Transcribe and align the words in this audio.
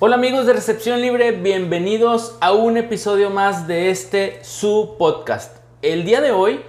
Hola 0.00 0.14
amigos 0.14 0.46
de 0.46 0.52
Recepción 0.52 1.00
Libre, 1.00 1.32
bienvenidos 1.32 2.38
a 2.40 2.52
un 2.52 2.76
episodio 2.76 3.30
más 3.30 3.66
de 3.66 3.90
este 3.90 4.38
su 4.44 4.94
podcast. 4.96 5.56
El 5.82 6.04
día 6.04 6.20
de 6.20 6.30
hoy, 6.30 6.60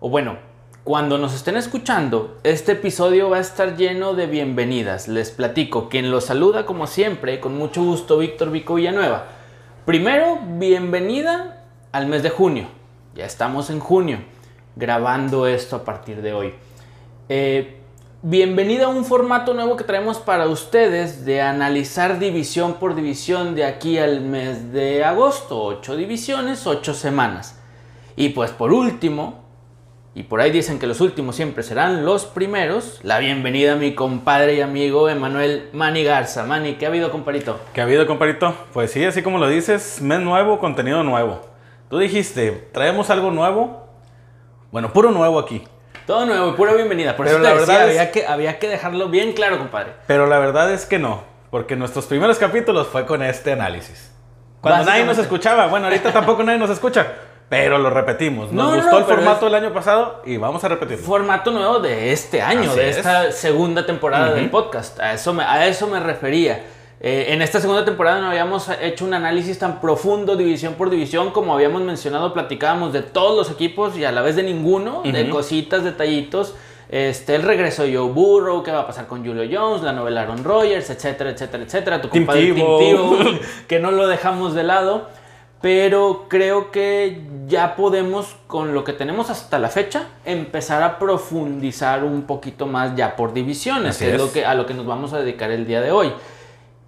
o 0.00 0.10
bueno, 0.10 0.36
cuando 0.84 1.16
nos 1.16 1.34
estén 1.34 1.56
escuchando, 1.56 2.36
este 2.42 2.72
episodio 2.72 3.30
va 3.30 3.38
a 3.38 3.40
estar 3.40 3.78
lleno 3.78 4.12
de 4.12 4.26
bienvenidas. 4.26 5.08
Les 5.08 5.30
platico, 5.30 5.88
quien 5.88 6.10
los 6.10 6.26
saluda 6.26 6.66
como 6.66 6.86
siempre, 6.86 7.40
con 7.40 7.56
mucho 7.56 7.82
gusto, 7.82 8.18
Víctor 8.18 8.50
Vico 8.50 8.74
Villanueva. 8.74 9.28
Primero, 9.86 10.40
bienvenida 10.58 11.64
al 11.90 12.06
mes 12.06 12.22
de 12.22 12.28
junio. 12.28 12.66
Ya 13.14 13.24
estamos 13.24 13.70
en 13.70 13.80
junio, 13.80 14.18
grabando 14.76 15.46
esto 15.46 15.76
a 15.76 15.84
partir 15.84 16.20
de 16.20 16.34
hoy. 16.34 16.52
Eh, 17.30 17.80
bienvenida 18.26 18.86
a 18.86 18.88
un 18.88 19.04
formato 19.04 19.52
nuevo 19.52 19.76
que 19.76 19.84
traemos 19.84 20.18
para 20.18 20.48
ustedes 20.48 21.26
de 21.26 21.42
analizar 21.42 22.18
división 22.18 22.76
por 22.80 22.94
división 22.94 23.54
de 23.54 23.66
aquí 23.66 23.98
al 23.98 24.22
mes 24.22 24.72
de 24.72 25.04
agosto. 25.04 25.62
Ocho 25.62 25.94
divisiones, 25.94 26.66
ocho 26.66 26.94
semanas. 26.94 27.60
Y 28.16 28.30
pues 28.30 28.50
por 28.50 28.72
último, 28.72 29.44
y 30.14 30.22
por 30.22 30.40
ahí 30.40 30.50
dicen 30.50 30.78
que 30.78 30.86
los 30.86 31.02
últimos 31.02 31.36
siempre 31.36 31.62
serán 31.62 32.06
los 32.06 32.24
primeros, 32.24 32.98
la 33.02 33.18
bienvenida 33.18 33.74
a 33.74 33.76
mi 33.76 33.94
compadre 33.94 34.54
y 34.54 34.62
amigo 34.62 35.10
Emanuel 35.10 35.68
Mani 35.74 36.02
Garza. 36.02 36.44
Mani, 36.44 36.76
¿qué 36.76 36.86
ha 36.86 36.88
habido, 36.88 37.10
comparito? 37.10 37.60
¿Qué 37.74 37.82
ha 37.82 37.84
habido, 37.84 38.06
comparito? 38.06 38.54
Pues 38.72 38.90
sí, 38.90 39.04
así 39.04 39.20
como 39.20 39.36
lo 39.36 39.48
dices, 39.48 40.00
mes 40.00 40.20
nuevo, 40.20 40.58
contenido 40.60 41.02
nuevo. 41.02 41.42
Tú 41.90 41.98
dijiste, 41.98 42.70
traemos 42.72 43.10
algo 43.10 43.30
nuevo. 43.30 43.86
Bueno, 44.72 44.94
puro 44.94 45.10
nuevo 45.10 45.38
aquí. 45.38 45.62
Todo 46.06 46.26
nuevo 46.26 46.54
pura 46.54 46.74
bienvenida. 46.74 47.16
Por 47.16 47.26
Pero 47.26 47.38
eso 47.38 47.44
te 47.46 47.54
la 47.54 47.60
decía, 47.60 47.74
verdad 47.78 47.90
es- 47.90 47.98
había, 48.00 48.12
que, 48.12 48.26
había 48.26 48.58
que 48.58 48.68
dejarlo 48.68 49.08
bien 49.08 49.32
claro, 49.32 49.58
compadre. 49.58 49.92
Pero 50.06 50.26
la 50.26 50.38
verdad 50.38 50.70
es 50.72 50.84
que 50.84 50.98
no, 50.98 51.22
porque 51.50 51.76
nuestros 51.76 52.06
primeros 52.06 52.38
capítulos 52.38 52.88
fue 52.88 53.06
con 53.06 53.22
este 53.22 53.52
análisis. 53.52 54.12
Cuando 54.60 54.84
nadie 54.90 55.04
nos 55.04 55.18
escuchaba, 55.18 55.66
bueno, 55.66 55.86
ahorita 55.86 56.12
tampoco 56.12 56.42
nadie 56.42 56.58
nos 56.58 56.70
escucha, 56.70 57.06
pero 57.48 57.78
lo 57.78 57.88
repetimos. 57.90 58.52
Nos 58.52 58.66
No, 58.70 58.74
gustó 58.76 58.90
no, 58.92 58.98
el 58.98 59.04
formato 59.04 59.46
del 59.46 59.54
año 59.54 59.72
pasado 59.72 60.22
y 60.26 60.36
vamos 60.36 60.62
a 60.64 60.68
repetirlo. 60.68 61.02
Formato 61.04 61.50
nuevo 61.50 61.78
de 61.80 62.12
este 62.12 62.42
año, 62.42 62.70
Así 62.70 62.78
de 62.80 62.90
es. 62.90 62.96
esta 62.98 63.32
segunda 63.32 63.86
temporada 63.86 64.26
Ujú. 64.28 64.34
del 64.36 64.50
podcast. 64.50 65.00
A 65.00 65.14
eso 65.14 65.32
me, 65.32 65.42
a 65.44 65.66
eso 65.66 65.86
me 65.86 66.00
refería. 66.00 66.64
Eh, 67.06 67.34
en 67.34 67.42
esta 67.42 67.60
segunda 67.60 67.84
temporada 67.84 68.18
no 68.18 68.28
habíamos 68.28 68.70
hecho 68.80 69.04
un 69.04 69.12
análisis 69.12 69.58
tan 69.58 69.78
profundo, 69.78 70.36
división 70.36 70.72
por 70.72 70.88
división, 70.88 71.32
como 71.32 71.52
habíamos 71.52 71.82
mencionado, 71.82 72.32
platicábamos 72.32 72.94
de 72.94 73.02
todos 73.02 73.36
los 73.36 73.54
equipos 73.54 73.94
y 73.98 74.06
a 74.06 74.10
la 74.10 74.22
vez 74.22 74.36
de 74.36 74.42
ninguno, 74.42 75.02
de 75.04 75.28
cositas, 75.28 75.84
detallitos. 75.84 76.54
Este, 76.88 77.34
el 77.34 77.42
regreso 77.42 77.82
de 77.82 77.94
Joe 77.94 78.10
Burrow, 78.10 78.62
qué 78.62 78.72
va 78.72 78.80
a 78.80 78.86
pasar 78.86 79.06
con 79.06 79.22
Julio 79.22 79.44
Jones, 79.52 79.82
la 79.82 79.92
novela 79.92 80.22
Aaron 80.22 80.44
Rodgers, 80.44 80.88
etcétera, 80.88 81.28
etcétera, 81.28 81.64
etcétera. 81.64 82.00
Tu 82.00 82.08
Tim 82.08 82.24
compadre 82.24 82.54
Tim 82.54 83.38
que 83.68 83.80
no 83.80 83.90
lo 83.90 84.08
dejamos 84.08 84.54
de 84.54 84.62
lado. 84.62 85.08
Pero 85.60 86.24
creo 86.30 86.70
que 86.70 87.22
ya 87.46 87.76
podemos, 87.76 88.34
con 88.46 88.72
lo 88.72 88.82
que 88.82 88.94
tenemos 88.94 89.28
hasta 89.28 89.58
la 89.58 89.68
fecha, 89.68 90.08
empezar 90.24 90.82
a 90.82 90.98
profundizar 90.98 92.02
un 92.02 92.22
poquito 92.22 92.66
más 92.66 92.96
ya 92.96 93.14
por 93.14 93.34
divisiones, 93.34 93.96
Así 93.96 94.06
que 94.06 94.10
es, 94.10 94.16
es. 94.16 94.20
lo 94.22 94.32
que, 94.32 94.46
a 94.46 94.54
lo 94.54 94.64
que 94.64 94.72
nos 94.72 94.86
vamos 94.86 95.12
a 95.12 95.18
dedicar 95.18 95.50
el 95.50 95.66
día 95.66 95.82
de 95.82 95.90
hoy. 95.90 96.10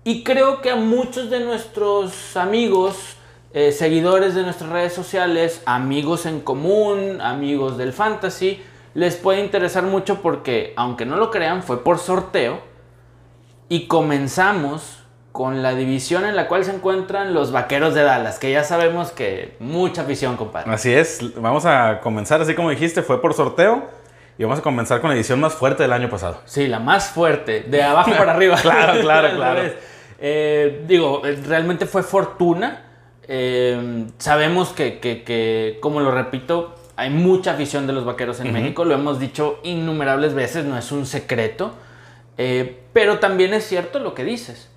Y 0.07 0.23
creo 0.23 0.61
que 0.61 0.71
a 0.71 0.77
muchos 0.77 1.31
de 1.31 1.41
nuestros 1.41 2.37
amigos, 2.37 3.17
eh, 3.53 3.73
seguidores 3.73 4.37
de 4.37 4.45
nuestras 4.45 4.71
redes 4.71 4.93
sociales, 4.93 5.65
amigos 5.67 6.27
en 6.27 6.39
común, 6.39 7.21
amigos 7.21 7.77
del 7.77 7.93
fantasy, 7.93 8.63
les 8.95 9.17
puede 9.17 9.41
interesar 9.41 9.83
mucho 9.83 10.23
porque, 10.23 10.73
aunque 10.77 11.07
no 11.07 11.17
lo 11.17 11.33
crean, 11.33 11.65
fue 11.65 11.83
por 11.83 11.99
sorteo. 11.99 12.61
Y 13.69 13.89
comenzamos 13.89 15.03
con 15.33 15.65
la 15.65 15.75
división 15.75 16.25
en 16.25 16.37
la 16.37 16.47
cual 16.47 16.65
se 16.65 16.71
encuentran 16.71 17.35
los 17.35 17.51
Vaqueros 17.51 17.93
de 17.93 18.05
Dallas, 18.05 18.39
que 18.39 18.53
ya 18.53 18.63
sabemos 18.63 19.11
que 19.11 19.57
mucha 19.59 20.03
afición, 20.03 20.37
compadre. 20.37 20.71
Así 20.73 20.95
es, 20.95 21.35
vamos 21.35 21.67
a 21.67 21.99
comenzar 22.01 22.41
así 22.41 22.55
como 22.55 22.71
dijiste, 22.71 23.03
fue 23.03 23.21
por 23.21 23.35
sorteo 23.35 23.83
y 24.39 24.45
vamos 24.45 24.61
a 24.61 24.63
comenzar 24.63 25.01
con 25.01 25.11
la 25.11 25.17
edición 25.17 25.41
más 25.41 25.55
fuerte 25.55 25.83
del 25.83 25.93
año 25.93 26.09
pasado. 26.09 26.43
Sí, 26.45 26.69
la 26.69 26.79
más 26.79 27.09
fuerte, 27.09 27.65
de 27.67 27.83
abajo 27.83 28.13
para 28.17 28.35
arriba. 28.35 28.57
Claro, 28.63 29.01
claro, 29.01 29.31
claro. 29.35 29.96
Eh, 30.19 30.85
digo, 30.87 31.23
eh, 31.27 31.39
realmente 31.47 31.87
fue 31.87 32.03
fortuna. 32.03 32.83
Eh, 33.29 34.07
sabemos 34.19 34.71
que, 34.71 34.99
que- 34.99 35.23
que, 35.25 35.79
como 35.81 36.01
lo 36.01 36.11
repito, 36.11 36.75
hay 36.97 37.11
mucha 37.11 37.53
afición 37.53 37.87
de 37.87 37.93
los 37.93 38.05
vaqueros 38.05 38.41
en. 38.41 38.53
México, 38.53 38.85
lo 38.85 38.95
hemos 38.95 39.19
dicho 39.19 39.59
innumerables 39.65 40.35
veces, 40.35 40.65
no 40.65 40.79
es 40.79 40.93
un 40.93 41.07
secreto. 41.07 41.73
Eh, 42.39 42.81
pero 42.93 43.19
también 43.19 43.55
es 43.55 43.65
cierto 43.67 43.99
lo 43.99 44.15
que 44.15 44.25
dices. 44.25 44.71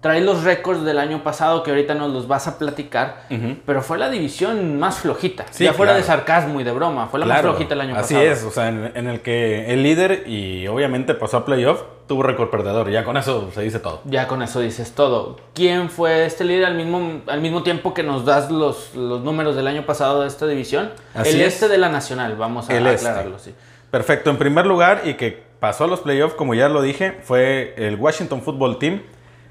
Trae 0.00 0.20
los 0.20 0.44
récords 0.44 0.84
del 0.84 0.98
año 1.00 1.24
pasado 1.24 1.64
que 1.64 1.70
ahorita 1.70 1.94
nos 1.94 2.12
los 2.12 2.28
vas 2.28 2.46
a 2.46 2.56
platicar, 2.56 3.24
pero 3.66 3.82
fue 3.82 3.98
la 3.98 4.08
división 4.10 4.78
más 4.78 4.98
flojita. 5.00 5.46
Sí, 5.50 5.64
ya 5.64 5.72
fuera 5.72 5.94
de 5.94 6.02
sarcasmo 6.04 6.60
y 6.60 6.64
de 6.64 6.70
broma, 6.70 7.08
fue 7.08 7.18
la 7.18 7.26
más 7.26 7.38
flojita 7.50 7.74
el 7.74 7.80
año 7.80 7.96
así 7.96 8.14
pasado. 8.14 8.30
es, 8.32 8.44
o 8.44 8.50
sea, 8.52 8.68
en, 8.68 8.92
en 8.94 9.08
el 9.08 9.20
que 9.22 9.72
el 9.72 9.82
líder 9.82 10.22
y 10.28 10.68
obviamente 10.68 11.14
pasó 11.14 11.38
a 11.38 11.44
playoff, 11.44 11.82
tuvo 12.08 12.24
récord 12.24 12.50
perdedor, 12.50 12.90
ya 12.90 13.04
con 13.04 13.16
eso 13.16 13.50
se 13.54 13.60
dice 13.62 13.78
todo. 13.78 14.00
Ya 14.06 14.26
con 14.26 14.42
eso 14.42 14.58
dices 14.60 14.92
todo. 14.92 15.36
¿Quién 15.54 15.90
fue 15.90 16.24
este 16.26 16.42
líder 16.44 16.64
al 16.64 16.74
mismo, 16.74 17.20
al 17.28 17.40
mismo 17.40 17.62
tiempo 17.62 17.94
que 17.94 18.02
nos 18.02 18.24
das 18.24 18.50
los, 18.50 18.94
los 18.96 19.22
números 19.22 19.54
del 19.54 19.68
año 19.68 19.86
pasado 19.86 20.22
de 20.22 20.28
esta 20.28 20.46
división? 20.46 20.90
Así 21.14 21.30
el 21.30 21.42
es. 21.42 21.54
este 21.54 21.68
de 21.68 21.78
la 21.78 21.90
Nacional, 21.90 22.34
vamos 22.36 22.68
a 22.68 22.76
El 22.76 22.86
este. 22.86 23.06
aclararlo, 23.06 23.38
sí. 23.38 23.54
Perfecto, 23.90 24.30
en 24.30 24.38
primer 24.38 24.66
lugar 24.66 25.02
y 25.04 25.14
que 25.14 25.42
pasó 25.60 25.84
a 25.84 25.86
los 25.86 26.00
playoffs, 26.00 26.34
como 26.34 26.54
ya 26.54 26.68
lo 26.68 26.82
dije, 26.82 27.20
fue 27.22 27.74
el 27.76 27.96
Washington 27.96 28.42
Football 28.42 28.78
Team 28.78 29.02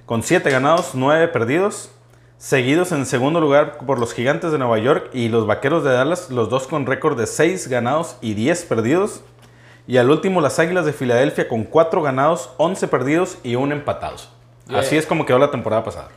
con 0.06 0.24
7 0.24 0.50
ganados, 0.50 0.92
9 0.94 1.28
perdidos, 1.30 1.92
seguidos 2.38 2.92
en 2.92 3.06
segundo 3.06 3.40
lugar 3.40 3.78
por 3.86 4.00
los 4.00 4.14
Gigantes 4.14 4.52
de 4.52 4.58
Nueva 4.58 4.78
York 4.80 5.10
y 5.14 5.30
los 5.30 5.48
Vaqueros 5.48 5.84
de 5.84 5.92
Dallas, 5.92 6.30
los 6.30 6.50
dos 6.50 6.68
con 6.68 6.86
récord 6.86 7.18
de 7.18 7.28
6 7.28 7.68
ganados 7.68 8.18
y 8.22 8.34
10 8.34 8.66
perdidos. 8.66 9.22
Y 9.88 9.98
al 9.98 10.10
último 10.10 10.42
las 10.42 10.60
Águilas 10.60 10.86
de 10.86 10.94
Filadelfia 10.94 11.48
con 11.48 11.64
4 11.64 12.02
ganados, 12.02 12.50
11 12.58 12.88
perdidos 12.90 13.38
y 13.44 13.56
1 13.56 13.74
empatados. 13.74 14.30
Yeah. 14.68 14.80
Así 14.80 14.98
es 14.98 15.06
como 15.06 15.26
quedó 15.26 15.40
la 15.40 15.50
temporada 15.50 15.84
pasada. 15.84 16.10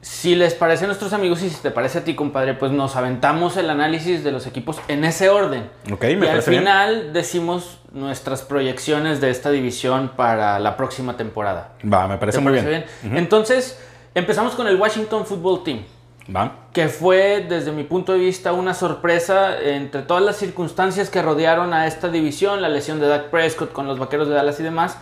Si 0.00 0.36
les 0.36 0.54
parece 0.54 0.84
a 0.84 0.86
nuestros 0.86 1.12
amigos 1.12 1.42
y 1.42 1.50
si 1.50 1.60
te 1.60 1.72
parece 1.72 1.98
a 1.98 2.04
ti, 2.04 2.14
compadre, 2.14 2.54
pues 2.54 2.70
nos 2.70 2.94
aventamos 2.94 3.56
el 3.56 3.68
análisis 3.68 4.22
de 4.22 4.30
los 4.30 4.46
equipos 4.46 4.80
en 4.86 5.04
ese 5.04 5.28
orden. 5.28 5.68
Ok, 5.92 6.02
me 6.02 6.26
y 6.26 6.28
al 6.28 6.40
bien. 6.40 6.42
final 6.42 7.12
decimos 7.12 7.80
nuestras 7.92 8.42
proyecciones 8.42 9.20
de 9.20 9.30
esta 9.30 9.50
división 9.50 10.12
para 10.14 10.60
la 10.60 10.76
próxima 10.76 11.16
temporada. 11.16 11.72
Va, 11.92 12.06
me 12.06 12.16
parece 12.18 12.38
¿Te 12.38 12.44
muy 12.44 12.52
parece 12.52 12.68
bien. 12.68 12.84
bien? 13.02 13.16
Entonces, 13.16 13.80
empezamos 14.14 14.54
con 14.54 14.68
el 14.68 14.76
Washington 14.76 15.26
Football 15.26 15.64
Team. 15.64 15.80
Va. 16.34 16.68
que 16.74 16.88
fue 16.88 17.46
desde 17.48 17.72
mi 17.72 17.84
punto 17.84 18.12
de 18.12 18.18
vista 18.18 18.52
una 18.52 18.74
sorpresa 18.74 19.58
entre 19.60 20.02
todas 20.02 20.22
las 20.22 20.36
circunstancias 20.36 21.08
que 21.08 21.22
rodearon 21.22 21.72
a 21.72 21.86
esta 21.86 22.08
división, 22.08 22.60
la 22.60 22.68
lesión 22.68 23.00
de 23.00 23.08
Dak 23.08 23.30
Prescott 23.30 23.72
con 23.72 23.86
los 23.86 23.98
Vaqueros 23.98 24.28
de 24.28 24.34
Dallas 24.34 24.60
y 24.60 24.62
demás, 24.62 24.98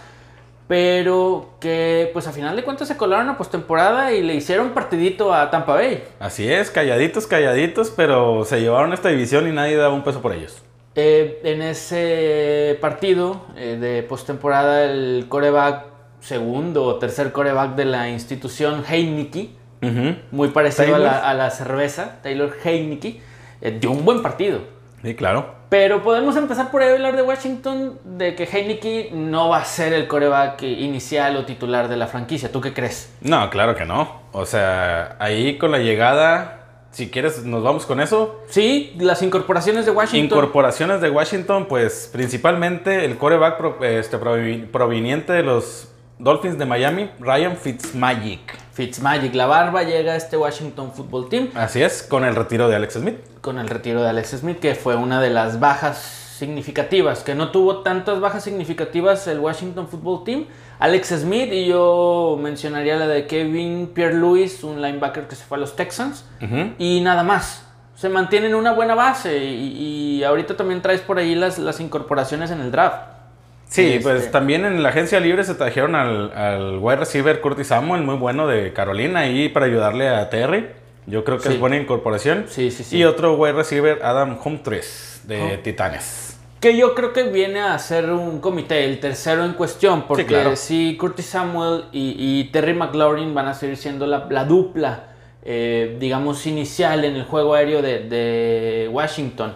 pero 0.68 1.50
que 1.60 2.10
pues 2.12 2.26
a 2.26 2.32
final 2.32 2.56
de 2.56 2.64
cuentas 2.64 2.88
se 2.88 2.96
colaron 2.96 3.28
a 3.28 3.36
postemporada 3.36 4.12
y 4.12 4.22
le 4.22 4.34
hicieron 4.34 4.70
partidito 4.70 5.34
a 5.34 5.50
Tampa 5.50 5.74
Bay. 5.74 6.04
Así 6.18 6.50
es, 6.50 6.70
calladitos, 6.70 7.26
calladitos, 7.26 7.90
pero 7.90 8.44
se 8.44 8.60
llevaron 8.60 8.92
esta 8.92 9.08
división 9.08 9.48
y 9.48 9.52
nadie 9.52 9.76
daba 9.76 9.94
un 9.94 10.02
peso 10.04 10.22
por 10.22 10.32
ellos. 10.32 10.62
Eh, 10.94 11.40
en 11.44 11.60
ese 11.60 12.78
partido 12.80 13.42
eh, 13.56 13.76
de 13.78 14.02
postemporada 14.02 14.84
el 14.84 15.26
coreback 15.28 15.84
segundo 16.20 16.84
o 16.84 16.96
tercer 16.96 17.32
coreback 17.32 17.74
de 17.74 17.84
la 17.84 18.08
institución 18.08 18.82
Muy 20.30 20.48
parecido 20.48 20.96
a 20.96 20.98
la, 20.98 21.18
a 21.28 21.34
la 21.34 21.50
cerveza, 21.50 22.16
Taylor 22.22 22.52
Heineke, 22.64 23.20
eh, 23.60 23.78
dio 23.80 23.90
un 23.90 24.04
buen 24.04 24.22
partido. 24.22 24.60
Sí, 25.02 25.14
claro. 25.14 25.54
Pero 25.68 26.02
podemos 26.02 26.36
empezar 26.36 26.70
por 26.70 26.80
ahí 26.82 26.90
a 26.90 26.92
hablar 26.92 27.16
de 27.16 27.22
Washington, 27.22 27.98
de 28.04 28.34
que 28.36 28.44
Heineke 28.44 29.10
no 29.12 29.48
va 29.48 29.58
a 29.58 29.64
ser 29.64 29.92
el 29.92 30.06
coreback 30.06 30.62
inicial 30.62 31.36
o 31.36 31.44
titular 31.44 31.88
de 31.88 31.96
la 31.96 32.06
franquicia. 32.06 32.52
¿Tú 32.52 32.60
qué 32.60 32.72
crees? 32.72 33.12
No, 33.20 33.50
claro 33.50 33.74
que 33.74 33.84
no. 33.84 34.22
O 34.32 34.46
sea, 34.46 35.16
ahí 35.18 35.58
con 35.58 35.72
la 35.72 35.78
llegada, 35.78 36.86
si 36.92 37.10
quieres, 37.10 37.44
nos 37.44 37.62
vamos 37.64 37.84
con 37.84 38.00
eso. 38.00 38.40
Sí, 38.48 38.94
las 38.98 39.22
incorporaciones 39.22 39.84
de 39.86 39.90
Washington. 39.90 40.38
Incorporaciones 40.38 41.00
de 41.00 41.10
Washington, 41.10 41.66
pues 41.68 42.08
principalmente 42.12 43.04
el 43.04 43.18
coreback 43.18 43.58
pro- 43.58 43.84
este, 43.84 44.18
proveniente 44.18 45.32
de 45.32 45.42
los 45.42 45.88
Dolphins 46.18 46.58
de 46.58 46.64
Miami, 46.64 47.10
Ryan 47.20 47.56
Fitzmagic. 47.56 48.56
Fitzmagic, 48.72 49.34
la 49.34 49.46
barba, 49.46 49.82
llega 49.82 50.12
a 50.12 50.16
este 50.16 50.36
Washington 50.36 50.92
Football 50.92 51.28
Team 51.28 51.48
Así 51.54 51.82
es, 51.82 52.02
con 52.02 52.24
el 52.24 52.34
retiro 52.34 52.68
de 52.68 52.76
Alex 52.76 52.94
Smith. 52.94 53.16
con 53.40 53.58
el 53.58 53.68
retiro 53.68 54.02
de 54.02 54.08
Alex 54.08 54.30
Smith, 54.40 54.58
que 54.58 54.74
fue 54.74 54.96
una 54.96 55.20
de 55.20 55.30
las 55.30 55.60
bajas 55.60 55.98
significativas, 56.38 57.22
que 57.22 57.34
no 57.34 57.50
tuvo 57.50 57.78
tantas 57.78 58.20
bajas 58.20 58.44
significativas 58.44 59.26
el 59.26 59.38
Washington 59.40 59.88
Football 59.88 60.24
Team. 60.24 60.46
Alex 60.78 61.08
Smith 61.08 61.50
y 61.52 61.66
yo 61.66 62.38
mencionaría 62.40 62.96
la 62.96 63.06
de 63.06 63.26
Kevin 63.26 63.90
Pierre-Louis, 63.94 64.62
un 64.64 64.82
linebacker 64.82 65.28
que 65.28 65.34
se 65.36 65.44
fue 65.44 65.56
a 65.56 65.60
los 65.60 65.76
Texans. 65.76 66.24
Y 66.78 67.00
nada 67.00 67.22
más. 67.22 67.62
Se 67.94 68.10
mantienen 68.10 68.54
una 68.54 68.72
buena 68.74 68.94
base 68.94 69.38
y, 69.38 70.18
y 70.18 70.24
ahorita 70.24 70.54
también 70.54 70.82
traes 70.82 71.00
por 71.00 71.16
ahí 71.16 71.34
las, 71.34 71.58
las 71.58 71.80
incorporaciones 71.80 72.50
en 72.50 72.60
el 72.60 72.70
draft. 72.70 73.15
Sí, 73.68 73.98
pues 74.02 74.16
Este, 74.18 74.30
también 74.30 74.64
en 74.64 74.82
la 74.82 74.90
agencia 74.90 75.18
libre 75.20 75.42
se 75.44 75.54
trajeron 75.54 75.94
al, 75.96 76.32
al 76.32 76.78
wide 76.78 76.96
receiver 76.96 77.40
Curtis 77.40 77.66
Samuel, 77.68 78.02
muy 78.02 78.14
bueno 78.16 78.46
de 78.46 78.72
Carolina, 78.72 79.20
ahí 79.20 79.48
para 79.48 79.66
ayudarle 79.66 80.08
a 80.08 80.30
Terry. 80.30 80.66
Yo 81.06 81.24
creo 81.24 81.38
que 81.38 81.48
Sí. 81.48 81.54
es 81.54 81.60
buena 81.60 81.76
incorporación. 81.76 82.46
Sí, 82.48 82.70
sí, 82.70 82.84
sí. 82.84 82.98
Y 82.98 83.04
otro 83.04 83.34
wide 83.34 83.52
receiver, 83.54 84.00
Adam 84.02 84.38
Humphries, 84.42 85.22
de 85.24 85.40
Oh. 85.42 85.58
Titanes. 85.62 86.38
Que 86.60 86.76
yo 86.76 86.94
creo 86.94 87.12
que 87.12 87.24
viene 87.24 87.60
a 87.60 87.78
ser 87.78 88.10
un 88.10 88.40
comité, 88.40 88.84
el 88.84 88.98
tercero 88.98 89.44
en 89.44 89.52
cuestión, 89.52 90.02
porque 90.08 90.22
sí, 90.56 90.96
claro. 90.96 90.98
Curtis 90.98 91.26
Samuel 91.26 91.84
y, 91.92 92.14
y 92.18 92.44
Terry 92.50 92.72
McLaurin 92.74 93.34
van 93.34 93.46
a 93.46 93.54
seguir 93.54 93.76
siendo 93.76 94.06
la, 94.06 94.26
la 94.30 94.44
dupla, 94.44 95.04
eh, 95.44 95.96
digamos, 96.00 96.46
inicial 96.46 97.04
en 97.04 97.14
el 97.16 97.24
juego 97.24 97.54
aéreo 97.54 97.82
de, 97.82 98.00
de 98.08 98.88
Washington. 98.90 99.54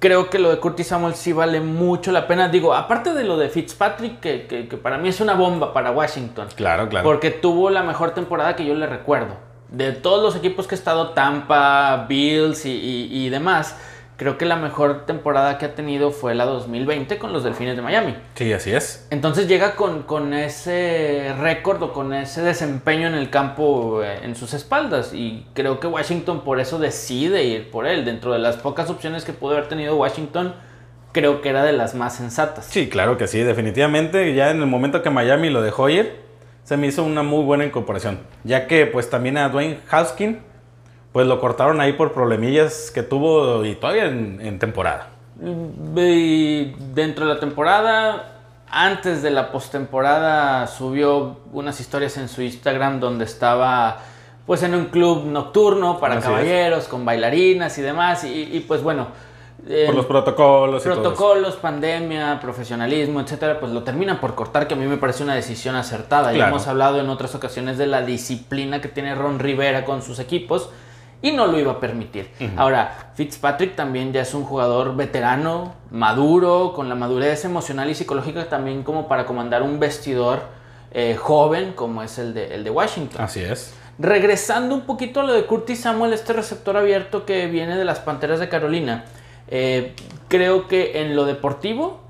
Creo 0.00 0.28
que 0.28 0.40
lo 0.40 0.50
de 0.50 0.58
Curtis 0.58 0.88
Samuel 0.88 1.14
sí 1.14 1.32
vale 1.32 1.60
mucho 1.60 2.10
la 2.10 2.26
pena. 2.26 2.48
Digo, 2.48 2.74
aparte 2.74 3.14
de 3.14 3.22
lo 3.24 3.36
de 3.36 3.48
Fitzpatrick, 3.48 4.18
que, 4.18 4.46
que- 4.48 4.66
que 4.68 4.76
para 4.76 4.98
mí 4.98 5.08
es 5.08 5.20
una 5.20 5.34
bomba 5.34 5.72
para 5.72 5.92
Washington. 5.92 6.48
Claro, 6.56 6.88
claro. 6.88 7.04
Porque 7.04 7.30
tuvo 7.30 7.70
la 7.70 7.82
mejor 7.84 8.10
temporada 8.12 8.56
que 8.56 8.64
yo 8.64 8.74
le 8.74 8.86
recuerdo. 8.86 9.36
De 9.70 9.92
todos 9.92 10.22
los 10.22 10.34
equipos 10.34 10.66
que 10.66 10.74
ha 10.74 10.78
estado, 10.78 11.10
Tampa, 11.10 12.06
Bills 12.08 12.64
y, 12.66 12.70
y- 12.72 13.08
y 13.26 13.28
demás, 13.28 13.76
creo 14.18 14.36
que 14.36 14.44
la 14.44 14.56
mejor 14.56 15.06
temporada 15.06 15.58
que 15.58 15.64
ha 15.64 15.74
tenido 15.76 16.10
fue 16.10 16.34
la 16.34 16.44
2020 16.44 17.18
con 17.18 17.32
los 17.32 17.44
Delfines 17.44 17.76
de 17.76 17.82
Miami. 17.82 18.16
Sí, 18.34 18.52
así 18.52 18.72
es. 18.72 19.06
Entonces 19.10 19.46
llega 19.46 19.76
con, 19.76 20.02
con 20.02 20.34
ese 20.34 21.32
récord 21.38 21.80
o 21.84 21.92
con 21.92 22.12
ese 22.12 22.42
desempeño 22.42 23.06
en 23.06 23.14
el 23.14 23.30
campo 23.30 24.02
eh, 24.02 24.18
en 24.24 24.34
sus 24.34 24.54
espaldas. 24.54 25.14
Y 25.14 25.46
creo 25.54 25.78
que 25.78 25.86
Washington 25.86 26.42
por 26.42 26.58
eso 26.58 26.80
decide 26.80 27.44
ir 27.44 27.70
por 27.70 27.86
él. 27.86 28.04
Dentro 28.04 28.32
de 28.32 28.40
las 28.40 28.56
pocas 28.56 28.90
opciones 28.90 29.24
que 29.24 29.32
pudo 29.32 29.52
haber 29.52 29.68
tenido 29.68 29.96
Washington, 29.96 30.52
creo 31.12 31.40
que 31.40 31.50
era 31.50 31.62
de 31.62 31.72
las 31.72 31.94
más 31.94 32.16
sensatas. 32.16 32.66
Sí, 32.66 32.88
claro 32.88 33.16
que 33.18 33.28
sí, 33.28 33.38
definitivamente. 33.38 34.34
Ya 34.34 34.50
en 34.50 34.60
el 34.60 34.66
momento 34.66 35.00
que 35.00 35.10
Miami 35.10 35.48
lo 35.48 35.62
dejó 35.62 35.88
ir, 35.88 36.16
se 36.64 36.76
me 36.76 36.88
hizo 36.88 37.04
una 37.04 37.22
muy 37.22 37.44
buena 37.44 37.64
incorporación. 37.64 38.18
Ya 38.42 38.66
que 38.66 38.84
pues 38.86 39.08
también 39.10 39.38
a 39.38 39.48
Dwayne 39.48 39.78
Haskins, 39.88 40.38
pues 41.18 41.26
lo 41.26 41.40
cortaron 41.40 41.80
ahí 41.80 41.94
por 41.94 42.12
problemillas 42.12 42.92
que 42.94 43.02
tuvo 43.02 43.64
y 43.64 43.74
todavía 43.74 44.04
en, 44.04 44.38
en 44.40 44.60
temporada. 44.60 45.08
Y 45.96 46.66
dentro 46.94 47.26
de 47.26 47.34
la 47.34 47.40
temporada, 47.40 48.36
antes 48.70 49.20
de 49.20 49.32
la 49.32 49.50
postemporada, 49.50 50.68
subió 50.68 51.38
unas 51.52 51.80
historias 51.80 52.16
en 52.18 52.28
su 52.28 52.40
Instagram 52.40 53.00
donde 53.00 53.24
estaba 53.24 53.96
pues 54.46 54.62
en 54.62 54.76
un 54.76 54.84
club 54.84 55.24
nocturno 55.24 55.98
para 55.98 56.18
Así 56.18 56.22
caballeros, 56.28 56.86
con 56.86 57.04
bailarinas 57.04 57.76
y 57.78 57.82
demás. 57.82 58.22
Y, 58.22 58.56
y, 58.56 58.60
pues 58.60 58.80
bueno, 58.84 59.08
eh, 59.68 59.86
Por 59.86 59.96
los 59.96 60.06
protocolos 60.06 60.82
y 60.82 60.84
todo 60.84 60.92
eso. 60.92 61.02
protocolos, 61.02 61.56
pandemia, 61.56 62.38
profesionalismo, 62.40 63.20
etcétera, 63.20 63.58
pues 63.58 63.72
lo 63.72 63.82
terminan 63.82 64.20
por 64.20 64.36
cortar, 64.36 64.68
que 64.68 64.74
a 64.74 64.76
mí 64.76 64.86
me 64.86 64.98
parece 64.98 65.24
una 65.24 65.34
decisión 65.34 65.74
acertada. 65.74 66.30
Ya 66.30 66.36
Claro. 66.36 66.50
hemos 66.50 66.68
hablado 66.68 67.00
en 67.00 67.08
otras 67.08 67.34
ocasiones 67.34 67.76
de 67.76 67.88
la 67.88 68.02
disciplina 68.02 68.80
que 68.80 68.86
tiene 68.86 69.16
Ron 69.16 69.40
Rivera 69.40 69.84
con 69.84 70.00
sus 70.02 70.20
equipos 70.20 70.70
y 71.20 71.32
no 71.32 71.46
lo 71.46 71.58
iba 71.58 71.72
a 71.72 71.80
permitir. 71.80 72.30
Ahora, 72.56 73.12
Fitzpatrick 73.14 73.74
también 73.74 74.12
ya 74.12 74.22
es 74.22 74.34
un 74.34 74.44
jugador 74.44 74.94
veterano, 74.94 75.74
maduro, 75.90 76.72
con 76.74 76.88
la 76.88 76.94
madurez 76.94 77.44
emocional 77.44 77.90
y 77.90 77.94
psicológica 77.94 78.48
también 78.48 78.82
como 78.82 79.08
para 79.08 79.26
comandar 79.26 79.62
un 79.62 79.80
vestidor 79.80 80.42
eh, 80.90 81.16
joven 81.16 81.72
como 81.72 82.02
es 82.02 82.18
el 82.18 82.34
de, 82.34 82.54
el 82.54 82.64
de 82.64 82.70
Washington. 82.70 83.20
Así 83.20 83.40
es. 83.40 83.74
Regresando 83.98 84.74
un 84.74 84.82
poquito 84.82 85.20
a 85.20 85.22
lo 85.24 85.32
de 85.32 85.44
Curtis 85.44 85.80
Samuel, 85.80 86.12
este 86.12 86.32
receptor 86.32 86.76
abierto 86.76 87.26
que 87.26 87.46
viene 87.48 87.76
de 87.76 87.84
las 87.84 87.98
Panteras 87.98 88.38
de 88.38 88.48
Carolina, 88.48 89.04
eh, 89.48 89.94
creo 90.28 90.68
que 90.68 91.02
en 91.02 91.16
lo 91.16 91.24
deportivo, 91.24 92.00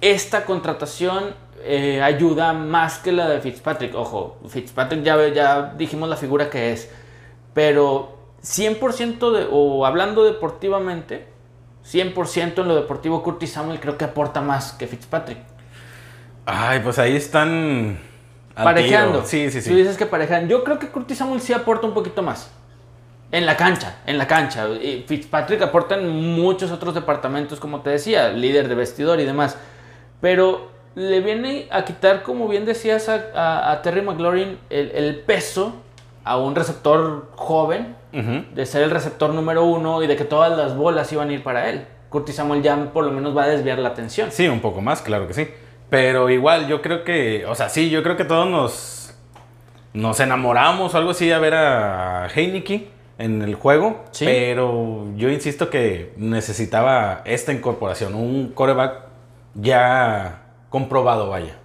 esta 0.00 0.44
contratación 0.44 1.34
eh, 1.62 2.02
ayuda 2.02 2.52
más 2.52 2.98
que 2.98 3.12
la 3.12 3.28
de 3.28 3.40
Fitzpatrick. 3.40 3.94
Ojo, 3.94 4.38
Fitzpatrick 4.48 5.02
ya, 5.02 5.28
ya 5.28 5.74
dijimos 5.76 6.08
la 6.08 6.16
figura 6.16 6.50
que 6.50 6.72
es, 6.72 6.90
pero 7.56 8.18
100% 8.42 9.32
de, 9.32 9.48
o 9.50 9.86
hablando 9.86 10.24
deportivamente, 10.24 11.26
100% 11.90 12.58
en 12.60 12.68
lo 12.68 12.74
deportivo, 12.74 13.22
Curtis 13.22 13.52
Samuel 13.52 13.80
creo 13.80 13.96
que 13.96 14.04
aporta 14.04 14.42
más 14.42 14.72
que 14.74 14.86
Fitzpatrick. 14.86 15.38
Ay, 16.44 16.80
pues 16.80 16.98
ahí 16.98 17.16
están. 17.16 17.98
tiro. 19.14 19.24
Sí, 19.24 19.50
sí, 19.50 19.62
sí. 19.62 19.70
Tú 19.70 19.76
dices 19.76 19.96
que 19.96 20.04
parejan. 20.04 20.48
Yo 20.48 20.64
creo 20.64 20.78
que 20.78 20.88
Curtis 20.88 21.16
Samuel 21.16 21.40
sí 21.40 21.54
aporta 21.54 21.86
un 21.86 21.94
poquito 21.94 22.22
más. 22.22 22.50
En 23.32 23.46
la 23.46 23.56
cancha, 23.56 23.96
en 24.06 24.18
la 24.18 24.26
cancha. 24.28 24.68
Y 24.68 25.06
Fitzpatrick 25.08 25.62
aporta 25.62 25.94
en 25.94 26.08
muchos 26.10 26.70
otros 26.70 26.94
departamentos, 26.94 27.58
como 27.58 27.80
te 27.80 27.88
decía, 27.88 28.28
líder 28.28 28.68
de 28.68 28.74
vestidor 28.74 29.18
y 29.18 29.24
demás. 29.24 29.56
Pero 30.20 30.70
le 30.94 31.20
viene 31.20 31.68
a 31.70 31.86
quitar, 31.86 32.22
como 32.22 32.48
bien 32.48 32.66
decías, 32.66 33.08
a, 33.08 33.24
a- 33.34 33.72
a 33.72 33.80
Terry 33.82 34.02
McLaurin 34.02 34.58
el, 34.68 34.90
el 34.90 35.20
peso 35.20 35.82
a 36.26 36.36
un 36.38 36.56
receptor 36.56 37.30
joven, 37.36 37.96
de 38.12 38.66
ser 38.66 38.82
el 38.82 38.90
receptor 38.90 39.32
número 39.32 39.64
uno 39.64 40.02
y 40.02 40.06
de 40.06 40.16
que 40.16 40.24
todas 40.24 40.56
las 40.56 40.74
bolas 40.76 41.12
iban 41.12 41.28
a 41.28 41.32
ir 41.32 41.44
para 41.44 41.70
él. 41.70 41.86
Curtis 42.08 42.34
Samuel 42.34 42.62
ya 42.62 42.92
por 42.92 43.04
lo 43.04 43.12
menos 43.12 43.36
va 43.36 43.44
a 43.44 43.48
desviar 43.48 43.78
la 43.78 43.90
atención. 43.90 44.32
Sí, 44.32 44.48
un 44.48 44.60
poco 44.60 44.80
más, 44.80 45.02
claro 45.02 45.28
que 45.28 45.34
sí. 45.34 45.48
Pero 45.88 46.28
igual, 46.28 46.66
yo 46.66 46.82
creo 46.82 47.04
que, 47.04 47.46
o 47.46 47.54
sea, 47.54 47.68
sí, 47.68 47.90
yo 47.90 48.02
creo 48.02 48.16
que 48.16 48.24
todos 48.24 48.48
nos, 48.48 49.14
nos 49.92 50.18
enamoramos 50.18 50.94
o 50.94 50.98
algo 50.98 51.10
así 51.10 51.30
a 51.30 51.38
ver 51.38 51.54
a 51.54 52.28
Heineke 52.34 52.88
en 53.18 53.42
el 53.42 53.54
juego. 53.54 54.04
Sí. 54.10 54.24
Pero 54.24 55.06
yo 55.14 55.30
insisto 55.30 55.70
que 55.70 56.12
necesitaba 56.16 57.22
esta 57.24 57.52
incorporación, 57.52 58.16
un 58.16 58.48
coreback 58.52 59.04
ya 59.54 60.42
comprobado, 60.70 61.30
vaya. 61.30 61.56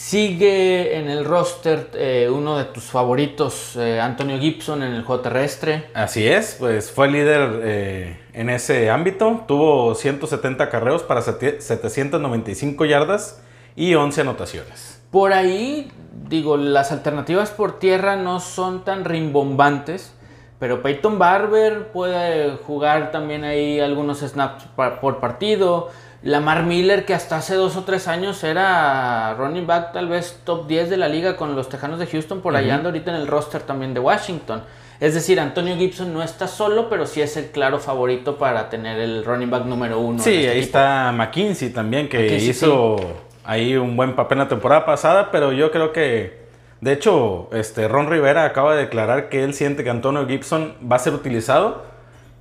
Sigue 0.00 0.98
en 0.98 1.08
el 1.08 1.24
roster 1.24 1.90
eh, 1.94 2.28
uno 2.30 2.58
de 2.58 2.64
tus 2.66 2.84
favoritos, 2.84 3.76
eh, 3.76 3.98
Antonio 3.98 4.38
Gibson, 4.38 4.82
en 4.82 4.92
el 4.92 5.02
juego 5.04 5.22
terrestre. 5.22 5.86
Así 5.94 6.28
es, 6.28 6.56
pues 6.60 6.90
fue 6.92 7.08
líder 7.08 7.60
eh, 7.64 8.20
en 8.34 8.50
ese 8.50 8.90
ámbito. 8.90 9.44
Tuvo 9.48 9.94
170 9.94 10.68
carreos 10.68 11.02
para 11.02 11.22
sete- 11.22 11.62
795 11.62 12.84
yardas 12.84 13.42
y 13.74 13.94
11 13.94 14.20
anotaciones. 14.20 15.02
Por 15.10 15.32
ahí, 15.32 15.90
digo, 16.28 16.58
las 16.58 16.92
alternativas 16.92 17.50
por 17.50 17.78
tierra 17.78 18.16
no 18.16 18.38
son 18.40 18.84
tan 18.84 19.06
rimbombantes, 19.06 20.12
pero 20.58 20.82
Peyton 20.82 21.18
Barber 21.18 21.88
puede 21.88 22.50
jugar 22.58 23.12
también 23.12 23.44
ahí 23.44 23.80
algunos 23.80 24.18
snaps 24.20 24.66
por 25.00 25.20
partido. 25.20 25.88
Lamar 26.26 26.64
Miller, 26.64 27.04
que 27.04 27.14
hasta 27.14 27.36
hace 27.36 27.54
dos 27.54 27.76
o 27.76 27.84
tres 27.84 28.08
años 28.08 28.42
era 28.42 29.34
running 29.34 29.64
back 29.64 29.92
tal 29.92 30.08
vez 30.08 30.40
top 30.42 30.66
10 30.66 30.90
de 30.90 30.96
la 30.96 31.08
liga 31.08 31.36
con 31.36 31.54
los 31.54 31.68
Tejanos 31.68 32.00
de 32.00 32.06
Houston, 32.08 32.40
por 32.40 32.56
allá 32.56 32.74
anda 32.74 32.88
ahorita 32.88 33.12
en 33.12 33.16
el 33.18 33.28
roster 33.28 33.62
también 33.62 33.94
de 33.94 34.00
Washington. 34.00 34.64
Es 34.98 35.14
decir, 35.14 35.38
Antonio 35.38 35.76
Gibson 35.76 36.12
no 36.12 36.24
está 36.24 36.48
solo, 36.48 36.88
pero 36.88 37.06
sí 37.06 37.20
es 37.20 37.36
el 37.36 37.50
claro 37.52 37.78
favorito 37.78 38.38
para 38.38 38.68
tener 38.70 38.98
el 38.98 39.24
running 39.24 39.50
back 39.50 39.66
número 39.66 40.00
uno. 40.00 40.18
en 40.18 40.24
Sí, 40.24 40.30
este 40.34 40.48
ahí 40.50 40.58
equipo. 40.58 40.64
está 40.66 41.12
McKinsey 41.12 41.70
también, 41.70 42.08
que 42.08 42.18
McKinsey, 42.18 42.50
hizo 42.50 42.96
ahí 43.44 43.76
un 43.76 43.96
buen 43.96 44.16
papel 44.16 44.38
la 44.38 44.48
temporada 44.48 44.84
pasada, 44.84 45.30
pero 45.30 45.52
yo 45.52 45.70
creo 45.70 45.92
que, 45.92 46.40
de 46.80 46.92
hecho, 46.92 47.48
este 47.52 47.86
Ron 47.86 48.10
Rivera 48.10 48.44
acaba 48.44 48.74
de 48.74 48.82
declarar 48.82 49.28
que 49.28 49.44
él 49.44 49.54
siente 49.54 49.84
que 49.84 49.90
Antonio 49.90 50.26
Gibson 50.26 50.74
va 50.90 50.96
a 50.96 50.98
ser 50.98 51.14
utilizado 51.14 51.84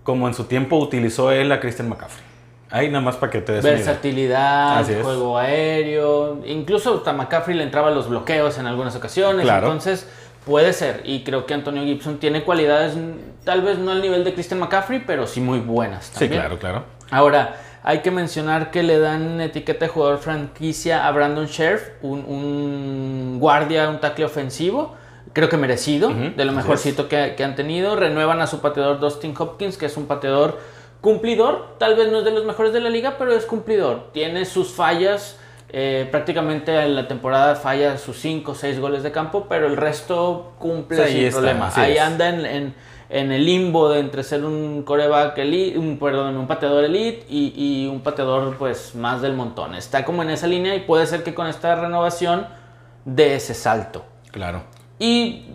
como 0.04 0.28
en 0.28 0.34
su 0.34 0.46
tiempo 0.46 0.78
utilizó 0.78 1.32
él 1.32 1.52
a 1.52 1.60
Christian 1.60 1.88
McCaffrey. 1.88 2.25
Ahí 2.76 2.90
nada 2.90 3.02
más 3.06 3.16
para 3.16 3.32
que 3.32 3.40
te 3.42 3.54
des. 3.54 3.64
Versatilidad, 3.64 4.86
juego 5.02 5.38
aéreo, 5.38 6.42
incluso 6.46 6.96
hasta 6.98 7.14
McCaffrey 7.14 7.56
le 7.56 7.64
entraba 7.64 7.88
a 7.88 7.92
los 7.92 8.10
bloqueos 8.10 8.58
en 8.58 8.68
algunas 8.68 8.96
ocasiones, 8.98 9.44
Claro. 9.44 9.68
entonces 9.68 10.10
puede 10.46 10.74
ser, 10.74 11.02
y 11.06 11.24
creo 11.24 11.46
que 11.46 11.54
Antonio 11.54 11.84
Gibson 11.84 12.18
tiene 12.18 12.44
cualidades, 12.44 12.98
tal 13.46 13.62
vez 13.62 13.78
no 13.80 13.92
al 13.92 14.02
nivel 14.02 14.26
de 14.26 14.34
Christian 14.34 14.60
McCaffrey, 14.60 15.04
pero 15.08 15.26
sí 15.26 15.40
muy 15.40 15.60
buenas 15.60 16.12
Sí, 16.14 16.28
claro, 16.28 16.60
claro. 16.60 16.84
Ahora, 17.12 17.56
hay 17.82 18.00
que 18.00 18.12
mencionar 18.12 18.72
que 18.72 18.84
le 18.84 19.00
dan 19.00 19.40
etiqueta 19.40 19.86
de 19.86 19.90
jugador 19.90 20.18
franquicia 20.18 21.08
a 21.08 21.12
Brandon 21.12 21.46
Sheriff, 21.46 21.82
un, 22.02 22.26
un 22.28 23.38
guardia, 23.40 23.90
un 23.90 24.00
tackle 24.02 24.26
ofensivo, 24.26 24.96
creo 25.34 25.48
que 25.50 25.58
merecido, 25.58 26.10
de 26.10 26.44
lo 26.46 26.52
mejorcito 26.52 27.08
que, 27.08 27.36
que 27.38 27.44
han 27.44 27.56
tenido. 27.56 27.96
Renuevan 27.96 28.42
a 28.42 28.48
su 28.48 28.60
pateador 28.60 29.00
Dustin 29.00 29.34
Hopkins, 29.38 29.78
que 29.78 29.86
es 29.86 29.98
un 29.98 30.08
pateador 30.08 30.60
cumplidor, 31.06 31.76
tal 31.78 31.96
vez 31.96 32.12
no 32.12 32.18
es 32.20 32.26
de 32.26 32.32
los 32.32 32.46
mejores 32.46 32.74
de 32.74 32.80
la 32.80 32.90
liga, 32.90 33.16
pero 33.20 33.32
es 33.32 33.46
cumplidor. 33.46 34.10
Tiene 34.12 34.44
sus 34.44 34.70
fallas, 34.72 35.38
eh, 35.70 36.08
prácticamente 36.10 36.76
en 36.84 36.96
la 36.96 37.08
temporada 37.08 37.56
falla 37.56 38.00
sus 38.00 38.18
5 38.18 38.54
o 38.54 38.56
6 38.56 38.80
goles 38.80 39.04
de 39.04 39.12
campo, 39.12 39.46
pero 39.48 39.68
el 39.68 39.78
resto 39.78 40.54
cumple 40.58 40.98
Sí, 40.98 41.04
ahí 41.04 41.12
sin 41.14 41.26
está, 41.26 41.40
problema. 41.42 41.72
Ahí 41.76 41.94
es. 41.94 42.02
anda 42.02 42.30
en, 42.30 42.46
en- 42.46 42.74
en 43.08 43.32
el 43.32 43.46
limbo 43.46 43.90
de 43.90 44.00
entre 44.00 44.24
ser 44.24 44.44
un 44.44 44.82
coreback 44.82 45.38
elite, 45.38 45.78
un, 45.78 46.00
perdón, 46.00 46.36
un 46.38 46.48
pateador 46.48 46.84
elite 46.86 47.24
y, 47.30 47.54
y 47.56 47.88
un 47.88 48.02
pateador 48.02 48.56
pues 48.58 48.96
más 48.96 49.22
del 49.22 49.34
montón. 49.34 49.76
Está 49.76 50.04
como 50.04 50.24
en 50.24 50.32
esa 50.32 50.48
línea 50.48 50.74
y 50.74 50.80
puede 50.80 51.06
ser 51.06 51.22
que 51.24 51.36
con 51.36 51.46
esta 51.46 51.76
renovación 51.76 52.48
dé 53.06 53.36
ese 53.36 53.54
salto. 53.54 54.04
Claro. 54.32 54.64
Y 54.98 55.46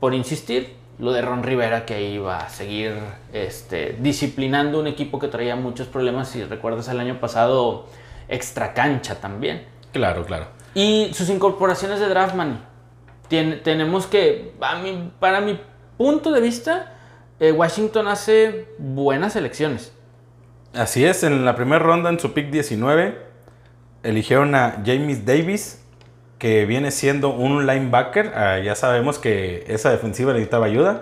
por 0.00 0.14
insistir, 0.14 0.75
lo 0.98 1.12
de 1.12 1.20
Ron 1.22 1.42
Rivera 1.42 1.84
que 1.84 2.08
iba 2.10 2.38
a 2.38 2.48
seguir 2.48 2.94
este, 3.32 3.96
disciplinando 4.00 4.78
un 4.80 4.86
equipo 4.86 5.18
que 5.18 5.28
traía 5.28 5.54
muchos 5.56 5.86
problemas. 5.88 6.28
Si 6.28 6.42
recuerdas 6.44 6.88
el 6.88 7.00
año 7.00 7.20
pasado 7.20 7.86
extra 8.28 8.72
cancha 8.74 9.20
también. 9.20 9.66
Claro, 9.92 10.24
claro. 10.24 10.46
Y 10.74 11.10
sus 11.14 11.28
incorporaciones 11.30 12.00
de 12.00 12.08
draft, 12.08 12.34
Manny. 12.34 12.58
Tien- 13.28 13.62
tenemos 13.62 14.06
que, 14.06 14.54
a 14.60 14.76
mí- 14.78 15.10
para 15.20 15.40
mi 15.40 15.58
punto 15.96 16.30
de 16.32 16.40
vista, 16.40 16.92
eh, 17.40 17.52
Washington 17.52 18.08
hace 18.08 18.68
buenas 18.78 19.36
elecciones. 19.36 19.92
Así 20.74 21.04
es, 21.04 21.22
en 21.22 21.44
la 21.44 21.56
primera 21.56 21.78
ronda, 21.78 22.10
en 22.10 22.20
su 22.20 22.32
pick 22.34 22.50
19, 22.50 23.18
eligieron 24.02 24.54
a 24.54 24.82
James 24.84 25.24
Davis, 25.24 25.82
que 26.38 26.66
viene 26.66 26.90
siendo 26.90 27.30
un 27.30 27.66
linebacker. 27.66 28.32
Ah, 28.34 28.58
ya 28.58 28.74
sabemos 28.74 29.18
que 29.18 29.64
esa 29.68 29.90
defensiva 29.90 30.32
necesitaba 30.32 30.66
ayuda. 30.66 31.00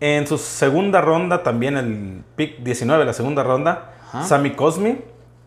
En 0.00 0.26
su 0.26 0.38
segunda 0.38 1.00
ronda, 1.00 1.42
también 1.42 1.76
el 1.76 2.22
pick 2.36 2.58
19, 2.58 3.04
la 3.04 3.12
segunda 3.12 3.42
ronda. 3.42 3.90
Sammy 4.22 4.50
Cosmi 4.50 4.98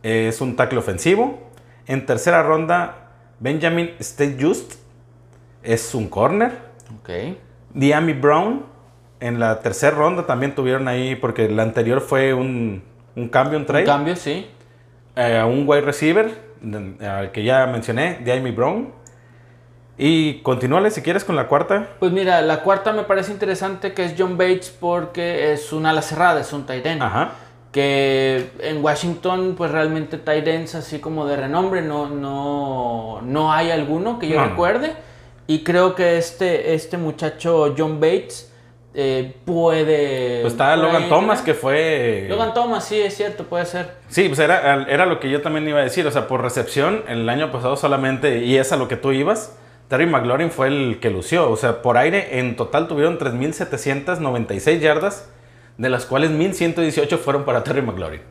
es 0.03 0.41
un 0.41 0.55
tackle 0.55 0.79
ofensivo. 0.79 1.39
En 1.87 2.05
tercera 2.05 2.43
ronda, 2.43 2.95
Benjamin 3.39 3.91
State 3.99 4.37
Just 4.41 4.73
es 5.63 5.95
un 5.95 6.07
corner. 6.09 6.51
Ok. 6.99 7.09
Diami 7.73 8.13
Brown 8.13 8.65
en 9.19 9.39
la 9.39 9.59
tercera 9.61 9.95
ronda 9.95 10.25
también 10.25 10.53
tuvieron 10.53 10.87
ahí, 10.87 11.15
porque 11.15 11.49
la 11.49 11.63
anterior 11.63 12.01
fue 12.01 12.33
un, 12.33 12.83
un 13.15 13.29
cambio, 13.29 13.57
un 13.57 13.61
Un 13.63 13.67
trade. 13.67 13.83
cambio, 13.85 14.15
sí. 14.15 14.47
Eh, 15.15 15.43
un 15.43 15.63
wide 15.67 15.81
receiver, 15.81 16.31
al 17.01 17.31
que 17.31 17.43
ya 17.43 17.65
mencioné, 17.67 18.19
Diami 18.23 18.51
Brown. 18.51 18.89
Y 19.97 20.41
continúale 20.41 20.91
si 20.91 21.01
quieres 21.01 21.23
con 21.23 21.35
la 21.35 21.47
cuarta. 21.47 21.87
Pues 21.99 22.11
mira, 22.11 22.41
la 22.41 22.61
cuarta 22.61 22.93
me 22.93 23.03
parece 23.03 23.31
interesante 23.31 23.93
que 23.93 24.05
es 24.05 24.15
John 24.17 24.37
Bates 24.37 24.69
porque 24.69 25.53
es 25.53 25.73
un 25.73 25.85
ala 25.85 26.01
cerrada, 26.01 26.41
es 26.41 26.53
un 26.53 26.65
tight 26.65 26.85
end. 26.85 27.01
Ajá. 27.01 27.31
Que 27.71 28.51
en 28.59 28.83
Washington, 28.83 29.55
pues 29.57 29.71
realmente 29.71 30.17
tight 30.17 30.47
ends 30.47 30.75
así 30.75 30.99
como 30.99 31.25
de 31.25 31.35
renombre 31.35 31.81
no, 31.81 32.09
no, 32.09 33.21
no 33.23 33.51
hay 33.51 33.71
alguno 33.71 34.19
que 34.19 34.27
yo 34.29 34.39
No, 34.39 34.45
recuerde. 34.47 34.93
Y 35.47 35.63
creo 35.63 35.95
que 35.95 36.17
este, 36.17 36.73
este 36.73 36.97
muchacho 36.97 37.73
John 37.77 37.99
Bates 37.99 38.51
eh, 38.93 39.35
puede. 39.45 40.41
Pues 40.41 40.53
está 40.53 40.75
Logan 40.75 41.07
Thomas, 41.07 41.41
que 41.41 41.53
fue... 41.53 42.25
Logan 42.29 42.53
Thomas, 42.53 42.83
sí, 42.83 42.99
es 42.99 43.15
cierto, 43.15 43.45
puede 43.45 43.65
ser. 43.65 43.95
Sí, 44.09 44.27
pues 44.27 44.39
era, 44.39 44.85
era 44.89 45.05
lo 45.05 45.19
que 45.19 45.29
yo 45.29 45.41
también 45.41 45.67
iba 45.67 45.79
a 45.79 45.83
decir. 45.83 46.05
O 46.07 46.11
sea, 46.11 46.27
por 46.27 46.41
recepción, 46.41 47.03
el 47.07 47.29
año 47.29 47.51
pasado 47.51 47.77
solamente, 47.77 48.43
y 48.43 48.57
es 48.57 48.71
a 48.71 48.75
lo 48.75 48.87
que 48.87 48.97
tú 48.97 49.11
ibas, 49.11 49.57
Terry 49.87 50.05
McLaurin 50.05 50.51
fue 50.51 50.67
el 50.67 50.99
que 50.99 51.09
lució. 51.09 51.49
O 51.49 51.55
sea, 51.55 51.81
por 51.81 51.97
aire, 51.97 52.39
en 52.39 52.55
total 52.55 52.87
tuvieron 52.87 53.17
3.796 53.17 54.79
yardas, 54.79 55.29
de 55.77 55.89
las 55.89 56.05
cuales 56.05 56.31
1.118 56.31 57.17
fueron 57.17 57.45
para 57.45 57.63
Terry 57.63 57.81
McLaurin. 57.81 58.21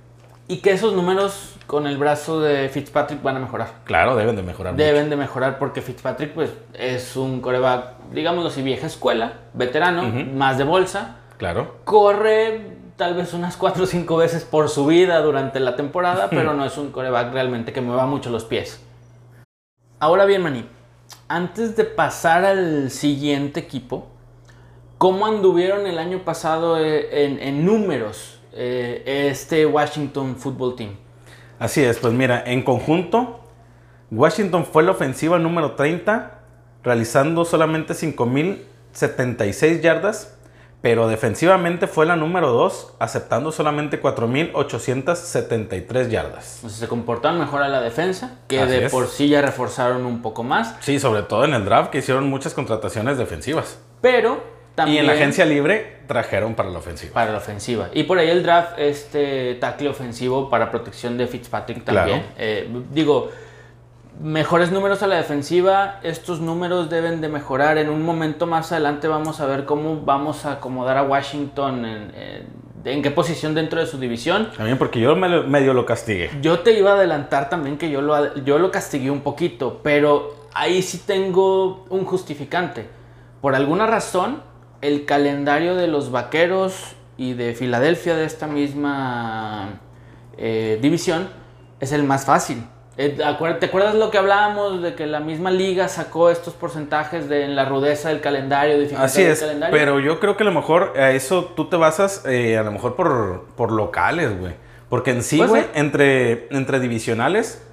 Y 0.48 0.58
que 0.58 0.72
esos 0.72 0.92
números 0.92 1.56
con 1.66 1.86
el 1.86 1.96
brazo 1.96 2.40
de 2.40 2.68
Fitzpatrick 2.68 3.22
van 3.22 3.36
a 3.36 3.40
mejorar. 3.40 3.68
Claro, 3.84 4.14
deben 4.16 4.36
de 4.36 4.42
mejorar. 4.42 4.75
mucho. 4.75 4.84
Deben 4.84 5.10
de 5.10 5.16
mejorar 5.16 5.58
porque 5.58 5.82
Fitzpatrick 5.82 6.32
pues 6.32 6.52
es 6.75 7.16
un 7.16 7.40
coreback, 7.40 7.96
digámoslo 8.12 8.50
así, 8.50 8.62
vieja 8.62 8.86
escuela, 8.86 9.32
veterano, 9.54 10.04
más 10.34 10.58
de 10.58 10.64
bolsa. 10.64 11.16
Claro. 11.38 11.78
Corre 11.84 12.76
tal 12.96 13.14
vez 13.14 13.34
unas 13.34 13.56
4 13.56 13.82
o 13.82 13.86
5 13.86 14.16
veces 14.16 14.44
por 14.44 14.68
su 14.68 14.86
vida 14.86 15.20
durante 15.20 15.58
la 15.58 15.75
temporada, 15.75 16.28
pero 16.30 16.54
no 16.54 16.64
es 16.64 16.78
un 16.78 16.92
coreback 16.92 17.32
realmente 17.32 17.72
que 17.72 17.80
mueva 17.80 18.06
mucho 18.06 18.30
los 18.30 18.44
pies. 18.44 18.80
Ahora 19.98 20.26
bien, 20.26 20.42
Mani, 20.42 20.64
antes 21.28 21.76
de 21.76 21.85
pasar 21.85 22.45
al 22.45 22.90
siguiente 22.90 23.61
equipo, 23.61 24.06
¿cómo 24.99 25.26
anduvieron 25.26 25.87
el 25.87 25.99
año 25.99 26.25
pasado 26.25 26.78
eh, 26.78 27.25
en, 27.25 27.64
números 27.64 28.40
eh, 28.52 29.28
este 29.30 29.66
Washington 29.66 30.37
Football 30.37 30.76
Team? 30.76 30.90
Así 31.59 31.83
es, 31.83 31.99
pues 31.99 32.12
mira, 32.12 32.42
en 32.47 32.62
conjunto, 32.62 33.40
Washington 34.11 34.64
fue 34.64 34.83
la 34.83 34.92
ofensiva 34.92 35.38
número 35.38 35.73
30, 35.73 36.38
realizando 36.85 37.45
solamente 37.45 37.95
5.076 37.95 39.80
yardas, 39.80 40.36
pero 40.87 41.09
defensivamente 41.09 41.88
fue 41.88 42.07
la 42.07 42.14
número 42.14 42.52
2, 42.52 42.93
aceptando 43.00 43.50
solamente 43.50 44.00
4.873 44.00 46.09
yardas. 46.09 46.61
O 46.64 46.69
sea, 46.69 46.78
se 46.78 46.87
comportaron 46.87 47.40
mejor 47.40 47.61
a 47.64 47.69
la 47.69 47.81
defensa, 47.81 48.38
que 48.47 48.61
Así 48.61 48.71
de 48.71 48.85
es. 48.87 48.93
por 48.93 49.09
sí 49.09 49.28
ya 49.28 49.43
reforzaron 49.43 50.07
un 50.07 50.23
poco 50.23 50.45
más, 50.45 50.76
Sí, 50.78 51.00
sobre 51.00 51.23
todo 51.23 51.45
en 51.45 51.55
el 51.55 51.64
draft, 51.64 51.90
que 51.90 51.99
hicieron 51.99 52.31
muchas 52.31 52.55
contrataciones 52.55 53.19
defensivas. 53.19 53.81
pero 54.00 54.40
también 54.76 54.99
Y 54.99 55.00
en 55.00 55.07
la 55.09 55.14
agencia 55.14 55.45
libre 55.45 56.02
trajeron 56.07 56.55
para 56.55 56.71
la 56.71 56.78
ofensiva. 56.78 57.12
para 57.14 57.33
la 57.33 57.38
ofensiva. 57.38 57.88
Y 57.93 58.05
por 58.05 58.19
ahí 58.19 58.28
el 58.28 58.45
draft, 58.45 58.78
este 58.78 59.57
tackle 59.57 59.88
ofensivo 59.88 60.49
para 60.49 60.71
protección 60.71 61.19
de 61.19 61.26
Fitzpatrick 61.26 61.83
también. 61.83 62.21
Claro. 62.21 62.35
Eh, 62.38 62.69
digo, 62.93 63.28
mejores 64.20 64.73
números 64.73 65.02
a 65.02 65.06
la 65.06 65.16
defensiva, 65.16 66.00
estos 66.02 66.40
números 66.40 66.88
deben 66.90 67.20
de 67.20 67.28
mejorar. 67.28 67.78
En 67.78 67.90
un 67.90 68.02
momento 68.02 68.46
más 68.46 68.73
adelante 68.73 69.08
vamos 69.08 69.40
a 69.40 69.46
ver 69.46 69.64
cómo 69.64 70.00
vamos 70.02 70.44
a 70.46 70.52
acomodar 70.52 70.96
a 70.99 71.02
Washington 71.02 71.85
en, 71.85 72.14
en- 72.14 72.66
en 72.87 73.02
qué 73.02 73.11
posición 73.11 73.52
dentro 73.54 73.80
de 73.80 73.87
su 73.88 73.99
división. 73.99 74.50
También 74.56 74.78
porque 74.78 75.00
yo 75.00 75.16
me 75.16 75.28
lo- 75.28 75.42
medio 75.44 75.75
lo 75.75 75.85
castigué. 75.85 76.30
Yo 76.40 76.61
te 76.61 76.78
iba 76.78 76.92
a 76.92 76.94
adelantar 76.94 77.49
también 77.49 77.78
que 77.78 77.90
yo 77.90 78.00
lo, 78.00 78.35
yo 78.44 78.58
lo 78.61 78.70
castigué 78.70 79.11
un 79.11 79.23
poquito, 79.23 79.80
pero 79.82 80.37
ahí 80.54 80.82
sí 80.82 81.02
tengo 81.04 81.85
un 81.90 82.04
justificante. 82.04 82.88
Por 83.40 83.56
alguna 83.56 83.87
razón, 83.88 84.40
el 84.82 85.04
calendario 85.04 85.75
de 85.75 85.88
los 85.88 86.12
Vaqueros 86.12 86.94
y 87.16 87.32
de 87.32 87.54
Filadelfia 87.54 88.14
de 88.14 88.25
esta 88.25 88.46
misma 88.46 89.80
eh, 90.38 90.78
división 90.80 91.28
es 91.80 91.90
el 91.92 92.04
más 92.04 92.25
fácil. 92.25 92.62
Eh, 92.99 93.11
¿Te 93.11 93.67
acuerdas 93.67 93.95
lo 93.95 94.11
que 94.11 94.17
hablábamos 94.17 94.81
de 94.83 94.95
que 94.95 95.07
la 95.07 95.21
misma 95.21 95.50
liga 95.50 95.87
sacó 95.88 96.31
estos 96.31 96.55
porcentajes 96.55 97.29
de 97.29 97.45
en 97.45 97.55
la 97.55 97.67
rudeza 97.67 98.09
del 98.09 98.21
calendario, 98.23 98.76
Así 98.97 99.23
del 99.23 99.33
es, 99.33 99.41
calendario? 99.41 99.76
pero 99.76 100.00
yo 100.00 100.19
creo 100.19 100.37
que 100.38 100.45
a 100.45 100.47
lo 100.47 100.53
mejor 100.53 100.95
a 100.97 101.11
eso 101.11 101.45
tú 101.45 101.69
te 101.69 101.76
basas 101.76 102.25
eh, 102.26 102.57
a 102.57 102.62
lo 102.62 102.73
mejor 102.73 102.97
por, 102.97 103.45
por 103.55 103.71
locales, 103.71 104.38
güey. 104.38 104.55
Porque 104.88 105.11
en 105.11 105.23
sí, 105.23 105.45
güey, 105.45 105.65
entre, 105.75 106.47
entre 106.57 106.81
divisionales, 106.81 107.65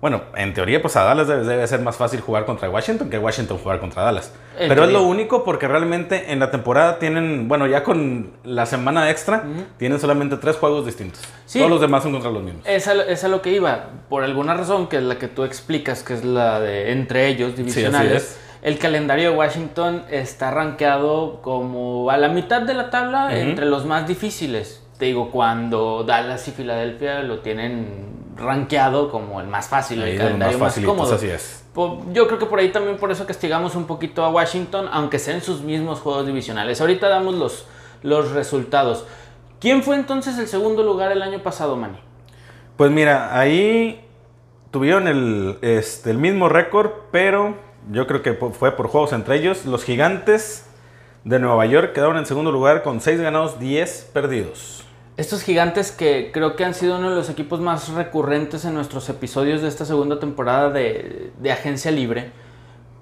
bueno, 0.00 0.22
en 0.36 0.54
teoría 0.54 0.80
pues 0.80 0.94
a 0.96 1.02
Dallas 1.02 1.26
debe, 1.26 1.44
debe 1.44 1.66
ser 1.66 1.80
más 1.80 1.96
fácil 1.96 2.20
jugar 2.20 2.44
contra 2.44 2.70
Washington 2.70 3.10
que 3.10 3.18
Washington 3.18 3.58
jugar 3.58 3.80
contra 3.80 4.02
Dallas. 4.02 4.32
En 4.58 4.68
pero 4.68 4.84
es 4.84 4.92
lo 4.92 5.02
único 5.02 5.44
porque 5.44 5.66
realmente 5.66 6.32
en 6.32 6.38
la 6.38 6.50
temporada 6.50 6.98
tienen, 6.98 7.48
bueno, 7.48 7.66
ya 7.66 7.82
con 7.82 8.32
la 8.44 8.66
semana 8.66 9.10
extra, 9.10 9.44
tienen 9.76 9.98
solamente 9.98 10.36
tres 10.36 10.56
juegos 10.56 10.86
distintos. 10.86 11.20
Sí. 11.46 11.58
Todos 11.58 11.70
los 11.70 11.80
demás 11.80 12.02
son 12.02 12.12
contra 12.12 12.30
los 12.30 12.42
mismos. 12.42 12.62
Esa, 12.66 12.94
es 13.04 13.22
lo 13.24 13.42
que 13.42 13.50
iba. 13.52 13.86
Por 14.08 14.22
alguna 14.22 14.54
razón, 14.54 14.88
que 14.88 14.98
es 14.98 15.02
la 15.02 15.18
que 15.18 15.28
tú 15.28 15.44
explicas, 15.44 16.02
que 16.02 16.14
es 16.14 16.24
la 16.24 16.60
de 16.60 16.92
entre 16.92 17.26
ellos, 17.26 17.56
divisionales. 17.56 18.22
es. 18.22 18.40
el 18.62 18.78
calendario 18.78 19.30
de 19.30 19.36
Washington 19.36 20.04
está 20.10 20.50
rankeado 20.50 21.40
como 21.42 22.10
a 22.10 22.16
la 22.16 22.28
mitad 22.28 22.62
de 22.62 22.74
la 22.74 22.90
tabla 22.90 23.36
entre 23.36 23.66
los 23.66 23.84
más 23.84 24.06
difíciles. 24.06 24.82
Te 24.98 25.06
digo, 25.06 25.30
cuando 25.30 26.02
Dallas 26.02 26.46
y 26.48 26.50
Filadelfia 26.50 27.22
lo 27.22 27.38
tienen 27.38 28.18
rankeado 28.38 29.10
como 29.10 29.40
el 29.40 29.46
más 29.48 29.68
fácil, 29.68 30.02
Ahí 30.02 30.12
el 30.12 30.18
calendario 30.18 30.58
más 30.58 30.78
cómodo. 30.80 31.14
así 31.14 31.28
es. 31.28 31.64
Po- 31.74 32.02
Yo 32.12 32.26
creo 32.26 32.38
que 32.38 32.46
por 32.46 32.58
ahí 32.58 32.70
también 32.70 32.96
por 32.96 33.10
eso 33.10 33.26
castigamos 33.26 33.74
un 33.74 33.86
poquito 33.86 34.24
a 34.24 34.30
Washington, 34.30 34.88
aunque 34.92 35.18
sea 35.18 35.34
en 35.34 35.42
sus 35.42 35.60
mismos 35.62 36.00
juegos 36.00 36.26
divisionales. 36.26 36.80
Ahorita 36.80 37.08
damos 37.08 37.34
los, 37.34 37.66
los 38.02 38.30
resultados. 38.32 39.04
¿Quién 39.60 39.82
fue 39.82 39.96
entonces 39.96 40.38
el 40.38 40.46
segundo 40.46 40.82
lugar 40.82 41.10
el 41.12 41.20
año 41.22 41.42
pasado, 41.42 41.76
Manny? 41.76 41.98
Pues 42.76 42.90
mira, 42.92 43.36
ahí 43.38 44.04
tuvieron 44.70 45.08
el, 45.08 45.58
este, 45.62 46.10
el 46.10 46.18
mismo 46.18 46.48
récord, 46.48 46.90
pero 47.10 47.56
yo 47.90 48.06
creo 48.06 48.22
que 48.22 48.34
fue 48.34 48.72
por 48.76 48.86
juegos 48.88 49.12
entre 49.12 49.36
ellos. 49.36 49.66
Los 49.66 49.82
gigantes 49.84 50.64
de 51.24 51.38
Nueva 51.40 51.66
York 51.66 51.92
quedaron 51.92 52.16
en 52.18 52.26
segundo 52.26 52.52
lugar 52.52 52.82
con 52.84 53.00
6 53.00 53.20
ganados, 53.20 53.58
10 53.58 54.10
perdidos. 54.12 54.77
Estos 55.18 55.42
gigantes 55.42 55.90
que 55.90 56.30
creo 56.32 56.54
que 56.54 56.64
han 56.64 56.74
sido 56.74 56.96
uno 56.96 57.10
de 57.10 57.16
los 57.16 57.28
equipos 57.28 57.58
más 57.60 57.88
recurrentes 57.88 58.64
en 58.64 58.72
nuestros 58.74 59.08
episodios 59.08 59.60
de 59.62 59.66
esta 59.68 59.84
segunda 59.84 60.20
temporada 60.20 60.70
de, 60.70 61.32
Agencia 61.50 61.90
Libre, 61.90 62.30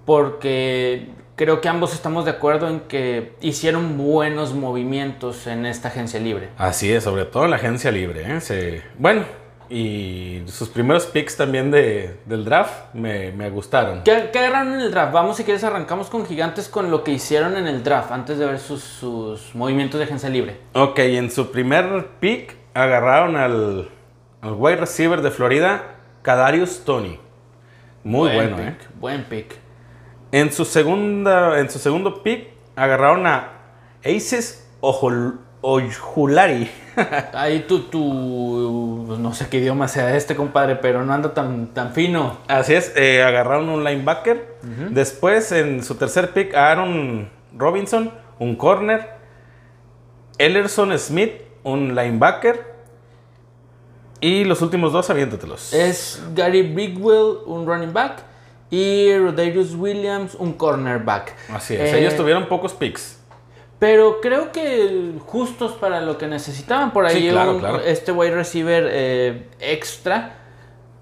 porque 0.07 1.09
creo 1.37 1.61
que 1.61 1.69
ambos 1.69 1.93
estamos 1.93 2.25
de 2.25 2.31
acuerdo 2.31 2.69
en 2.69 2.81
que 2.81 3.35
hicieron 3.43 3.99
buenos 3.99 4.55
movimientos 4.55 5.47
en 5.47 5.67
esta 5.67 5.89
Agencia 5.89 6.19
Libre. 6.19 6.49
Así 6.57 6.91
es, 6.91 7.05
sobre 7.05 7.27
todo 7.27 7.47
la 7.49 7.57
agencia 7.57 7.91
libre. 7.93 8.37
¿eh? 8.37 8.41
Se- 8.41 8.83
bueno, 8.99 9.25
y 9.69 10.43
sus 10.47 10.69
primeros 10.69 11.07
picks 11.07 11.37
también 11.37 11.71
de, 11.71 12.21
del 12.27 12.45
draft 12.45 12.95
me, 12.95 13.33
me 13.33 13.51
gustaron. 13.51 14.03
¿Qué, 14.05 14.31
qué 14.33 14.39
agarraron 14.39 14.75
en 14.75 14.81
el 14.81 14.91
draft? 14.91 15.13
Vamos, 15.13 15.37
si 15.37 15.45
quieres, 15.45 15.65
arrancamos 15.65 16.09
con 16.09 16.25
gigantes 16.27 16.69
con 16.69 16.91
lo 16.91 17.03
que 17.05 17.13
hicieron 17.13 17.57
en 17.57 17.67
el 17.67 17.83
draft 17.83 18.11
antes 18.13 18.39
de 18.39 18.47
ver 18.47 18.59
sus, 18.59 18.83
sus 18.83 19.55
movimientos 19.55 19.99
de 19.99 20.05
Agencia 20.05 20.29
Libre. 20.29 20.59
Ok, 20.75 20.99
en 21.01 21.31
su 21.31 21.51
primer 21.51 22.09
pick 22.21 22.57
agarraron 22.75 23.37
al, 23.37 23.89
al 24.41 24.53
wide 24.53 24.77
receiver 24.77 25.21
de 25.23 25.31
Florida, 25.31 25.97
Kadarius 26.23 26.85
Tony. 26.85 27.19
Muy 28.05 28.31
Buen 28.33 28.51
bueno, 28.55 28.69
¿eh? 28.69 28.77
pick, 28.79 29.01
Buen 29.01 29.25
pick. 29.25 29.57
En 30.33 30.53
su, 30.53 30.65
segunda, 30.65 31.59
en 31.59 31.71
su 31.71 31.79
segundo 31.79 32.23
pick 32.23 32.51
agarraron 32.77 33.27
a 33.27 33.53
Aces 34.05 34.69
Ojol- 34.81 35.39
Ojulari. 35.69 36.71
Ahí 37.33 37.65
tú, 37.67 37.81
tú, 37.81 39.17
no 39.19 39.35
sé 39.35 39.49
qué 39.49 39.59
idioma 39.59 39.89
sea 39.89 40.17
este, 40.17 40.37
compadre, 40.37 40.77
pero 40.77 41.05
no 41.05 41.13
anda 41.13 41.35
tan, 41.35 41.67
tan 41.75 41.93
fino. 41.93 42.39
Así 42.47 42.75
es, 42.75 42.93
eh, 42.95 43.25
agarraron 43.25 43.69
un 43.69 43.83
linebacker. 43.83 44.55
Después, 44.91 45.51
en 45.51 45.83
su 45.83 45.97
tercer 45.97 46.33
pick, 46.33 46.55
Aaron 46.55 47.29
Robinson, 47.57 48.13
un 48.39 48.55
corner. 48.55 49.17
Ellerson 50.39 50.97
Smith, 50.99 51.33
un 51.65 51.97
linebacker. 51.97 52.77
Y 54.21 54.45
los 54.45 54.63
últimos 54.63 54.93
dos, 54.93 55.11
aviéntatelos. 55.11 55.75
Es 55.75 56.23
Gary 56.33 56.63
Bigwell, 56.63 57.39
un 57.45 57.67
running 57.67 57.93
back, 57.93 58.23
y 58.71 59.17
Rodarius 59.19 59.75
Williams, 59.75 60.37
un 60.37 60.53
cornerback. 60.53 61.35
Así 61.53 61.75
es, 61.75 61.93
Eh, 61.93 61.99
ellos 61.99 62.17
tuvieron 62.17 62.47
pocos 62.49 62.73
picks. 62.73 63.16
Pero 63.79 64.21
creo 64.23 64.53
que 64.53 65.13
justos 65.27 65.73
para 65.73 66.01
lo 66.01 66.17
que 66.17 66.27
necesitaban 66.27 66.93
por 66.93 67.05
ahí 67.07 67.23
Sí, 67.27 67.29
claro, 67.31 67.53
un- 67.53 67.59
claro. 67.61 67.81
este 67.81 68.11
wide 68.13 68.35
receiver 68.35 68.89
eh, 68.91 69.49
extra 69.61 70.39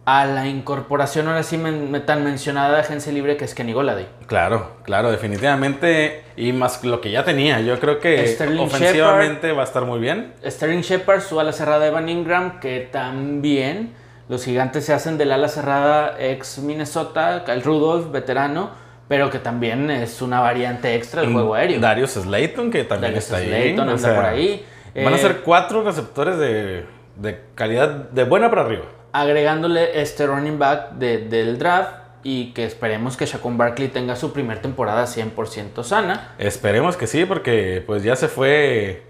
a 0.06 0.26
la 0.26 0.46
incorporación 0.48 1.28
ahora 1.28 1.42
sí 1.44 1.56
me- 1.56 2.00
tan 2.00 2.24
mencionada 2.24 2.74
de 2.74 2.80
agencia 2.80 3.10
libre 3.12 3.36
que 3.38 3.44
es 3.46 3.54
Kenny 3.54 3.72
Goladay. 3.72 4.06
Claro, 4.26 4.72
claro, 4.82 5.10
definitivamente. 5.10 6.24
Y 6.36 6.52
más 6.52 6.82
lo 6.84 7.00
que 7.00 7.10
ya 7.10 7.24
tenía. 7.24 7.60
Yo 7.60 7.78
creo 7.78 8.00
que 8.00 8.26
Sterling 8.26 8.58
ofensivamente 8.64 9.52
va 9.52 9.62
a 9.62 9.64
estar 9.64 9.84
muy 9.84 10.00
bien. 10.00 10.34
Sterling 10.44 10.80
Shepard, 10.82 11.20
su 11.22 11.38
ala 11.40 11.52
cerrada 11.52 11.86
Evan 11.86 12.08
Ingram, 12.08 12.58
que 12.60 12.80
también 12.90 13.94
los 14.28 14.44
gigantes 14.44 14.84
se 14.84 14.92
hacen 14.92 15.16
del 15.16 15.30
ala 15.32 15.48
cerrada 15.48 16.16
ex 16.18 16.58
Minnesota, 16.58 17.44
Kyle 17.46 17.62
Rudolph, 17.62 18.10
veterano, 18.10 18.70
pero 19.08 19.30
que 19.30 19.38
también 19.38 19.90
es 19.90 20.22
una 20.22 20.40
variante 20.40 20.94
extra 20.94 21.20
del 21.22 21.32
juego 21.32 21.54
aéreo. 21.54 21.80
Darius 21.80 22.12
Slayton, 22.12 22.70
que 22.70 22.84
también 22.84 23.12
Darius 23.12 23.24
está 23.24 23.36
ahí. 23.38 23.46
Slayton 23.48 23.88
o 23.88 23.90
anda 23.92 23.98
sea, 24.02 24.14
por 24.16 24.24
ahí. 24.24 24.64
Van 24.94 25.12
a 25.12 25.16
Eh, 25.16 25.20
ser 25.20 25.40
cuatro 25.42 25.82
receptores 25.82 26.38
de, 26.38 26.86
de 27.16 27.40
calidad 27.54 27.88
de 28.10 28.24
buena 28.24 28.48
para 28.50 28.62
arriba. 28.62 28.84
agregándole 29.12 30.00
este 30.00 30.26
running 30.26 30.58
back 30.58 30.92
de- 30.92 31.18
del 31.18 31.58
draft 31.58 31.92
y 32.24 32.52
que 32.52 32.64
esperemos 32.64 33.16
que 33.16 33.26
Shaquon 33.26 33.56
Barkley 33.58 33.88
tenga 33.88 34.16
su 34.16 34.32
primer 34.32 34.58
temporada 34.62 35.04
100% 35.06 35.82
sana. 35.84 36.32
Esperemos 36.38 36.96
que 36.96 37.06
sí, 37.06 37.24
porque 37.26 37.82
pues 37.86 38.02
ya 38.02 38.16
se 38.16 38.28
fue 38.28 39.02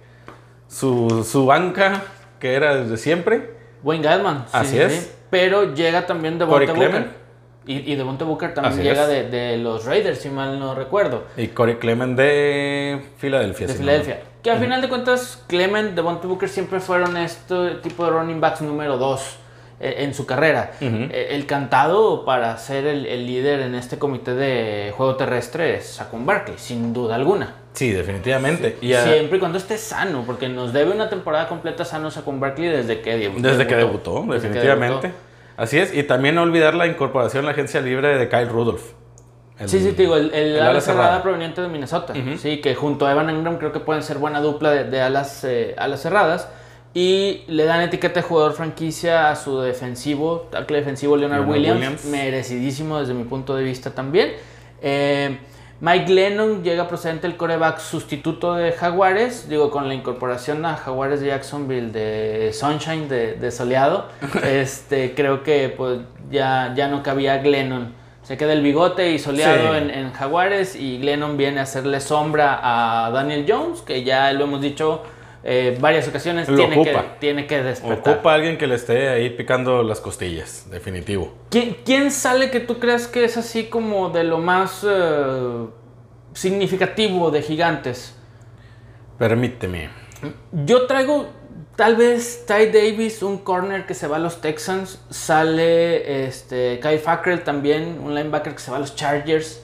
su, 0.68 1.24
su 1.30 1.46
banca, 1.46 2.02
que 2.40 2.54
era 2.54 2.74
desde 2.76 2.96
siempre. 2.96 3.50
Wayne 3.82 4.02
Gallman. 4.04 4.44
sí, 4.46 4.50
Así 4.52 4.70
sí, 4.76 4.78
es. 4.82 4.92
sí. 4.92 5.10
Pero 5.30 5.74
llega 5.74 6.06
también 6.06 6.38
Corey 6.38 6.66
Devonta 6.66 6.86
Booker. 6.98 7.08
Y, 7.66 7.90
y 7.92 7.96
Devonta 7.96 8.24
Booker 8.24 8.52
también 8.52 8.74
Así 8.74 8.82
llega 8.82 9.06
de, 9.06 9.28
de 9.30 9.56
los 9.56 9.84
Raiders, 9.86 10.18
si 10.18 10.28
mal 10.28 10.58
no 10.58 10.74
recuerdo. 10.74 11.24
Y 11.36 11.48
Corey 11.48 11.76
Clement 11.76 12.16
de 12.18 13.00
Filadelfia. 13.18 13.66
De 13.66 13.72
si 13.72 13.78
no- 13.78 13.84
Filadelfia. 13.84 14.20
Que 14.42 14.50
al 14.50 14.58
final 14.58 14.82
de 14.82 14.88
cuentas, 14.90 15.42
Clement, 15.46 15.94
Devonta 15.94 16.26
Booker 16.26 16.48
siempre 16.50 16.78
fueron 16.80 17.16
este 17.16 17.76
tipo 17.82 18.04
de 18.04 18.10
running 18.10 18.40
backs 18.40 18.60
número 18.60 18.98
2 18.98 19.38
en 19.80 20.12
su 20.14 20.24
carrera. 20.26 20.72
Eh, 20.80 21.28
El 21.30 21.46
cantado 21.46 22.24
para 22.26 22.56
ser 22.58 22.86
el, 22.86 23.06
el 23.06 23.26
líder 23.26 23.60
en 23.60 23.74
este 23.74 23.98
comité 23.98 24.34
de 24.34 24.92
juego 24.96 25.16
terrestre 25.16 25.76
es 25.76 25.86
Saquon 25.86 26.26
Barkley, 26.26 26.56
sin 26.58 26.92
duda 26.92 27.14
alguna. 27.16 27.54
Sí, 27.72 27.90
definitivamente. 27.92 28.76
Y 28.82 28.92
a- 28.92 29.02
Siempre 29.04 29.38
y 29.38 29.40
cuando 29.40 29.58
esté 29.58 29.78
sano, 29.78 30.22
porque 30.26 30.48
nos 30.50 30.72
debe 30.74 30.92
una 30.92 31.08
temporada 31.08 31.48
completa 31.48 31.84
sano 31.86 32.10
Saquon 32.10 32.38
Barkley 32.38 32.68
desde 32.68 33.00
que 33.00 33.16
debu- 33.18 33.40
desde 33.40 33.66
que 33.66 33.74
debutó, 33.76 34.20
Desde 34.28 34.48
que 34.48 34.54
definitivamente. 34.54 35.06
debutó. 35.08 35.33
Así 35.56 35.78
es. 35.78 35.94
Y 35.94 36.02
también 36.02 36.34
no 36.34 36.42
olvidar 36.42 36.74
la 36.74 36.86
incorporación 36.86 37.44
a 37.44 37.46
la 37.46 37.52
agencia 37.52 37.80
libre 37.80 38.16
de 38.18 38.28
Kyle 38.28 38.48
Rudolph. 38.48 38.82
El- 39.58 39.68
Sí, 39.68 39.78
sí, 39.80 39.92
te 39.92 40.02
digo, 40.02 40.16
el, 40.16 40.34
el 40.34 40.56
el 40.56 40.60
ala 40.62 40.80
cerrada, 40.80 41.02
cerrada. 41.04 41.22
proveniente 41.22 41.60
de 41.60 41.68
Minnesota. 41.68 42.12
Sí, 42.38 42.60
que 42.60 42.74
junto 42.74 43.06
a 43.06 43.12
Evan 43.12 43.30
Engram 43.30 43.58
creo 43.58 43.70
que 43.72 43.78
pueden 43.80 44.02
ser 44.02 44.18
buena 44.18 44.40
dupla 44.40 44.70
de, 44.72 44.84
de 44.84 45.00
alas, 45.00 45.44
eh, 45.44 45.74
alas 45.78 46.02
cerradas. 46.02 46.48
Y 46.92 47.42
le 47.48 47.64
dan 47.64 47.80
etiqueta 47.80 48.20
de 48.20 48.22
jugador 48.26 48.52
franquicia 48.52 49.30
a 49.30 49.36
su 49.36 49.60
defensivo, 49.60 50.48
tackle 50.50 50.78
defensivo 50.78 51.16
Leonard, 51.16 51.40
Leonard 51.40 51.52
Williams, 51.56 51.76
Williams. 51.80 52.04
Merecidísimo 52.06 53.00
desde 53.00 53.14
mi 53.14 53.24
punto 53.24 53.54
de 53.56 53.64
vista 53.64 53.90
también. 53.90 54.32
Eh, 54.82 55.38
Mike 55.80 56.10
Lennon 56.12 56.62
llega 56.62 56.88
procedente 56.88 57.26
del 57.26 57.36
coreback 57.36 57.78
sustituto 57.78 58.54
de 58.54 58.72
Jaguares, 58.72 59.48
digo, 59.48 59.70
con 59.70 59.88
la 59.88 59.94
incorporación 59.94 60.64
a 60.64 60.76
Jaguares 60.76 61.20
de 61.20 61.26
Jacksonville 61.26 61.90
de 61.90 62.52
Sunshine, 62.52 63.08
de, 63.08 63.34
de 63.34 63.50
soleado, 63.50 64.06
este, 64.44 65.14
creo 65.14 65.42
que 65.42 65.68
pues 65.76 66.00
ya, 66.30 66.72
ya 66.76 66.88
no 66.88 67.02
cabía 67.02 67.38
Glennon. 67.38 67.92
Se 68.22 68.38
queda 68.38 68.54
el 68.54 68.62
bigote 68.62 69.10
y 69.12 69.18
soleado 69.18 69.72
Sí. 69.72 69.78
en, 69.78 69.90
en 69.90 70.12
Jaguares 70.12 70.76
y 70.76 70.98
Glennon 70.98 71.36
viene 71.36 71.60
a 71.60 71.64
hacerle 71.64 72.00
sombra 72.00 72.58
a 72.62 73.10
Daniel 73.10 73.44
Jones, 73.46 73.82
que 73.82 74.02
ya 74.02 74.32
lo 74.32 74.44
hemos 74.44 74.62
dicho 74.62 75.02
eh, 75.46 75.76
varias 75.78 76.08
ocasiones, 76.08 76.48
Lo 76.48 76.56
tiene 76.56 76.82
que, 76.82 77.00
tiene 77.20 77.46
que 77.46 77.62
despertar. 77.62 78.14
Ocupa 78.14 78.32
a 78.32 78.34
alguien 78.36 78.56
que 78.56 78.66
le 78.66 78.76
esté 78.76 79.10
ahí 79.10 79.28
picando 79.28 79.82
las 79.82 80.00
costillas, 80.00 80.70
definitivo. 80.70 81.34
¿Quién, 81.50 81.76
quién 81.84 82.10
sale 82.10 82.50
que 82.50 82.60
tú 82.60 82.78
creas 82.78 83.06
que 83.06 83.24
es 83.24 83.36
así 83.36 83.64
como 83.64 84.08
de 84.08 84.24
lo 84.24 84.38
más 84.38 84.86
eh, 84.88 85.66
significativo 86.32 87.30
de 87.30 87.42
gigantes? 87.42 88.16
Permíteme. 89.18 89.90
Yo 90.50 90.86
traigo 90.86 91.26
tal 91.76 91.96
vez 91.96 92.46
Ty 92.46 92.66
Davis, 92.66 93.22
un 93.22 93.36
corner 93.36 93.84
que 93.84 93.92
se 93.92 94.06
va 94.06 94.16
a 94.16 94.20
los 94.20 94.40
Texans. 94.40 94.98
Sale 95.10 96.26
este, 96.26 96.80
Kyle 96.80 96.98
Fackrell 96.98 97.42
también, 97.42 97.98
un 98.02 98.14
linebacker 98.14 98.54
que 98.54 98.60
se 98.60 98.70
va 98.70 98.78
a 98.78 98.80
los 98.80 98.96
Chargers. 98.96 99.63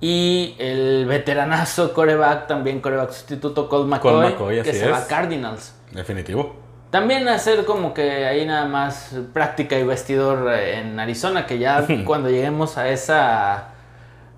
Y 0.00 0.54
el 0.58 1.06
veteranazo 1.06 1.92
coreback, 1.92 2.46
también 2.46 2.80
coreback 2.80 3.10
sustituto 3.10 3.68
Colt 3.68 3.88
McCoy, 3.88 4.30
McCoy, 4.30 4.62
que 4.62 4.72
se 4.72 4.88
va 4.88 4.98
a 4.98 5.06
Cardinals. 5.06 5.74
Definitivo. 5.90 6.54
También 6.90 7.28
hacer 7.28 7.64
como 7.64 7.92
que 7.92 8.24
ahí 8.26 8.46
nada 8.46 8.66
más 8.66 9.14
práctica 9.32 9.78
y 9.78 9.84
vestidor 9.84 10.52
eh, 10.52 10.78
en 10.78 10.98
Arizona, 10.98 11.46
que 11.46 11.58
ya 11.58 11.84
cuando 12.04 12.30
lleguemos 12.30 12.78
a 12.78 12.88
esa 12.88 13.74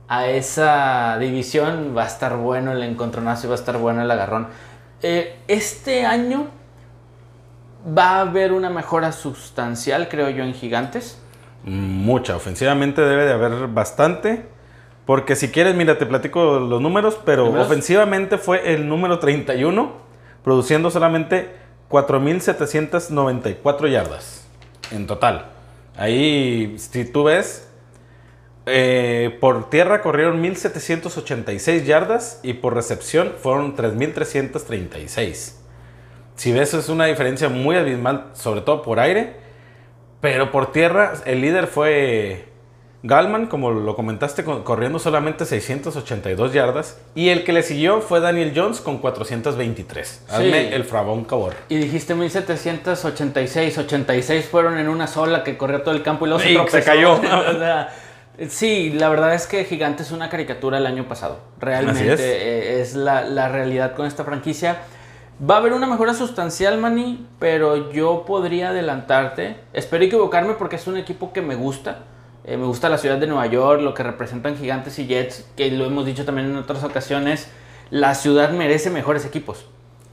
a 0.08 0.26
esa 0.26 1.18
división 1.20 1.94
va 1.96 2.02
a 2.02 2.06
estar 2.06 2.36
bueno 2.36 2.72
el 2.72 2.82
encontronazo 2.82 3.46
y 3.46 3.50
va 3.50 3.54
a 3.54 3.58
estar 3.58 3.78
bueno 3.78 4.02
el 4.02 4.10
agarrón. 4.10 4.48
Eh, 5.02 5.36
este 5.46 6.04
año 6.04 6.48
va 7.86 8.16
a 8.16 8.20
haber 8.22 8.52
una 8.52 8.70
mejora 8.70 9.12
sustancial, 9.12 10.08
creo 10.08 10.28
yo, 10.30 10.42
en 10.42 10.52
Gigantes. 10.52 11.22
Mucha. 11.62 12.34
Ofensivamente 12.34 13.02
debe 13.02 13.24
de 13.24 13.32
haber 13.32 13.68
bastante. 13.68 14.48
Porque 15.06 15.36
si 15.36 15.48
quieres, 15.48 15.74
mira, 15.74 15.98
te 15.98 16.06
platico 16.06 16.60
los 16.60 16.80
números, 16.80 17.18
pero 17.24 17.46
¿Números? 17.46 17.66
ofensivamente 17.66 18.38
fue 18.38 18.74
el 18.74 18.88
número 18.88 19.18
31, 19.18 19.92
produciendo 20.44 20.90
solamente 20.90 21.50
4.794 21.88 23.90
yardas 23.90 24.46
en 24.92 25.06
total. 25.06 25.46
Ahí, 25.96 26.76
si 26.78 27.04
tú 27.04 27.24
ves, 27.24 27.68
eh, 28.66 29.36
por 29.40 29.70
tierra 29.70 30.00
corrieron 30.00 30.42
1.786 30.42 31.84
yardas 31.84 32.40
y 32.42 32.54
por 32.54 32.74
recepción 32.74 33.32
fueron 33.40 33.76
3.336. 33.76 35.56
Si 36.36 36.52
ves, 36.52 36.74
es 36.74 36.88
una 36.88 37.06
diferencia 37.06 37.48
muy 37.48 37.76
abismal, 37.76 38.30
sobre 38.34 38.60
todo 38.60 38.82
por 38.82 39.00
aire. 39.00 39.36
Pero 40.20 40.50
por 40.50 40.72
tierra, 40.72 41.14
el 41.24 41.40
líder 41.40 41.66
fue 41.66 42.49
Galman, 43.02 43.46
como 43.46 43.70
lo 43.70 43.96
comentaste, 43.96 44.44
corriendo 44.44 44.98
solamente 44.98 45.46
682 45.46 46.52
yardas. 46.52 46.98
Y 47.14 47.30
el 47.30 47.44
que 47.44 47.52
le 47.54 47.62
siguió 47.62 48.00
fue 48.02 48.20
Daniel 48.20 48.52
Jones 48.54 48.80
con 48.80 48.98
423. 48.98 50.24
Hazme 50.28 50.74
el 50.74 50.84
frabón 50.84 51.24
cabor. 51.24 51.54
Y 51.70 51.76
dijiste 51.76 52.14
1786, 52.14 53.78
86 53.78 54.46
fueron 54.50 54.78
en 54.78 54.88
una 54.88 55.06
sola 55.06 55.44
que 55.44 55.56
corrió 55.56 55.82
todo 55.82 55.94
el 55.94 56.02
campo 56.02 56.26
y 56.26 56.28
luego 56.28 56.42
Sí, 56.42 56.56
se 56.68 56.82
cayó. 56.82 57.14
O 57.20 57.58
sea, 57.58 57.88
sí, 58.48 58.90
la 58.90 59.08
verdad 59.08 59.34
es 59.34 59.46
que 59.46 59.64
Gigante 59.64 60.02
es 60.02 60.10
una 60.12 60.28
caricatura 60.28 60.78
el 60.78 60.86
año 60.86 61.08
pasado. 61.08 61.38
Realmente 61.58 62.12
es. 62.12 62.20
eh, 62.20 62.80
es, 62.82 62.94
la, 62.94 63.22
la 63.22 63.48
realidad 63.48 63.94
con 63.94 64.06
esta 64.06 64.24
franquicia. 64.24 64.78
Va 65.48 65.54
a 65.54 65.58
haber 65.58 65.72
una 65.72 65.86
mejora 65.86 66.12
sustancial, 66.12 66.76
Manny, 66.76 67.26
pero 67.38 67.92
yo 67.92 68.24
podría 68.26 68.68
adelantarte. 68.70 69.56
Espero 69.72 70.04
equivocarme 70.04 70.52
porque 70.52 70.76
es 70.76 70.86
un 70.86 70.98
equipo 70.98 71.32
que 71.32 71.40
me 71.40 71.54
gusta. 71.54 72.00
Eh, 72.50 72.56
me 72.56 72.66
gusta 72.66 72.88
la 72.88 72.98
ciudad 72.98 73.16
de 73.16 73.28
Nueva 73.28 73.46
York, 73.46 73.80
lo 73.80 73.94
que 73.94 74.02
representan 74.02 74.56
Gigantes 74.56 74.98
y 74.98 75.06
Jets, 75.06 75.46
que 75.56 75.70
lo 75.70 75.84
hemos 75.84 76.04
dicho 76.04 76.24
también 76.24 76.50
en 76.50 76.56
otras 76.56 76.82
ocasiones. 76.82 77.48
La 77.90 78.16
ciudad 78.16 78.50
merece 78.50 78.90
mejores 78.90 79.24
equipos. 79.24 79.66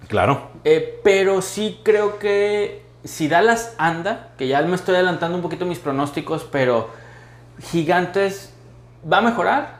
Claro. 0.07 0.49
Eh, 0.63 0.99
pero 1.03 1.41
sí 1.41 1.79
creo 1.81 2.19
que 2.19 2.83
si 3.03 3.27
Dallas 3.27 3.73
anda, 3.79 4.29
que 4.37 4.47
ya 4.47 4.61
me 4.61 4.75
estoy 4.75 4.93
adelantando 4.93 5.35
un 5.35 5.41
poquito 5.41 5.65
mis 5.65 5.79
pronósticos, 5.79 6.43
pero 6.43 6.91
Gigantes 7.59 8.53
va 9.11 9.17
a 9.17 9.21
mejorar 9.21 9.77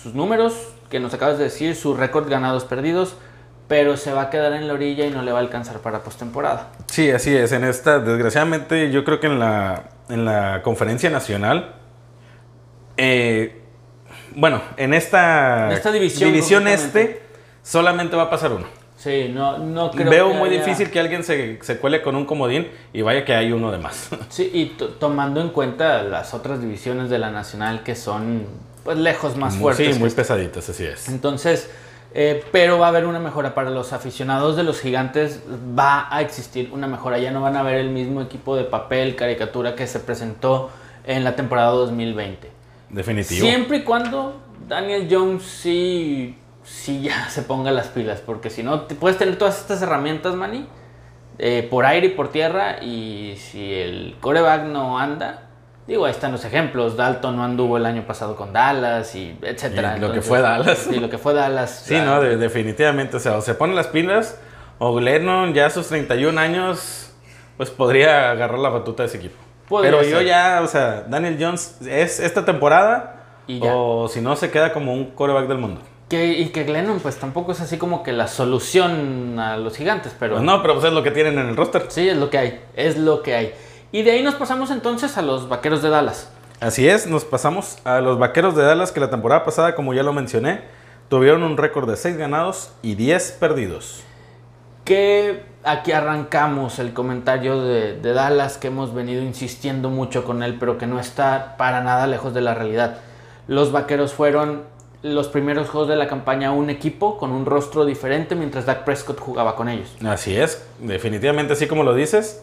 sus 0.00 0.14
números, 0.14 0.54
que 0.90 1.00
nos 1.00 1.12
acabas 1.14 1.36
de 1.36 1.44
decir, 1.44 1.74
su 1.74 1.94
récord 1.96 2.30
ganados 2.30 2.64
perdidos, 2.64 3.16
pero 3.66 3.96
se 3.96 4.12
va 4.12 4.22
a 4.22 4.30
quedar 4.30 4.52
en 4.52 4.68
la 4.68 4.74
orilla 4.74 5.04
y 5.04 5.10
no 5.10 5.22
le 5.22 5.32
va 5.32 5.38
a 5.38 5.42
alcanzar 5.42 5.80
para 5.80 6.04
postemporada. 6.04 6.68
Sí, 6.86 7.10
así 7.10 7.36
es. 7.36 7.50
En 7.50 7.64
esta, 7.64 7.98
desgraciadamente, 7.98 8.92
yo 8.92 9.02
creo 9.02 9.18
que 9.18 9.26
en 9.26 9.40
la, 9.40 9.90
en 10.08 10.24
la 10.24 10.62
conferencia 10.62 11.10
nacional, 11.10 11.74
eh, 12.98 13.54
bueno, 14.34 14.60
en 14.76 14.92
esta, 14.94 15.66
En 15.66 15.72
esta 15.72 15.90
división, 15.90 16.68
este, 16.68 17.22
solamente 17.62 18.14
va 18.16 18.24
a 18.24 18.30
pasar 18.30 18.52
uno. 18.52 18.66
Sí, 18.96 19.30
no, 19.32 19.58
no 19.58 19.92
creo 19.92 20.10
Veo 20.10 20.28
que 20.32 20.34
muy 20.38 20.48
haya- 20.50 20.58
difícil 20.58 20.90
que 20.90 20.98
alguien 20.98 21.22
se, 21.22 21.58
se 21.62 21.78
cuele 21.78 22.02
con 22.02 22.16
un 22.16 22.24
comodín 22.26 22.66
y 22.92 23.00
vaya 23.02 23.24
que 23.24 23.32
hay 23.34 23.52
uno 23.52 23.70
de 23.70 23.78
más. 23.78 24.08
Sí, 24.28 24.50
y 24.52 24.66
to- 24.76 24.88
tomando 24.90 25.40
en 25.40 25.50
cuenta 25.50 26.02
las 26.02 26.34
otras 26.34 26.60
divisiones 26.60 27.08
de 27.08 27.18
la 27.18 27.30
Nacional 27.30 27.82
que 27.84 27.94
son 27.94 28.44
pues 28.84 28.98
lejos 28.98 29.36
más 29.36 29.54
fuertes. 29.56 29.94
Sí, 29.94 30.00
muy 30.00 30.10
pesaditas, 30.10 30.68
así 30.68 30.84
es. 30.84 31.08
Entonces, 31.08 31.70
eh, 32.12 32.42
pero 32.50 32.78
va 32.78 32.86
a 32.86 32.88
haber 32.88 33.06
una 33.06 33.20
mejora 33.20 33.54
para 33.54 33.70
los 33.70 33.92
aficionados 33.92 34.56
de 34.56 34.64
los 34.64 34.80
gigantes. 34.80 35.42
Va 35.78 36.08
a 36.10 36.20
existir 36.20 36.70
una 36.72 36.86
mejora. 36.88 37.18
Ya 37.18 37.30
no 37.30 37.40
van 37.40 37.56
a 37.56 37.62
ver 37.62 37.76
el 37.76 37.90
mismo 37.90 38.20
equipo 38.22 38.56
de 38.56 38.64
papel, 38.64 39.14
caricatura 39.14 39.76
que 39.76 39.86
se 39.86 40.00
presentó 40.00 40.70
en 41.04 41.22
la 41.22 41.36
temporada 41.36 41.70
2020. 41.70 42.50
Definitivo. 42.90 43.46
Siempre 43.46 43.78
y 43.78 43.82
cuando 43.84 44.40
Daniel 44.66 45.06
Jones 45.10 45.42
sí, 45.42 46.36
sí 46.62 47.02
ya 47.02 47.28
se 47.30 47.42
ponga 47.42 47.70
las 47.70 47.88
pilas. 47.88 48.20
Porque 48.24 48.50
si 48.50 48.62
no, 48.62 48.82
te- 48.82 48.94
puedes 48.94 49.18
tener 49.18 49.36
todas 49.36 49.58
estas 49.60 49.82
herramientas, 49.82 50.34
Manny, 50.34 50.66
eh, 51.38 51.66
por 51.70 51.84
aire 51.86 52.08
y 52.08 52.10
por 52.10 52.30
tierra. 52.30 52.82
Y 52.82 53.36
si 53.38 53.72
el 53.74 54.16
coreback 54.20 54.64
no 54.64 54.98
anda. 54.98 55.44
Digo, 55.86 56.04
ahí 56.04 56.10
están 56.10 56.32
los 56.32 56.44
ejemplos. 56.44 56.96
Dalton 56.98 57.36
no 57.36 57.44
anduvo 57.44 57.78
el 57.78 57.86
año 57.86 58.06
pasado 58.06 58.36
con 58.36 58.52
Dallas 58.52 59.14
y 59.14 59.38
etcétera. 59.40 59.96
Y 59.96 60.00
lo 60.00 60.12
que 60.12 60.20
fue 60.20 60.40
Dallas. 60.42 60.86
Y 60.92 61.00
lo 61.00 61.08
que 61.08 61.16
fue 61.16 61.32
Dallas. 61.32 61.82
Sí, 61.86 61.94
no, 62.04 62.20
de- 62.20 62.36
definitivamente. 62.36 63.16
O 63.16 63.20
sea, 63.20 63.36
o 63.38 63.40
se 63.40 63.54
ponen 63.54 63.74
las 63.74 63.86
pilas 63.86 64.38
o 64.78 64.94
Glennon 64.94 65.54
ya 65.54 65.66
a 65.66 65.70
sus 65.70 65.88
31 65.88 66.38
años, 66.38 67.10
pues 67.56 67.70
podría 67.70 68.30
agarrar 68.30 68.58
la 68.58 68.68
batuta 68.68 69.02
de 69.02 69.08
ese 69.08 69.16
equipo. 69.16 69.36
Podría 69.68 69.90
Pero 69.90 70.02
yo 70.02 70.18
ser. 70.18 70.26
ya, 70.26 70.60
o 70.62 70.66
sea, 70.66 71.04
Daniel 71.08 71.36
Jones 71.38 71.78
es 71.86 72.20
esta 72.20 72.44
temporada 72.44 73.24
Y 73.46 73.60
ya. 73.60 73.74
o 73.74 74.08
si 74.08 74.20
no 74.20 74.34
se 74.36 74.50
queda 74.50 74.72
como 74.72 74.94
un 74.94 75.10
coreback 75.12 75.46
del 75.48 75.58
mundo. 75.58 75.80
Que, 76.08 76.26
y 76.38 76.48
que 76.48 76.64
Glennon, 76.64 77.00
pues 77.00 77.16
tampoco 77.18 77.52
es 77.52 77.60
así 77.60 77.76
como 77.76 78.02
que 78.02 78.12
la 78.12 78.28
solución 78.28 79.38
a 79.38 79.58
los 79.58 79.76
gigantes, 79.76 80.14
pero. 80.18 80.34
Pues 80.36 80.44
no, 80.44 80.62
pero 80.62 80.74
pues 80.74 80.86
es 80.86 80.92
lo 80.92 81.02
que 81.02 81.10
tienen 81.10 81.38
en 81.38 81.48
el 81.50 81.56
roster. 81.56 81.84
Sí, 81.88 82.08
es 82.08 82.16
lo 82.16 82.30
que 82.30 82.38
hay. 82.38 82.60
Es 82.74 82.96
lo 82.96 83.22
que 83.22 83.34
hay. 83.34 83.52
Y 83.92 84.02
de 84.02 84.12
ahí 84.12 84.22
nos 84.22 84.34
pasamos 84.34 84.70
entonces 84.70 85.18
a 85.18 85.22
los 85.22 85.48
vaqueros 85.50 85.82
de 85.82 85.90
Dallas. 85.90 86.30
Así 86.60 86.88
es, 86.88 87.06
nos 87.06 87.24
pasamos 87.24 87.78
a 87.84 88.00
los 88.00 88.18
Vaqueros 88.18 88.56
de 88.56 88.64
Dallas 88.64 88.90
que 88.90 88.98
la 88.98 89.10
temporada 89.10 89.44
pasada, 89.44 89.76
como 89.76 89.94
ya 89.94 90.02
lo 90.02 90.12
mencioné, 90.12 90.62
tuvieron 91.08 91.44
un 91.44 91.56
récord 91.56 91.88
de 91.88 91.96
6 91.96 92.16
ganados 92.16 92.72
y 92.82 92.96
10 92.96 93.36
perdidos. 93.38 94.02
Que 94.84 95.44
aquí 95.64 95.92
arrancamos 95.92 96.78
el 96.78 96.92
comentario 96.92 97.60
de, 97.62 97.94
de 97.98 98.12
Dallas 98.12 98.56
que 98.58 98.68
hemos 98.68 98.94
venido 98.94 99.22
insistiendo 99.22 99.88
mucho 99.90 100.24
con 100.24 100.42
él, 100.42 100.56
pero 100.58 100.78
que 100.78 100.86
no 100.86 100.98
está 101.00 101.56
para 101.56 101.80
nada 101.82 102.06
lejos 102.06 102.34
de 102.34 102.40
la 102.40 102.54
realidad. 102.54 102.98
Los 103.46 103.72
vaqueros 103.72 104.12
fueron 104.12 104.62
los 105.02 105.28
primeros 105.28 105.68
juegos 105.68 105.88
de 105.88 105.96
la 105.96 106.08
campaña 106.08 106.50
un 106.52 106.70
equipo 106.70 107.18
con 107.18 107.30
un 107.30 107.46
rostro 107.46 107.84
diferente 107.84 108.34
mientras 108.34 108.66
Dak 108.66 108.84
Prescott 108.84 109.20
jugaba 109.20 109.54
con 109.54 109.68
ellos. 109.68 109.94
Así 110.04 110.36
es, 110.36 110.66
definitivamente 110.80 111.52
así 111.52 111.66
como 111.66 111.82
lo 111.84 111.94
dices. 111.94 112.42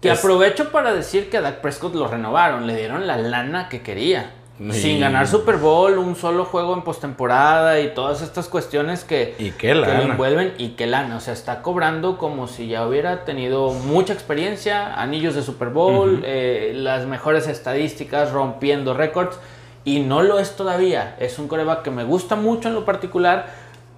Que 0.00 0.10
Es- 0.10 0.18
aprovecho 0.18 0.72
para 0.72 0.92
decir 0.92 1.30
que 1.30 1.36
a 1.38 1.40
Dak 1.42 1.60
Prescott 1.60 1.94
lo 1.94 2.08
renovaron, 2.08 2.66
le 2.66 2.76
dieron 2.76 3.06
la 3.06 3.16
lana 3.16 3.68
que 3.68 3.82
quería. 3.82 4.32
Y- 4.58 4.72
Sin 4.72 5.00
ganar 5.00 5.26
Super 5.28 5.56
Bowl, 5.56 5.98
un 5.98 6.16
solo 6.16 6.44
juego 6.46 6.72
en 6.74 6.82
postemporada 6.82 7.78
y 7.80 7.92
todas 7.94 8.22
estas 8.22 8.48
cuestiones 8.48 9.04
que, 9.04 9.34
Y 9.38 9.50
que 9.50 9.74
lo 9.74 10.12
envuelven 10.12 10.54
y 10.56 10.70
que 10.70 10.86
lana. 10.86 11.16
O 11.16 11.20
sea, 11.20 11.34
está 11.34 11.60
cobrando 11.62 12.16
como 12.16 12.48
si 12.48 12.66
ya 12.68 12.86
hubiera 12.86 13.24
tenido 13.24 13.70
mucha 13.72 14.14
experiencia, 14.14 14.94
anillos 15.00 15.34
de 15.34 15.42
Super 15.42 15.68
Bowl, 15.68 16.22
eh, 16.24 16.72
las 16.74 17.04
mejores 17.06 17.48
estadísticas, 17.48 18.32
rompiendo 18.32 18.94
récords. 18.94 19.38
Y 19.84 20.00
no 20.00 20.22
lo 20.22 20.38
es 20.38 20.56
todavía. 20.56 21.16
Es 21.20 21.38
un 21.38 21.48
coreback 21.48 21.82
que 21.82 21.90
me 21.90 22.04
gusta 22.04 22.34
mucho 22.34 22.68
en 22.68 22.74
lo 22.74 22.84
particular, 22.84 23.46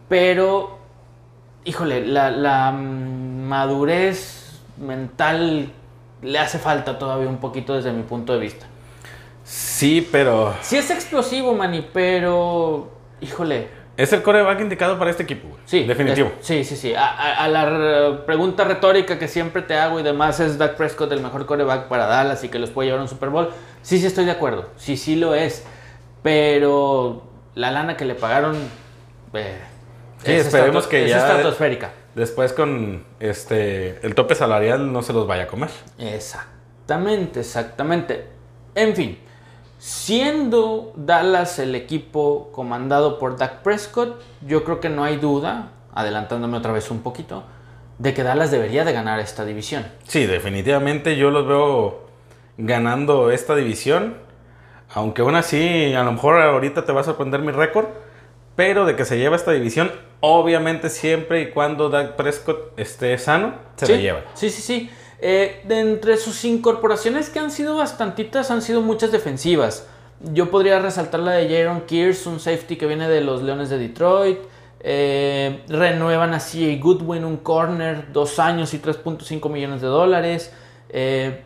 pero 0.08 0.76
híjole, 1.64 2.04
la, 2.06 2.30
la, 2.30 2.72
mm, 2.72 3.42
madurez 3.46 4.60
mental 4.78 5.70
le 6.22 6.38
hace 6.38 6.58
falta 6.58 6.98
todavía 6.98 7.28
un 7.28 7.38
poquito 7.38 7.74
desde 7.74 7.92
mi 7.92 8.02
punto 8.02 8.32
de 8.32 8.38
vista. 8.40 8.66
Sí, 9.50 10.06
pero 10.12 10.54
Sí 10.60 10.76
es 10.76 10.90
explosivo, 10.90 11.54
Manny, 11.54 11.88
pero 11.92 12.90
híjole. 13.22 13.68
es 13.96 14.12
el 14.12 14.22
coreback 14.22 14.60
indicado 14.60 14.98
para 14.98 15.10
este 15.10 15.22
equipo. 15.22 15.48
güey. 15.48 15.60
Sí, 15.64 15.84
definitivo. 15.84 16.30
es- 16.38 16.46
sí, 16.46 16.64
sí, 16.64 16.76
sí. 16.76 16.94
A, 16.94 17.06
a- 17.08 17.44
a 17.44 17.48
la 17.48 17.64
re- 17.64 18.18
pregunta 18.26 18.64
retórica 18.64 19.18
que 19.18 19.26
siempre 19.26 19.62
te 19.62 19.74
hago 19.74 19.98
y 19.98 20.02
demás 20.02 20.38
es 20.40 20.58
Dak 20.58 20.76
Prescott 20.76 21.10
el 21.12 21.20
mejor 21.22 21.46
coreback 21.46 21.88
para 21.88 22.04
Dallas 22.06 22.44
y 22.44 22.50
que 22.50 22.58
los 22.58 22.68
puede 22.70 22.88
llevar 22.88 23.00
a 23.00 23.02
un 23.04 23.08
Super 23.08 23.30
Bowl. 23.30 23.48
Sí, 23.80 23.98
sí 23.98 24.06
estoy 24.06 24.26
de 24.26 24.32
acuerdo. 24.32 24.68
Sí, 24.76 24.96
sí 24.98 25.16
lo 25.16 25.34
es. 25.34 25.64
Pero 26.22 27.22
la 27.54 27.70
lana 27.70 27.96
que 27.96 28.04
le 28.04 28.14
pagaron 28.14 28.54
eh, 29.32 29.56
Sí, 30.24 30.32
es 30.32 30.46
esperemos 30.46 30.86
que 30.86 31.04
es 31.04 31.10
ya- 31.10 31.18
estratosférica. 31.26 31.92
Después 32.14 32.52
con 32.52 33.04
este 33.20 34.04
el 34.06 34.14
tope 34.14 34.34
salarial 34.34 34.92
no 34.92 35.02
se 35.02 35.12
los 35.14 35.26
vaya 35.26 35.44
a 35.44 35.46
comer. 35.46 35.70
Exactamente, 35.98 37.40
exactamente. 37.40 38.26
En 38.74 38.94
fin, 38.94 39.18
siendo 39.78 40.92
Dallas 40.96 41.58
el 41.58 41.74
equipo 41.74 42.50
comandado 42.52 43.18
por 43.18 43.36
Dak 43.36 43.62
Prescott, 43.62 44.20
yo 44.46 44.64
creo 44.64 44.80
que 44.80 44.88
no 44.88 45.04
hay 45.04 45.16
duda, 45.16 45.70
adelantándome 45.94 46.58
otra 46.58 46.72
vez 46.72 46.90
un 46.90 47.00
poquito, 47.00 47.44
de 47.98 48.14
que 48.14 48.22
Dallas 48.22 48.50
debería 48.50 48.84
de 48.84 48.92
ganar 48.92 49.20
esta 49.20 49.44
división. 49.44 49.86
Sí, 50.04 50.26
definitivamente 50.26 51.16
yo 51.16 51.30
los 51.30 51.46
veo 51.46 52.06
ganando 52.56 53.30
esta 53.30 53.54
división. 53.54 54.16
Aunque 54.94 55.22
aún 55.22 55.34
así, 55.34 55.94
a 55.94 56.02
lo 56.02 56.12
mejor 56.12 56.40
ahorita 56.40 56.84
te 56.84 56.92
va 56.92 57.02
a 57.02 57.04
sorprender 57.04 57.40
mi 57.40 57.52
récord. 57.52 57.86
Pero 58.56 58.86
de 58.86 58.96
que 58.96 59.04
se 59.04 59.18
lleva 59.18 59.36
esta 59.36 59.52
división, 59.52 59.92
obviamente 60.18 60.90
siempre 60.90 61.42
y 61.42 61.50
cuando 61.50 61.90
Dak 61.90 62.16
Prescott 62.16 62.76
esté 62.76 63.16
sano, 63.18 63.54
se 63.76 63.86
sí, 63.86 63.92
la 63.92 63.98
lleva. 63.98 64.20
Sí, 64.34 64.50
sí, 64.50 64.62
sí. 64.62 64.90
Eh, 65.20 65.62
de 65.66 65.80
entre 65.80 66.16
sus 66.16 66.44
incorporaciones 66.44 67.28
que 67.28 67.40
han 67.40 67.50
sido 67.50 67.76
bastantitas, 67.76 68.50
han 68.50 68.62
sido 68.62 68.82
muchas 68.82 69.10
defensivas. 69.10 69.86
Yo 70.20 70.50
podría 70.50 70.78
resaltar 70.78 71.20
la 71.20 71.32
de 71.32 71.48
Jaron 71.48 71.82
Kears, 71.82 72.26
un 72.26 72.40
safety 72.40 72.76
que 72.76 72.86
viene 72.86 73.08
de 73.08 73.20
los 73.20 73.42
Leones 73.42 73.68
de 73.68 73.78
Detroit. 73.78 74.38
Eh, 74.80 75.64
renuevan 75.68 76.34
a 76.34 76.38
CJ 76.38 76.78
Goodwin, 76.80 77.24
un 77.24 77.38
corner, 77.38 78.12
dos 78.12 78.38
años 78.38 78.74
y 78.74 78.78
3.5 78.78 79.50
millones 79.50 79.80
de 79.80 79.88
dólares. 79.88 80.52
Eh, 80.88 81.42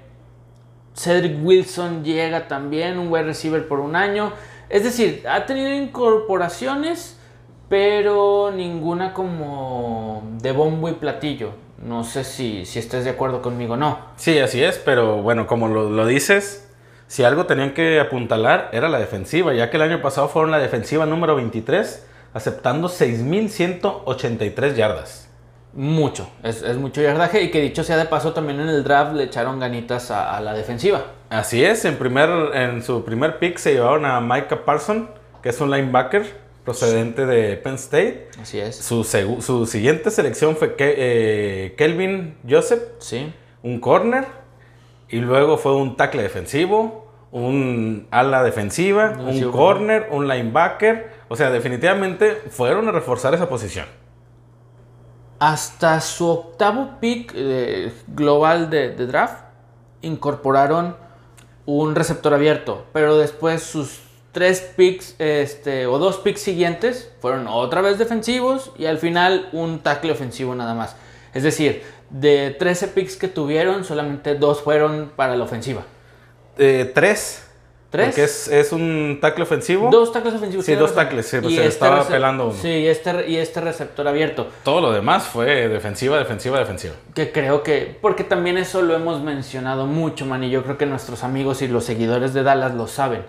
Cedric 0.95 1.39
Wilson 1.43 2.05
llega 2.05 2.49
también, 2.49 2.99
un 2.99 3.11
wide 3.11 3.25
receiver 3.25 3.67
por 3.67 3.81
un 3.81 3.97
año. 3.97 4.33
Es 4.69 4.85
decir, 4.85 5.25
ha 5.29 5.47
tenido 5.47 5.73
incorporaciones, 5.75 7.19
pero 7.69 8.51
ninguna 8.55 9.15
como 9.15 10.23
de 10.41 10.53
bombo 10.53 10.89
y 10.89 10.93
platillo. 10.93 11.53
No 11.83 12.05
sé 12.05 12.23
si, 12.23 12.64
si 12.64 12.79
estés 12.79 13.05
de 13.05 13.11
acuerdo 13.11 13.42
conmigo 13.42 13.75
o 13.75 13.77
no. 13.77 13.99
Sí, 14.16 14.38
así 14.38 14.62
es, 14.62 14.79
pero 14.79 15.16
bueno, 15.16 15.49
como 15.49 15.66
lo, 15.66 15.90
lo 15.90 16.07
dices, 16.07 16.68
si 17.09 17.25
algo 17.25 17.47
tenían 17.47 17.75
que 17.75 17.99
apuntalar 17.99 18.71
era 18.73 18.88
la 18.88 19.01
defensiva, 19.01 19.53
ya 19.53 19.68
que 19.68 19.79
el 19.79 19.83
año 19.83 20.01
pasado 20.01 20.29
fueron 20.29 20.53
la 20.53 20.61
defensiva 20.61 21.07
número 21.07 21.35
23, 21.35 22.07
aceptando 22.35 22.88
6.183 22.88 24.75
yardas. 24.75 25.29
Mucho, 25.75 26.31
es, 26.45 26.62
es 26.62 26.77
mucho 26.77 27.03
yardaje 27.03 27.42
y 27.42 27.51
que 27.51 27.61
dicho 27.61 27.83
sea 27.83 27.97
de 27.97 28.05
paso 28.05 28.33
también 28.33 28.61
en 28.61 28.68
el 28.68 28.85
draft 28.85 29.14
le 29.14 29.25
echaron 29.25 29.59
ganitas 29.59 30.11
a, 30.11 30.37
a 30.37 30.40
la 30.40 30.53
defensiva. 30.53 31.03
Así 31.31 31.64
es, 31.64 31.85
en, 31.85 31.97
primer, 31.97 32.55
en 32.55 32.83
su 32.83 33.05
primer 33.05 33.38
pick 33.38 33.59
se 33.59 33.73
llevaron 33.73 34.05
a 34.05 34.21
Micah 34.21 34.64
Parson, 34.64 35.11
que 35.42 35.49
es 35.49 35.61
un 35.61 35.71
linebacker 35.71 36.41
procedente 36.64 37.27
de 37.27 37.57
Penn 37.57 37.75
State. 37.75 38.29
Así 38.40 38.59
es. 38.61 38.77
Su, 38.77 39.03
su 39.05 39.66
siguiente 39.66 40.11
selección 40.11 40.57
fue 40.57 40.77
Ke- 40.77 40.94
eh, 40.96 41.75
Kelvin 41.77 42.37
Joseph, 42.48 42.83
Sí. 42.98 43.33
un 43.62 43.81
corner, 43.81 44.27
y 45.09 45.16
luego 45.18 45.59
fue 45.59 45.75
un 45.75 45.96
tackle 45.96 46.22
defensivo, 46.22 47.11
un 47.33 48.07
ala 48.11 48.42
defensiva, 48.42 49.14
un 49.18 49.51
corner, 49.51 50.09
un 50.11 50.29
linebacker. 50.29 51.11
O 51.29 51.37
sea, 51.37 51.51
definitivamente 51.51 52.35
fueron 52.51 52.88
a 52.88 52.92
reforzar 52.92 53.35
esa 53.35 53.48
posición. 53.48 53.87
Hasta 55.38 56.01
su 56.01 56.29
octavo 56.29 56.98
pick 57.01 57.33
eh, 57.35 57.92
global 58.09 58.70
de, 58.70 58.90
de 58.90 59.07
draft 59.07 59.42
incorporaron 60.03 60.96
un 61.66 61.94
receptor 61.94 62.33
abierto, 62.35 62.87
pero 62.92 63.16
después 63.16 63.62
sus 63.62 64.01
tres 64.33 64.61
picks 64.77 65.14
este, 65.18 65.87
o 65.87 65.99
dos 65.99 66.16
picks 66.18 66.40
siguientes 66.40 67.11
fueron 67.21 67.47
otra 67.49 67.81
vez 67.83 67.99
defensivos 67.99 68.73
y 68.79 68.87
al 68.87 68.99
final 68.99 69.49
un 69.53 69.81
tackle 69.81 70.12
ofensivo 70.12 70.55
nada 70.55 70.75
más. 70.75 70.97
Es 71.35 71.42
decir, 71.42 71.83
de 72.11 72.51
13 72.59 72.88
picks 72.88 73.16
que 73.16 73.29
tuvieron, 73.29 73.85
solamente 73.85 74.35
dos 74.35 74.61
fueron 74.62 75.12
para 75.16 75.37
la 75.37 75.45
ofensiva. 75.45 75.83
Eh, 76.59 76.90
tres. 76.95 77.45
¿Tres? 77.90 78.07
Porque 78.09 78.25
es, 78.25 78.49
es 78.49 78.73
un 78.73 79.18
tackle 79.21 79.42
ofensivo. 79.45 79.90
Dos 79.90 80.12
tackles 80.12 80.35
ofensivos. 80.37 80.64
Sí, 80.64 80.75
dos 80.75 80.95
tackles, 80.95 81.27
sí, 81.27 81.38
pues 81.42 81.55
se 81.55 81.66
estaba 81.66 82.03
rece- 82.03 82.09
pelando 82.11 82.49
uno. 82.49 82.57
Sí, 82.61 82.68
y 82.68 82.87
este, 82.87 83.29
y 83.29 83.37
este 83.37 83.61
receptor 83.61 84.09
abierto. 84.09 84.49
Todo 84.64 84.81
lo 84.81 84.92
demás 84.92 85.25
fue 85.25 85.68
defensiva, 85.68 86.16
defensiva, 86.18 86.59
defensiva. 86.59 86.95
Que 87.14 87.33
creo 87.33 87.62
que, 87.62 87.99
porque 88.01 88.25
también 88.25 88.57
eso 88.57 88.81
lo 88.81 88.95
hemos 88.95 89.21
mencionado 89.23 89.85
mucho, 89.87 90.25
man, 90.25 90.42
y 90.42 90.49
yo 90.51 90.62
creo 90.64 90.79
que 90.79 90.87
nuestros 90.87 91.23
amigos 91.23 91.61
y 91.61 91.68
los 91.68 91.85
seguidores 91.85 92.33
de 92.33 92.42
Dallas 92.42 92.75
lo 92.75 92.87
saben. 92.87 93.25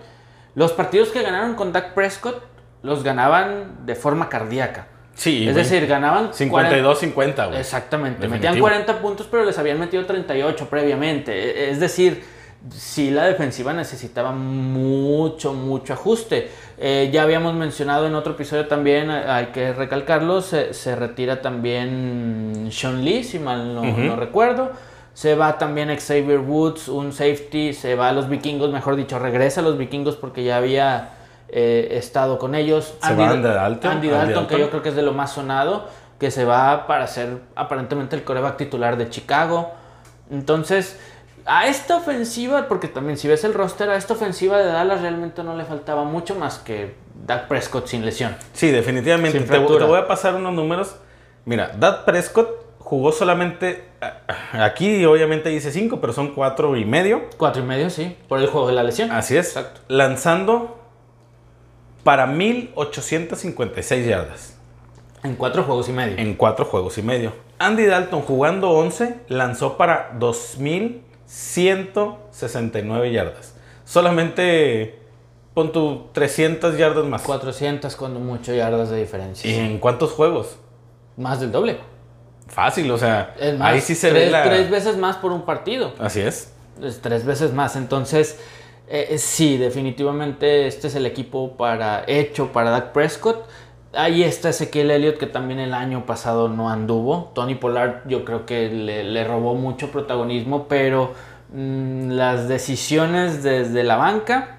Los 0.54 0.72
partidos 0.72 1.08
que 1.08 1.22
ganaron 1.22 1.54
con 1.54 1.72
Dak 1.72 1.94
Prescott 1.94 2.42
los 2.82 3.02
ganaban 3.02 3.86
de 3.86 3.94
forma 3.94 4.28
cardíaca. 4.28 4.86
Sí, 5.14 5.48
Es 5.48 5.54
decir, 5.54 5.86
ganaban 5.86 6.32
52-50, 6.32 7.46
güey. 7.48 7.60
Exactamente. 7.60 8.22
Definitivo. 8.22 8.50
Metían 8.50 8.60
40 8.60 8.98
puntos, 9.00 9.28
pero 9.30 9.44
les 9.44 9.56
habían 9.58 9.78
metido 9.78 10.04
38 10.04 10.66
previamente. 10.68 11.32
E- 11.32 11.70
Es 11.70 11.78
decir, 11.80 12.24
sí 12.70 13.10
la 13.10 13.24
defensiva 13.24 13.72
necesitaba 13.72 14.32
mucho, 14.32 15.52
mucho 15.52 15.92
ajuste. 15.92 16.50
Eh, 16.78 17.10
ya 17.12 17.22
habíamos 17.22 17.54
mencionado 17.54 18.06
en 18.08 18.14
otro 18.16 18.32
episodio 18.32 18.66
también, 18.66 19.08
hay 19.10 19.46
que 19.46 19.72
recalcarlo, 19.72 20.40
se, 20.42 20.74
se 20.74 20.96
retira 20.96 21.40
también 21.40 22.68
Sean 22.72 23.04
Lee, 23.04 23.22
si 23.22 23.38
mal 23.38 23.74
no, 23.74 23.82
Ujú. 23.82 24.00
no 24.00 24.16
recuerdo. 24.16 24.72
Se 25.14 25.36
va 25.36 25.58
también 25.58 25.96
Xavier 25.96 26.40
Woods, 26.40 26.88
un 26.88 27.12
safety, 27.12 27.72
se 27.72 27.94
va 27.94 28.08
a 28.08 28.12
los 28.12 28.28
vikingos, 28.28 28.70
mejor 28.70 28.96
dicho, 28.96 29.18
regresa 29.18 29.60
a 29.60 29.64
los 29.64 29.78
vikingos 29.78 30.16
porque 30.16 30.42
ya 30.42 30.56
había 30.56 31.10
eh, 31.48 31.88
estado 31.92 32.38
con 32.38 32.56
ellos. 32.56 32.94
Se 33.00 33.14
va 33.14 33.30
Andy 33.30 33.42
Dalton, 33.42 33.90
Andy 33.92 34.08
Andy 34.08 34.08
Dalton, 34.08 34.46
que 34.46 34.54
Dalton. 34.54 34.60
yo 34.60 34.70
creo 34.70 34.82
que 34.82 34.88
es 34.88 34.96
de 34.96 35.02
lo 35.02 35.12
más 35.12 35.32
sonado, 35.32 35.86
que 36.18 36.32
se 36.32 36.44
va 36.44 36.88
para 36.88 37.06
ser 37.06 37.38
aparentemente 37.54 38.16
el 38.16 38.24
coreback 38.24 38.56
titular 38.56 38.96
de 38.96 39.08
Chicago. 39.08 39.70
Entonces, 40.32 40.98
a 41.46 41.68
esta 41.68 41.96
ofensiva, 41.96 42.66
porque 42.68 42.88
también 42.88 43.16
si 43.16 43.28
ves 43.28 43.44
el 43.44 43.54
roster, 43.54 43.90
a 43.90 43.96
esta 43.96 44.14
ofensiva 44.14 44.58
de 44.58 44.64
Dallas 44.64 45.00
realmente 45.00 45.44
no 45.44 45.56
le 45.56 45.64
faltaba 45.64 46.04
mucho 46.04 46.34
más 46.34 46.58
que 46.58 46.96
Dak 47.26 47.46
Prescott 47.46 47.86
sin 47.86 48.04
lesión. 48.04 48.34
Sí, 48.52 48.70
definitivamente. 48.70 49.38
Sin 49.38 49.46
Te, 49.46 49.58
te 49.58 49.84
voy 49.84 49.98
a 49.98 50.08
pasar 50.08 50.34
unos 50.34 50.54
números. 50.54 50.96
Mira, 51.44 51.72
Dak 51.78 52.04
Prescott 52.04 52.63
jugó 52.84 53.10
solamente. 53.10 53.82
Aquí 54.52 55.04
obviamente 55.06 55.48
dice 55.48 55.72
5, 55.72 56.00
pero 56.00 56.12
son 56.12 56.34
4 56.34 56.76
y 56.76 56.84
medio. 56.84 57.22
Cuatro 57.36 57.62
y 57.62 57.66
medio, 57.66 57.90
sí, 57.90 58.16
por 58.28 58.38
el 58.38 58.46
juego 58.46 58.68
de 58.68 58.74
la 58.74 58.84
lesión. 58.84 59.10
Así 59.10 59.36
es. 59.36 59.48
Exacto. 59.48 59.80
Lanzando 59.88 60.78
para 62.04 62.26
1856 62.26 64.06
yardas 64.06 64.58
En 65.22 65.36
cuatro 65.36 65.62
juegos 65.64 65.88
y 65.88 65.92
medio. 65.92 66.18
en 66.18 66.34
4 66.34 66.66
juegos 66.66 66.98
y 66.98 67.02
medio. 67.02 67.32
Andy 67.58 67.86
Dalton 67.86 68.20
jugando 68.20 68.68
11 68.70 69.20
lanzó 69.28 69.78
para 69.78 70.10
2169 70.18 73.12
yardas. 73.12 73.54
Solamente 73.84 74.98
pon 75.54 75.72
tu 75.72 76.08
300 76.12 76.76
yardas 76.76 77.06
más. 77.06 77.22
400 77.22 77.96
con 77.96 78.22
mucho 78.26 78.52
yardas 78.52 78.90
de 78.90 79.00
diferencia. 79.00 79.50
¿Y 79.50 79.54
en 79.54 79.78
cuántos 79.78 80.12
juegos? 80.12 80.58
Más 81.16 81.40
del 81.40 81.50
doble. 81.52 81.78
Fácil, 82.48 82.90
o 82.90 82.98
sea, 82.98 83.34
más, 83.58 83.72
ahí 83.72 83.80
sí 83.80 83.94
se 83.94 84.10
tres, 84.10 84.26
ve 84.26 84.30
la... 84.30 84.42
tres 84.42 84.70
veces 84.70 84.96
más 84.96 85.16
por 85.16 85.32
un 85.32 85.42
partido. 85.42 85.94
Así 85.98 86.20
es. 86.20 86.52
Es 86.82 87.00
tres 87.00 87.24
veces 87.24 87.52
más. 87.52 87.76
Entonces, 87.76 88.38
eh, 88.88 89.08
eh, 89.10 89.18
sí, 89.18 89.56
definitivamente 89.56 90.66
este 90.66 90.88
es 90.88 90.94
el 90.94 91.06
equipo 91.06 91.56
para 91.56 92.04
hecho 92.06 92.52
para 92.52 92.70
Dak 92.70 92.92
Prescott. 92.92 93.46
Ahí 93.94 94.22
está 94.22 94.50
Ezequiel 94.50 94.90
Elliott, 94.90 95.18
que 95.18 95.26
también 95.26 95.60
el 95.60 95.72
año 95.72 96.04
pasado 96.04 96.48
no 96.48 96.68
anduvo. 96.68 97.32
Tony 97.34 97.54
Pollard, 97.54 98.06
yo 98.06 98.24
creo 98.24 98.44
que 98.44 98.68
le, 98.68 99.04
le 99.04 99.24
robó 99.24 99.54
mucho 99.54 99.90
protagonismo, 99.90 100.66
pero 100.68 101.14
mm, 101.52 102.10
las 102.10 102.48
decisiones 102.48 103.42
desde 103.42 103.84
la 103.84 103.96
banca 103.96 104.53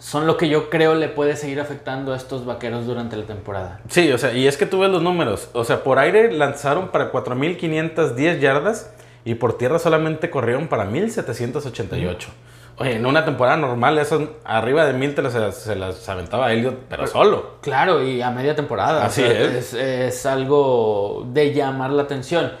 son 0.00 0.26
lo 0.26 0.38
que 0.38 0.48
yo 0.48 0.70
creo 0.70 0.94
le 0.94 1.08
puede 1.08 1.36
seguir 1.36 1.60
afectando 1.60 2.14
a 2.14 2.16
estos 2.16 2.46
vaqueros 2.46 2.86
durante 2.86 3.16
la 3.16 3.26
temporada. 3.26 3.80
Sí, 3.88 4.10
o 4.10 4.18
sea, 4.18 4.32
y 4.32 4.48
es 4.48 4.56
que 4.56 4.66
tú 4.66 4.80
ves 4.80 4.90
los 4.90 5.02
números. 5.02 5.50
O 5.52 5.62
sea, 5.62 5.84
por 5.84 5.98
aire 5.98 6.32
lanzaron 6.32 6.88
para 6.88 7.12
4.510 7.12 8.40
yardas 8.40 8.92
y 9.26 9.34
por 9.34 9.58
tierra 9.58 9.78
solamente 9.78 10.30
corrieron 10.30 10.68
para 10.68 10.86
1.788. 10.90 12.28
Oye, 12.78 12.96
en 12.96 13.04
una 13.04 13.26
temporada 13.26 13.58
normal, 13.58 13.98
esas 13.98 14.22
arriba 14.42 14.86
de 14.86 14.94
1.000 14.94 15.14
te 15.14 15.22
las, 15.22 15.54
se 15.54 15.76
las 15.76 16.08
aventaba 16.08 16.50
Elliot, 16.50 16.78
pero 16.88 17.06
solo. 17.06 17.56
Claro, 17.60 18.02
y 18.02 18.22
a 18.22 18.30
media 18.30 18.56
temporada. 18.56 19.04
Así 19.04 19.22
o 19.22 19.26
sea, 19.26 19.38
es. 19.38 19.74
es. 19.74 19.74
es 19.74 20.24
algo 20.24 21.26
de 21.30 21.52
llamar 21.52 21.90
la 21.90 22.04
atención. 22.04 22.52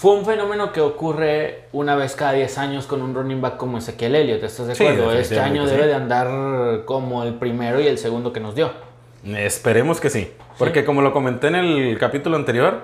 Fue 0.00 0.12
un 0.12 0.24
fenómeno 0.24 0.72
que 0.72 0.80
ocurre 0.80 1.64
una 1.72 1.94
vez 1.94 2.16
cada 2.16 2.32
10 2.32 2.56
años 2.56 2.86
con 2.86 3.02
un 3.02 3.14
running 3.14 3.42
back 3.42 3.58
como 3.58 3.76
Ezequiel 3.76 4.14
Elliott, 4.14 4.42
¿estás 4.42 4.66
de 4.66 4.74
Sí, 4.74 4.82
acuerdo? 4.86 5.12
este 5.12 5.34
definitivamente 5.34 5.58
año 5.60 5.68
sí. 5.68 5.74
debe 5.76 5.86
de 5.88 5.94
andar 5.94 6.84
como 6.86 7.22
el 7.22 7.34
primero 7.34 7.80
y 7.80 7.86
el 7.86 7.98
segundo 7.98 8.32
que 8.32 8.40
nos 8.40 8.54
dio. 8.54 8.70
Esperemos 9.36 10.00
que 10.00 10.08
sí. 10.08 10.32
Porque 10.58 10.86
como 10.86 11.02
lo 11.02 11.12
comenté 11.12 11.48
en 11.48 11.56
el 11.56 11.98
capítulo 11.98 12.36
anterior, 12.36 12.80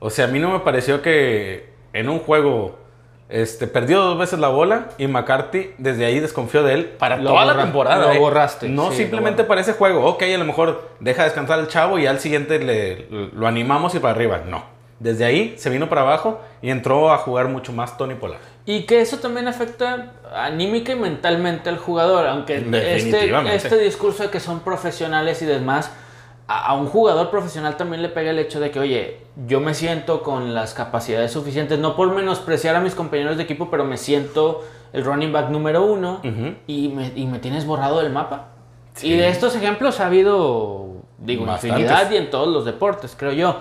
o 0.00 0.10
sea, 0.10 0.24
a 0.24 0.28
mí 0.28 0.40
no 0.40 0.50
me 0.50 0.58
pareció 0.58 1.02
que 1.02 1.68
en 1.92 2.08
un 2.08 2.18
juego 2.18 2.80
este, 3.28 3.68
perdió 3.68 4.00
dos 4.00 4.18
veces 4.18 4.40
la 4.40 4.48
bola 4.48 4.88
y 4.98 5.06
McCarthy 5.06 5.70
desde 5.78 6.04
ahí 6.04 6.18
desconfió 6.18 6.64
de 6.64 6.74
él 6.74 6.84
para 6.98 7.16
Lo 7.18 7.30
toda 7.30 7.44
la 7.44 7.52
borra- 7.52 7.62
temporada. 7.62 8.06
lo 8.08 8.12
¿eh? 8.12 8.18
borraste, 8.18 8.68
No 8.68 8.90
sí, 8.90 8.96
simplemente 8.96 9.44
para 9.44 9.60
ese 9.60 9.74
juego. 9.74 10.04
Ok, 10.04 10.24
a 10.24 10.36
lo 10.38 10.44
mejor 10.44 10.88
deja 10.98 11.22
descansar 11.22 11.60
al 11.60 11.68
chavo 11.68 12.00
y 12.00 12.08
al 12.08 12.18
siguiente 12.18 12.58
le, 12.58 13.06
lo 13.08 13.46
animamos 13.46 13.94
y 13.94 14.00
para 14.00 14.14
arriba. 14.14 14.40
No. 14.44 14.79
Desde 15.00 15.24
ahí 15.24 15.54
se 15.56 15.70
vino 15.70 15.88
para 15.88 16.02
abajo 16.02 16.40
y 16.60 16.70
entró 16.70 17.10
a 17.10 17.16
jugar 17.18 17.48
mucho 17.48 17.72
más 17.72 17.96
Tony 17.96 18.14
Pollard. 18.14 18.40
Y 18.66 18.82
que 18.82 19.00
eso 19.00 19.16
también 19.16 19.48
afecta 19.48 20.12
anímica 20.34 20.92
y 20.92 20.94
mentalmente 20.94 21.70
al 21.70 21.78
jugador, 21.78 22.26
aunque 22.26 22.58
este, 22.58 23.54
este 23.54 23.78
discurso 23.78 24.24
de 24.24 24.30
que 24.30 24.40
son 24.40 24.60
profesionales 24.60 25.40
y 25.40 25.46
demás, 25.46 25.90
a, 26.46 26.74
un 26.74 26.86
jugador 26.86 27.30
profesional 27.30 27.76
también 27.76 28.02
le 28.02 28.10
pega 28.10 28.30
el 28.30 28.38
hecho 28.38 28.60
de 28.60 28.70
que, 28.70 28.78
oye, 28.78 29.18
yo 29.46 29.60
me 29.60 29.72
siento 29.72 30.22
con 30.22 30.52
las 30.52 30.74
capacidades 30.74 31.32
suficientes, 31.32 31.78
no 31.78 31.96
por 31.96 32.14
menospreciar 32.14 32.76
a 32.76 32.80
mis 32.80 32.94
compañeros 32.94 33.38
de 33.38 33.44
equipo, 33.44 33.70
pero 33.70 33.84
me 33.84 33.96
siento 33.96 34.64
el 34.92 35.04
running 35.04 35.32
back 35.32 35.48
número 35.48 35.82
uno 35.82 36.20
y, 36.66 36.88
me, 36.88 37.12
y 37.14 37.26
me 37.26 37.38
tienes 37.38 37.64
borrado 37.64 38.00
del 38.02 38.12
mapa. 38.12 38.48
Sí. 38.94 39.12
Y 39.12 39.16
de 39.16 39.28
estos 39.28 39.56
ejemplos 39.56 40.00
ha 40.00 40.06
habido, 40.06 40.88
digo, 41.18 41.46
Bastantes. 41.46 41.70
infinidad 41.70 42.10
y 42.10 42.16
en 42.16 42.30
todos 42.30 42.48
los 42.48 42.66
deportes, 42.66 43.14
creo 43.16 43.32
yo. 43.32 43.56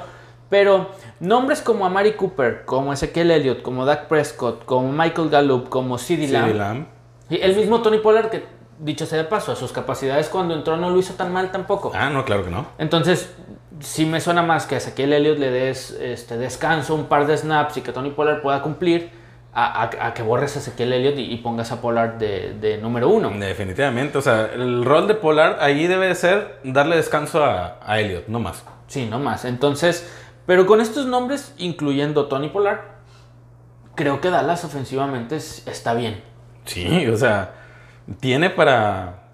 Pero 0.50 0.90
nombres 1.20 1.62
como 1.62 1.86
Amari 1.86 2.14
Cooper, 2.14 2.64
como 2.66 2.92
Ezequiel 2.92 3.30
Elliott, 3.32 3.62
como 3.62 3.86
Dak 3.86 4.08
Prescott, 4.08 4.66
como 4.66 4.92
Michael 4.92 5.30
Gallup, 5.30 5.70
como 5.70 5.98
CeeDee 5.98 6.28
Lamb, 6.30 6.56
Lamb. 6.56 6.86
y 7.30 7.40
el 7.42 7.56
mismo 7.56 7.82
Tony 7.82 8.00
Pollard 8.00 8.30
que, 8.30 8.46
dicho 8.80 9.06
sea 9.06 9.20
de 9.20 9.26
paso, 9.26 9.52
a 9.52 9.56
sus 9.56 9.72
capacidades 9.72 10.28
cuando 10.30 10.56
entró 10.56 10.76
no 10.78 10.90
lo 10.90 10.98
hizo 10.98 11.14
tan 11.14 11.32
mal 11.32 11.52
tampoco. 11.52 11.92
Ah, 11.94 12.10
no, 12.10 12.26
claro 12.26 12.44
que 12.46 12.50
no. 12.50 12.66
Entonces, 12.80 13.32
sí 13.80 14.06
me 14.08 14.20
suena 14.22 14.42
más 14.42 14.66
que 14.66 14.76
a 14.76 14.78
Ezequiel 14.80 15.14
Elliott 15.14 15.38
le 15.38 15.52
des 15.52 15.92
este, 15.92 16.38
descanso, 16.38 16.96
un 16.96 17.06
par 17.06 17.28
de 17.28 17.38
snaps 17.38 17.78
y 17.78 17.82
que 17.82 17.92
Tony 17.92 18.10
Pollard 18.10 18.42
pueda 18.42 18.62
cumplir, 18.64 19.12
a, 19.54 19.84
a- 19.84 20.08
a 20.08 20.14
que 20.14 20.22
borres 20.24 20.56
a 20.56 20.60
Ezequiel 20.60 20.94
Elliott 20.94 21.18
y, 21.18 21.32
y 21.32 21.38
pongas 21.38 21.72
a 21.72 21.80
Pollard 21.82 22.14
de, 22.18 22.56
de 22.60 22.78
número 22.80 23.10
uno. 23.10 23.30
Definitivamente. 23.32 24.18
O 24.18 24.22
sea, 24.22 24.50
el 24.54 24.84
rol 24.86 25.08
de 25.08 25.14
Pollard 25.16 25.58
ahí 25.62 25.86
debe 25.88 26.08
de 26.08 26.16
ser 26.16 26.60
darle 26.64 26.96
descanso 26.96 27.44
a, 27.44 27.78
a 27.86 28.00
Elliot, 28.00 28.28
no 28.28 28.40
más. 28.40 28.64
Sí, 28.88 29.06
no 29.08 29.20
más. 29.20 29.46
Entonces, 29.46 30.12
pero 30.50 30.66
con 30.66 30.82
estos 30.82 31.06
nombres, 31.06 31.54
incluyendo 31.60 32.26
Tony 32.26 32.50
Pollard, 32.50 32.80
creo 33.94 34.20
que 34.20 34.32
Dallas 34.32 34.66
ofensivamente 34.66 35.36
es- 35.36 35.68
está 35.68 35.94
bien. 35.94 36.24
Sí, 36.66 37.06
o 37.06 37.16
sea, 37.16 37.54
tiene 38.20 38.50
para, 38.50 39.26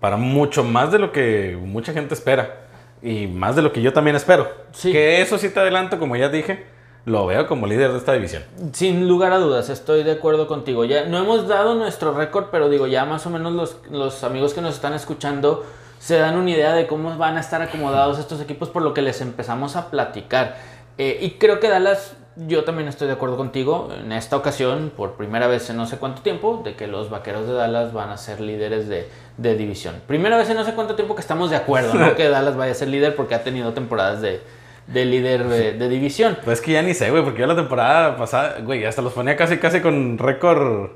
para 0.00 0.16
mucho 0.16 0.64
más 0.64 0.90
de 0.90 0.98
lo 0.98 1.12
que 1.12 1.58
mucha 1.62 1.92
gente 1.92 2.14
espera. 2.14 2.62
Y 3.02 3.26
más 3.26 3.56
de 3.56 3.60
lo 3.60 3.72
que 3.74 3.82
yo 3.82 3.92
también 3.92 4.16
espero. 4.16 4.48
Sí. 4.72 4.90
Que 4.90 5.20
eso 5.20 5.36
sí 5.36 5.50
te 5.50 5.60
adelanto, 5.60 5.98
como 5.98 6.16
ya 6.16 6.30
dije, 6.30 6.64
lo 7.04 7.26
veo 7.26 7.46
como 7.46 7.66
líder 7.66 7.92
de 7.92 7.98
esta 7.98 8.14
división. 8.14 8.42
Sin 8.72 9.06
lugar 9.06 9.32
a 9.34 9.38
dudas, 9.38 9.68
estoy 9.68 10.02
de 10.02 10.12
acuerdo 10.12 10.46
contigo. 10.46 10.86
Ya 10.86 11.04
no 11.04 11.18
hemos 11.18 11.46
dado 11.46 11.74
nuestro 11.74 12.14
récord, 12.14 12.46
pero 12.50 12.70
digo, 12.70 12.86
ya 12.86 13.04
más 13.04 13.26
o 13.26 13.30
menos 13.30 13.52
los, 13.52 13.76
los 13.90 14.24
amigos 14.24 14.54
que 14.54 14.62
nos 14.62 14.76
están 14.76 14.94
escuchando 14.94 15.66
se 16.04 16.18
dan 16.18 16.36
una 16.36 16.50
idea 16.50 16.74
de 16.74 16.86
cómo 16.86 17.16
van 17.16 17.38
a 17.38 17.40
estar 17.40 17.62
acomodados 17.62 18.18
estos 18.18 18.38
equipos 18.38 18.68
por 18.68 18.82
lo 18.82 18.92
que 18.92 19.00
les 19.00 19.22
empezamos 19.22 19.74
a 19.74 19.90
platicar. 19.90 20.56
Eh, 20.98 21.16
y 21.22 21.30
creo 21.38 21.60
que 21.60 21.68
Dallas, 21.70 22.14
yo 22.36 22.64
también 22.64 22.88
estoy 22.88 23.06
de 23.06 23.14
acuerdo 23.14 23.38
contigo 23.38 23.88
en 23.98 24.12
esta 24.12 24.36
ocasión, 24.36 24.92
por 24.94 25.12
primera 25.14 25.46
vez 25.46 25.70
en 25.70 25.78
no 25.78 25.86
sé 25.86 25.96
cuánto 25.96 26.20
tiempo, 26.20 26.60
de 26.62 26.74
que 26.74 26.88
los 26.88 27.08
vaqueros 27.08 27.46
de 27.46 27.54
Dallas 27.54 27.94
van 27.94 28.10
a 28.10 28.18
ser 28.18 28.42
líderes 28.42 28.86
de, 28.86 29.08
de 29.38 29.56
división. 29.56 29.94
Primera 30.06 30.36
vez 30.36 30.50
en 30.50 30.56
no 30.56 30.64
sé 30.66 30.74
cuánto 30.74 30.94
tiempo 30.94 31.14
que 31.14 31.22
estamos 31.22 31.48
de 31.48 31.56
acuerdo, 31.56 31.94
no 31.94 32.14
que 32.16 32.28
Dallas 32.28 32.54
vaya 32.54 32.72
a 32.72 32.74
ser 32.74 32.88
líder 32.88 33.16
porque 33.16 33.34
ha 33.34 33.42
tenido 33.42 33.72
temporadas 33.72 34.20
de, 34.20 34.42
de 34.86 35.04
líder 35.06 35.44
de, 35.44 35.72
de 35.72 35.88
división. 35.88 36.36
Pues 36.44 36.58
es 36.58 36.64
que 36.66 36.72
ya 36.72 36.82
ni 36.82 36.92
sé, 36.92 37.10
güey, 37.10 37.24
porque 37.24 37.40
yo 37.40 37.46
la 37.46 37.56
temporada 37.56 38.18
pasada, 38.18 38.58
güey, 38.62 38.84
hasta 38.84 39.00
los 39.00 39.14
ponía 39.14 39.36
casi, 39.36 39.56
casi 39.56 39.80
con 39.80 40.18
récord 40.18 40.90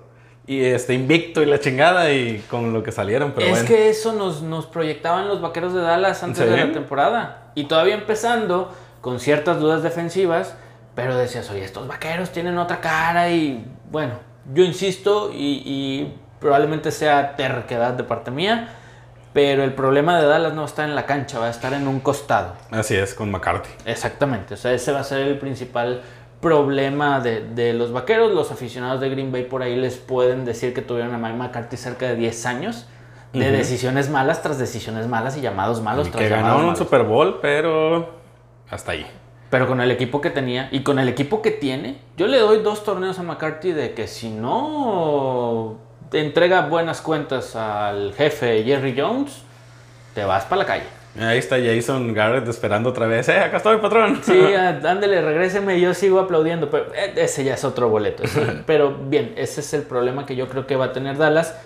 y 0.49 0.65
este 0.65 0.95
invicto 0.95 1.43
y 1.43 1.47
la 1.47 1.61
chingada 1.61 2.11
y 2.11 2.39
con 2.49 2.73
lo 2.73 2.83
que 2.83 2.91
salieron, 2.91 3.33
pero 3.33 3.49
es 3.49 3.53
bueno. 3.53 3.69
que 3.69 3.91
eso 3.91 4.15
nos, 4.15 4.41
nos 4.41 4.65
proyectaban 4.65 5.29
los 5.29 5.43
vaqueros 5.43 5.75
de 5.75 5.83
Dallas 5.83 6.23
antes 6.23 6.51
de 6.51 6.57
la 6.57 6.73
temporada. 6.73 7.53
Y 7.55 7.65
todavía 7.65 7.95
empezando 7.95 8.75
con 9.03 9.21
ciertas 9.21 9.61
dudas 9.61 9.83
defensivas, 9.83 10.55
pero 10.95 11.19
decías, 11.19 11.51
oye, 11.51 11.65
estos 11.65 11.87
vaqueros 11.87 12.31
tienen 12.31 12.57
otra 12.57 12.81
cara 12.81 13.29
y 13.29 13.63
bueno, 13.91 14.15
yo 14.55 14.65
insisto 14.65 15.31
y, 15.35 15.63
y 15.67 16.15
probablemente 16.41 16.93
sea 16.93 17.37
terquedad 17.37 17.93
de 17.93 18.05
parte 18.05 18.31
mía, 18.31 18.71
pero 19.35 19.63
el 19.63 19.75
problema 19.75 20.19
de 20.19 20.27
Dallas 20.27 20.55
no 20.55 20.65
está 20.65 20.85
en 20.85 20.95
la 20.95 21.05
cancha, 21.05 21.39
va 21.39 21.49
a 21.49 21.51
estar 21.51 21.75
en 21.75 21.87
un 21.87 22.01
costado. 22.01 22.55
Así 22.71 22.97
es, 22.97 23.13
con 23.13 23.31
McCarthy. 23.31 23.69
Exactamente, 23.85 24.55
o 24.55 24.57
sea, 24.57 24.73
ese 24.73 24.93
va 24.93 25.01
a 25.01 25.05
ser 25.05 25.21
el 25.21 25.39
principal 25.39 26.01
problema 26.40 27.20
de, 27.20 27.40
de 27.40 27.72
los 27.72 27.92
vaqueros. 27.92 28.33
Los 28.33 28.51
aficionados 28.51 29.01
de 29.01 29.11
Green 29.11 29.33
Bay 29.33 29.44
por 29.44 29.62
ahí 29.62 29.77
les 29.77 29.96
pueden 29.96 30.44
decir 30.44 30.74
que 30.74 30.83
tuvieron 30.83 31.14
a 31.14 31.18
Mike 31.18 31.37
McCarthy 31.37 31.77
cerca 31.77 32.07
de 32.07 32.16
10 32.16 32.46
años 32.46 32.87
de 33.33 33.51
decisiones 33.51 34.09
malas 34.09 34.42
tras 34.42 34.59
decisiones 34.59 35.07
malas 35.07 35.37
y 35.37 35.40
llamados 35.40 35.83
malos 35.83 36.09
Y 36.09 36.11
tras 36.11 36.22
que 36.22 36.31
llamados 36.31 36.53
ganaron 36.53 36.70
un. 36.70 36.77
Super 36.77 37.03
Bowl, 37.03 37.38
pero 37.40 38.09
hasta 38.70 38.92
ahí. 38.92 39.07
Pero 39.51 39.66
con 39.66 39.81
el 39.81 39.90
equipo 39.90 40.20
que 40.20 40.31
tenía 40.31 40.68
y 40.70 40.83
con 40.83 40.98
el 40.98 41.09
equipo 41.09 41.40
que 41.40 41.51
tiene, 41.51 41.98
yo 42.16 42.27
le 42.27 42.38
doy 42.38 42.62
dos 42.62 42.85
torneos 42.85 43.18
a 43.18 43.22
McCarthy 43.22 43.72
de 43.72 43.94
que 43.94 44.07
si 44.07 44.31
no 44.31 45.79
entrega 46.12 46.62
buenas 46.62 47.01
cuentas 47.01 47.57
al 47.57 48.14
jefe 48.14 48.62
Jerry 48.64 48.94
Jones, 48.98 49.42
te 50.14 50.24
vas 50.24 50.44
para 50.44 50.62
la 50.62 50.66
calle. 50.66 50.98
Ahí 51.18 51.38
está 51.38 51.57
Jason 51.59 52.12
Garrett 52.12 52.47
esperando 52.49 52.90
otra 52.90 53.07
vez. 53.07 53.29
¡Eh, 53.29 53.38
acá 53.38 53.57
estoy, 53.57 53.79
patrón! 53.79 54.21
Sí, 54.23 54.38
ándale, 54.55 55.21
regréseme, 55.21 55.81
yo 55.81 55.94
sigo 55.94 56.21
aplaudiendo. 56.21 56.71
Pero 56.71 56.94
eh, 56.94 57.14
ese 57.16 57.44
ya 57.44 57.55
es 57.55 57.64
otro 57.64 57.88
boleto. 57.88 58.23
Pero 58.66 58.97
bien, 58.97 59.35
ese 59.37 59.61
es 59.61 59.75
el 59.75 59.83
problema 59.83 60.27
que 60.27 60.37
yo 60.37 60.49
creo 60.49 60.66
que 60.66 60.77
va 60.77 60.87
a 60.87 60.92
tener 60.92 61.16
Dallas, 61.16 61.57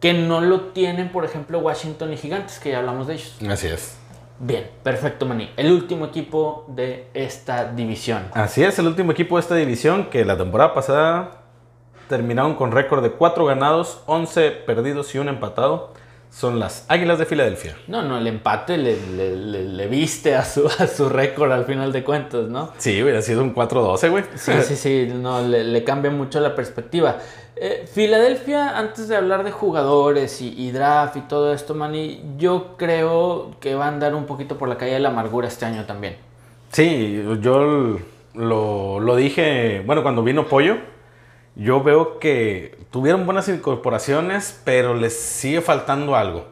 que 0.00 0.12
no 0.12 0.40
lo 0.40 0.60
tienen, 0.72 1.10
por 1.10 1.24
ejemplo, 1.24 1.58
Washington 1.60 2.12
y 2.12 2.16
Gigantes, 2.16 2.58
que 2.58 2.70
ya 2.70 2.78
hablamos 2.78 3.06
de 3.06 3.14
ellos. 3.14 3.36
Así 3.48 3.68
es. 3.68 3.96
Bien, 4.40 4.70
perfecto, 4.82 5.26
Maní. 5.26 5.50
El 5.56 5.72
último 5.72 6.06
equipo 6.06 6.64
de 6.68 7.08
esta 7.14 7.72
división. 7.72 8.28
Así 8.34 8.62
es, 8.62 8.78
el 8.78 8.86
último 8.86 9.12
equipo 9.12 9.36
de 9.36 9.40
esta 9.40 9.56
división 9.56 10.10
que 10.10 10.24
la 10.24 10.36
temporada 10.36 10.74
pasada 10.74 11.42
terminaron 12.08 12.54
con 12.54 12.70
récord 12.70 13.02
de 13.02 13.10
4 13.10 13.44
ganados, 13.46 14.02
11 14.06 14.50
perdidos 14.50 15.14
y 15.14 15.18
un 15.18 15.28
empatado. 15.28 15.92
Son 16.30 16.60
las 16.60 16.84
Águilas 16.88 17.18
de 17.18 17.26
Filadelfia. 17.26 17.76
No, 17.88 18.02
no, 18.02 18.18
el 18.18 18.26
empate 18.26 18.76
le, 18.76 18.96
le, 19.16 19.64
le, 19.64 19.86
viste 19.88 20.34
a 20.34 20.44
su, 20.44 20.66
a 20.66 20.86
su 20.86 21.08
récord 21.08 21.50
al 21.50 21.64
final 21.64 21.90
de 21.90 22.04
cuentas, 22.04 22.48
¿no? 22.48 22.72
Sí, 22.78 23.02
hubiera 23.02 23.22
sido 23.22 23.42
un 23.42 23.54
4-12, 23.54 24.10
güey. 24.10 24.24
Sí, 24.36 24.52
sí, 24.62 24.76
sí, 24.76 25.12
no, 25.14 25.40
le, 25.40 25.84
cambia 25.84 26.10
mucho 26.10 26.38
la 26.40 26.54
perspectiva. 26.54 27.16
Eh, 27.56 27.88
Filadelfia, 27.92 28.78
antes 28.78 29.08
de 29.08 29.16
hablar 29.16 29.42
de 29.42 29.50
jugadores 29.50 30.40
y, 30.40 30.54
y, 30.56 30.70
draft 30.70 31.16
y 31.16 31.20
todo 31.22 31.52
esto, 31.52 31.74
Manny, 31.74 32.22
yo 32.36 32.76
creo 32.76 33.56
que 33.58 33.74
va 33.74 33.86
a 33.86 33.88
andar 33.88 34.14
un 34.14 34.26
poquito 34.26 34.58
por 34.58 34.68
la 34.68 34.76
calle 34.76 34.92
de 34.92 35.00
la 35.00 35.08
amargura 35.08 35.48
este 35.48 35.64
año 35.64 35.84
también. 35.86 36.16
Sí, 36.70 37.24
yo 37.40 37.98
lo, 38.34 39.00
lo 39.00 39.16
dije, 39.16 39.82
bueno, 39.84 40.02
cuando 40.02 40.22
vino 40.22 40.46
Pollo, 40.46 40.76
yo 41.58 41.82
veo 41.82 42.20
que 42.20 42.78
tuvieron 42.90 43.26
buenas 43.26 43.48
incorporaciones, 43.48 44.60
pero 44.64 44.94
les 44.94 45.18
sigue 45.18 45.60
faltando 45.60 46.14
algo. 46.14 46.46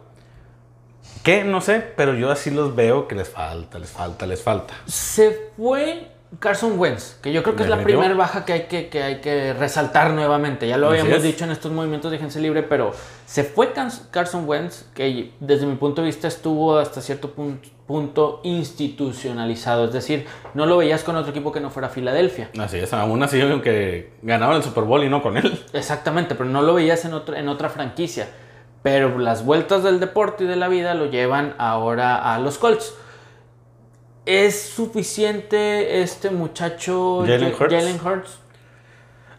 ¿Qué? 1.23 1.45
No 1.45 1.61
sé, 1.61 1.81
pero 1.97 2.15
yo 2.15 2.31
así 2.31 2.51
los 2.51 2.75
veo 2.75 3.07
que 3.07 3.15
les 3.15 3.29
falta, 3.29 3.79
les 3.79 3.91
falta, 3.91 4.27
les 4.27 4.43
falta. 4.43 4.75
Se 4.87 5.53
fue 5.57 6.09
Carson 6.39 6.79
Wentz, 6.79 7.19
que 7.23 7.33
yo 7.33 7.43
creo 7.43 7.57
que 7.57 7.63
es 7.63 7.69
la 7.69 7.83
primera 7.83 8.15
baja 8.15 8.45
que 8.45 8.53
hay 8.53 8.63
que, 8.63 8.89
que 8.89 9.03
hay 9.03 9.21
que 9.21 9.53
resaltar 9.55 10.13
nuevamente. 10.13 10.67
Ya 10.69 10.77
lo 10.77 10.89
habíamos 10.89 11.23
dicho 11.23 11.45
en 11.45 11.51
estos 11.51 11.73
movimientos 11.73 12.11
de 12.11 12.19
Gente 12.19 12.41
Libre, 12.41 12.63
pero 12.63 12.93
se 13.27 13.45
fue 13.45 13.73
Carson 14.11 14.49
Wentz, 14.49 14.87
que 14.95 15.33
desde 15.41 15.67
mi 15.67 15.77
punto 15.77 16.03
de 16.03 16.07
vista 16.07 16.29
estuvo 16.29 16.79
hasta 16.79 17.01
cierto 17.01 17.33
punto, 17.87 18.41
institucionalizado. 18.43 19.87
Es 19.87 19.93
decir, 19.93 20.27
no 20.55 20.67
lo 20.67 20.77
veías 20.79 21.05
con 21.05 21.17
otro 21.17 21.31
equipo 21.31 21.53
que 21.53 21.61
no 21.61 21.71
fuera 21.71 21.89
Filadelfia. 21.89 22.51
Así 22.59 22.79
es, 22.79 22.93
aún 22.93 23.23
así 23.23 23.41
que 23.63 24.13
ganaban 24.23 24.57
el 24.57 24.63
Super 24.63 24.85
Bowl 24.85 25.05
y 25.05 25.09
no 25.09 25.23
con 25.23 25.37
él. 25.37 25.65
Exactamente, 25.73 26.35
pero 26.35 26.51
no 26.51 26.63
lo 26.63 26.75
veías 26.75 27.05
en, 27.05 27.15
otro, 27.15 27.37
en 27.37 27.49
otra 27.49 27.69
franquicia. 27.69 28.29
Pero 28.83 29.19
las 29.19 29.45
vueltas 29.45 29.83
del 29.83 30.01
deporte 30.01 30.45
y 30.45 30.47
de 30.47 30.57
la 30.57 30.69
vida 30.69 30.95
lo 30.95 31.07
llevan 31.07 31.55
ahora 31.59 32.35
a 32.35 32.39
los 32.39 32.59
Colts. 32.59 32.95
¿Es 34.27 34.61
suficiente 34.61 36.03
este 36.03 36.31
muchacho 36.31 37.25
Jalen 37.25 38.01
Hurts? 38.05 38.41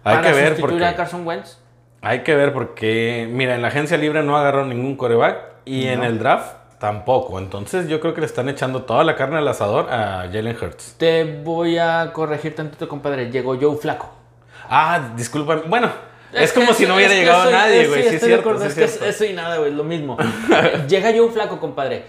Hay 0.06 0.16
para 0.16 0.22
que 0.22 0.34
ver 0.34 0.48
sustituir 0.48 0.72
porque, 0.72 0.86
a 0.86 0.96
Carson 0.96 1.28
Wentz? 1.28 1.58
Hay 2.02 2.24
que 2.24 2.34
ver 2.36 2.54
porque, 2.54 3.28
mira, 3.30 3.56
en 3.56 3.62
la 3.62 3.68
agencia 3.68 3.98
libre 3.98 4.24
no 4.24 4.38
agarraron 4.38 4.70
ningún 4.70 4.96
coreback 4.96 5.40
y 5.66 5.88
en 5.88 6.04
el 6.04 6.20
draft 6.20 6.56
tampoco. 6.80 7.38
Entonces 7.38 7.90
yo 7.90 8.00
creo 8.00 8.14
que 8.14 8.22
le 8.22 8.28
están 8.28 8.48
echando 8.48 8.84
toda 8.84 9.04
la 9.04 9.18
carne 9.18 9.40
al 9.40 9.48
asador 9.50 9.90
a 9.92 10.30
Jalen 10.32 10.56
Hurts. 10.56 10.96
Te 10.98 11.26
voy 11.44 11.78
a 11.78 12.12
corregir 12.14 12.56
tantito, 12.56 12.88
compadre. 12.88 13.30
Llegó 13.30 13.58
Joe 13.60 13.76
Flaco. 13.76 14.10
Ah, 14.70 15.12
disculpa. 15.18 15.64
Bueno, 15.68 15.92
es, 16.32 16.54
como 16.54 16.74
si 16.74 16.86
no 16.86 16.96
hubiera 16.96 17.14
llegado 17.14 17.52
nadie, 17.52 17.88
güey. 17.88 18.04
Sí, 18.04 18.16
es 18.16 18.22
cierto. 18.24 18.64
es 18.64 18.74
que 18.74 19.10
eso 19.10 19.26
y 19.26 19.34
nada, 19.34 19.58
güey, 19.58 19.74
lo 19.74 19.84
mismo. 19.84 20.18
Llega 20.88 21.12
Joe 21.14 21.30
Flaco, 21.30 21.60
compadre. 21.60 22.06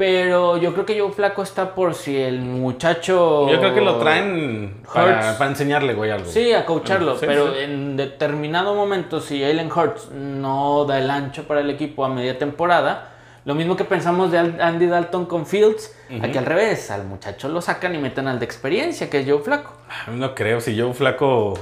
Pero 0.00 0.56
yo 0.56 0.72
creo 0.72 0.86
que 0.86 0.98
Joe 0.98 1.12
Flaco 1.12 1.42
está 1.42 1.74
por 1.74 1.92
si 1.94 2.16
el 2.16 2.40
muchacho. 2.40 3.46
Yo 3.50 3.58
creo 3.58 3.74
que 3.74 3.82
lo 3.82 3.98
traen 3.98 4.80
para, 4.94 5.36
enseñarle, 5.46 5.92
güey, 5.92 6.10
algo. 6.10 6.24
Sí, 6.24 6.54
a 6.54 6.64
coacharlo. 6.64 7.18
pero 7.20 7.54
en 7.54 7.98
determinado 7.98 8.74
momento, 8.74 9.20
si 9.20 9.44
Allen 9.44 9.70
Hurts 9.70 10.10
no 10.10 10.86
da 10.86 10.98
el 11.00 11.10
ancho 11.10 11.44
para 11.44 11.60
el 11.60 11.68
equipo 11.68 12.02
a 12.02 12.08
media 12.08 12.38
temporada, 12.38 13.10
lo 13.44 13.54
mismo 13.54 13.76
que 13.76 13.84
pensamos 13.84 14.32
de 14.32 14.38
Andy 14.38 14.86
Dalton 14.86 15.26
con 15.26 15.44
Fields, 15.44 15.94
aquí 16.22 16.38
al 16.38 16.46
revés, 16.46 16.90
al 16.90 17.04
muchacho 17.04 17.50
lo 17.50 17.60
sacan 17.60 17.94
y 17.94 17.98
meten 17.98 18.26
al 18.26 18.38
de 18.38 18.46
experiencia, 18.46 19.10
que 19.10 19.20
es 19.20 19.28
Joe 19.28 19.40
Flaco. 19.40 19.74
Ah, 19.90 20.10
no 20.10 20.34
creo, 20.34 20.62
si 20.62 20.80
Joe 20.80 20.94
Flaco 20.94 21.58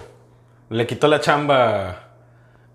le 0.71 0.87
quitó 0.87 1.09
la 1.09 1.21
chamba. 1.21 2.05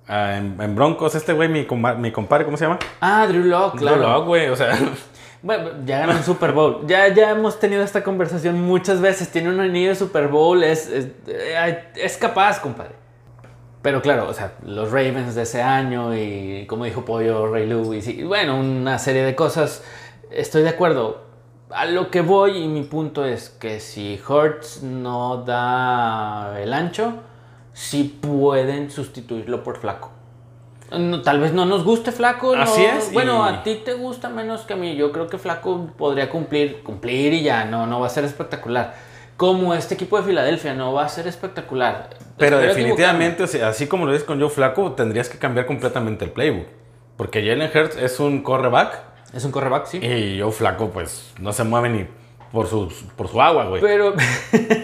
en, 0.09 0.75
Broncos, 0.75 1.15
este 1.15 1.31
güey, 1.31 1.47
mi, 1.47 1.65
mi 1.99 2.11
compadre, 2.11 2.43
¿cómo 2.43 2.57
se 2.57 2.65
llama? 2.65 2.79
Ah, 2.99 3.25
Drew 3.29 3.45
Locke, 3.45 3.77
claro. 3.77 3.95
Drew 3.95 4.09
Locke, 4.09 4.27
güey, 4.27 4.49
o 4.49 4.57
sea. 4.57 4.77
Bueno, 5.43 5.71
ya 5.85 5.99
ganó 5.99 6.13
un 6.13 6.23
Super 6.23 6.53
Bowl. 6.53 6.87
Ya, 6.87 7.09
ya 7.09 7.31
hemos 7.31 7.59
tenido 7.59 7.83
esta 7.83 8.01
conversación 8.01 8.61
muchas 8.61 9.01
veces. 9.01 9.29
Tiene 9.29 9.49
un 9.49 9.59
anillo 9.59 9.89
de 9.89 9.95
Super 9.95 10.29
Bowl. 10.29 10.63
Es, 10.63 10.87
es, 10.87 11.07
es, 11.95 12.17
capaz, 12.17 12.61
compadre. 12.61 12.95
Pero 13.81 14.01
claro, 14.01 14.29
o 14.29 14.33
sea, 14.33 14.53
los 14.65 14.91
Ravens 14.91 15.35
de 15.35 15.41
ese 15.41 15.61
año 15.61 16.15
y 16.15 16.65
como 16.67 16.85
dijo 16.85 17.03
Pollo, 17.03 17.51
Ray 17.51 17.67
Lewis 17.67 18.07
y 18.07 18.23
bueno, 18.23 18.57
una 18.57 18.97
serie 18.99 19.23
de 19.23 19.35
cosas. 19.35 19.83
Estoy 20.31 20.63
de 20.63 20.69
acuerdo. 20.69 21.25
A 21.71 21.87
lo 21.87 22.09
que 22.09 22.21
voy 22.21 22.59
y 22.59 22.67
mi 22.69 22.83
punto 22.83 23.25
es 23.25 23.49
que 23.49 23.81
si 23.81 24.21
Hurts 24.25 24.81
no 24.83 25.43
da 25.43 26.57
el 26.61 26.71
ancho, 26.71 27.15
sí 27.73 28.17
pueden 28.21 28.89
sustituirlo 28.89 29.61
por 29.61 29.77
flaco 29.77 30.12
tal 31.23 31.39
vez 31.39 31.53
no 31.53 31.65
nos 31.65 31.83
guste 31.83 32.11
Flaco. 32.11 32.55
Así 32.55 32.83
es. 32.83 33.11
Bueno, 33.13 33.43
a 33.43 33.63
ti 33.63 33.81
te 33.83 33.93
gusta 33.93 34.29
menos 34.29 34.61
que 34.61 34.73
a 34.73 34.75
mí. 34.75 34.95
Yo 34.95 35.11
creo 35.11 35.27
que 35.27 35.37
Flaco 35.37 35.89
podría 35.97 36.29
cumplir, 36.29 36.83
cumplir 36.83 37.33
y 37.33 37.43
ya, 37.43 37.65
no, 37.65 37.87
no 37.87 37.99
va 37.99 38.07
a 38.07 38.09
ser 38.09 38.25
espectacular. 38.25 38.95
Como 39.37 39.73
este 39.73 39.95
equipo 39.95 40.17
de 40.17 40.23
Filadelfia, 40.23 40.73
no 40.73 40.93
va 40.93 41.05
a 41.05 41.09
ser 41.09 41.27
espectacular. 41.27 42.09
Pero 42.37 42.59
definitivamente, 42.59 43.43
así 43.63 43.87
como 43.87 44.05
lo 44.05 44.11
dices 44.11 44.25
con 44.25 44.39
Joe 44.39 44.49
Flaco, 44.49 44.91
tendrías 44.91 45.29
que 45.29 45.37
cambiar 45.37 45.65
completamente 45.65 46.25
el 46.25 46.31
playbook. 46.31 46.67
Porque 47.17 47.41
Jalen 47.41 47.69
Hurts 47.73 47.97
es 47.97 48.19
un 48.19 48.41
correback. 48.43 48.99
Es 49.33 49.43
un 49.45 49.51
correback, 49.51 49.87
sí. 49.87 49.97
Y 49.97 50.39
Joe 50.39 50.51
Flaco, 50.51 50.91
pues, 50.91 51.33
no 51.39 51.53
se 51.53 51.63
mueve 51.63 51.89
ni 51.89 52.05
por 52.51 52.67
su, 52.67 52.93
por 53.15 53.27
su 53.27 53.41
agua, 53.41 53.65
güey. 53.65 53.81
Pero, 53.81 54.13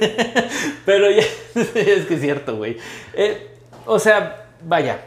pero 0.85 1.11
ya, 1.11 1.21
es 1.55 2.05
que 2.05 2.15
es 2.15 2.21
cierto, 2.21 2.57
güey. 2.57 2.77
Eh, 3.13 3.47
o 3.85 3.99
sea, 3.99 4.47
vaya, 4.63 4.99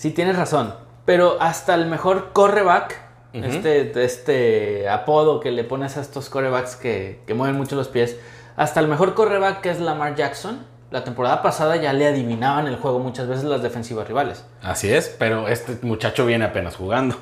Sí, 0.00 0.12
tienes 0.12 0.34
razón. 0.34 0.72
Pero 1.04 1.36
hasta 1.42 1.74
el 1.74 1.84
mejor 1.84 2.30
correback, 2.32 2.98
este, 3.34 4.02
este 4.02 4.88
apodo 4.88 5.40
que 5.40 5.50
le 5.50 5.62
pones 5.62 5.98
a 5.98 6.00
estos 6.00 6.30
corebacks 6.30 6.74
que, 6.74 7.20
mueven 7.34 7.58
mucho 7.58 7.76
los 7.76 7.88
pies, 7.88 8.18
hasta 8.56 8.80
el 8.80 8.88
mejor 8.88 9.12
correback 9.12 9.60
que 9.60 9.68
es 9.68 9.78
Lamar 9.78 10.14
Jackson, 10.14 10.64
la 10.90 11.04
temporada 11.04 11.42
pasada 11.42 11.76
ya 11.76 11.92
le 11.92 12.06
adivinaban 12.06 12.66
el 12.66 12.76
juego 12.76 12.98
muchas 12.98 13.28
veces 13.28 13.44
las 13.44 13.62
defensivas 13.62 14.08
rivales. 14.08 14.46
Así 14.62 14.90
es, 14.90 15.14
pero 15.18 15.48
este 15.48 15.76
muchacho 15.82 16.24
viene 16.24 16.46
apenas 16.46 16.76
jugando. 16.76 17.16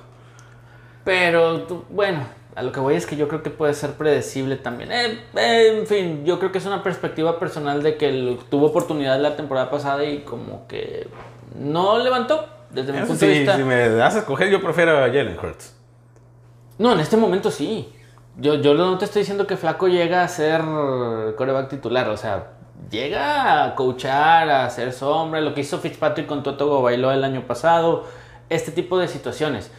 Pero 1.02 1.84
bueno, 1.90 2.28
a 2.54 2.62
lo 2.62 2.70
que 2.70 2.78
voy 2.78 2.94
es 2.94 3.06
que 3.06 3.16
yo 3.16 3.26
creo 3.26 3.42
que 3.42 3.50
puede 3.50 3.74
ser 3.74 3.94
predecible 3.94 4.54
también. 4.54 4.92
Eh, 4.92 5.18
eh, 5.34 5.78
en 5.80 5.86
fin, 5.88 6.24
yo 6.24 6.38
creo 6.38 6.52
que 6.52 6.58
es 6.58 6.66
una 6.66 6.84
perspectiva 6.84 7.40
personal 7.40 7.82
de 7.82 7.96
que 7.96 8.38
tuvo 8.48 8.66
oportunidad 8.66 9.18
la 9.18 9.34
temporada 9.34 9.68
pasada 9.68 10.04
y 10.04 10.20
como 10.20 10.68
que 10.68 11.08
no 11.56 11.98
levantó 11.98 12.57
desde 12.70 12.92
mi 12.92 13.00
punto 13.00 13.24
de 13.24 13.32
vista. 13.32 13.56
Si 13.56 13.62
me 13.62 13.88
das 13.88 14.14
a 14.16 14.18
escoger, 14.18 14.48
yo 14.48 14.60
prefiero 14.60 14.98
a 14.98 15.06
Jalen 15.06 15.38
Hurts. 15.38 15.74
No, 16.78 16.92
en 16.92 17.00
este 17.00 17.16
momento 17.16 17.50
sí. 17.50 17.92
Yo, 18.36 18.54
yo 18.54 18.74
no 18.74 18.98
te 18.98 19.04
estoy 19.04 19.22
diciendo 19.22 19.46
que 19.46 19.56
Flaco 19.56 19.88
llega 19.88 20.22
a 20.22 20.28
ser 20.28 20.60
coreback 21.36 21.68
titular. 21.68 22.08
O 22.08 22.16
sea, 22.16 22.52
llega 22.90 23.64
a 23.64 23.74
coachar, 23.74 24.48
a 24.48 24.64
hacer 24.66 24.92
sombra. 24.92 25.40
Lo 25.40 25.54
que 25.54 25.62
hizo 25.62 25.78
Fitzpatrick 25.78 26.26
con 26.26 26.42
Toto 26.42 26.82
bailó 26.82 27.10
el 27.10 27.24
año 27.24 27.42
pasado. 27.46 28.06
Este 28.48 28.70
tipo 28.70 28.98
de 28.98 29.08
situaciones. 29.08 29.70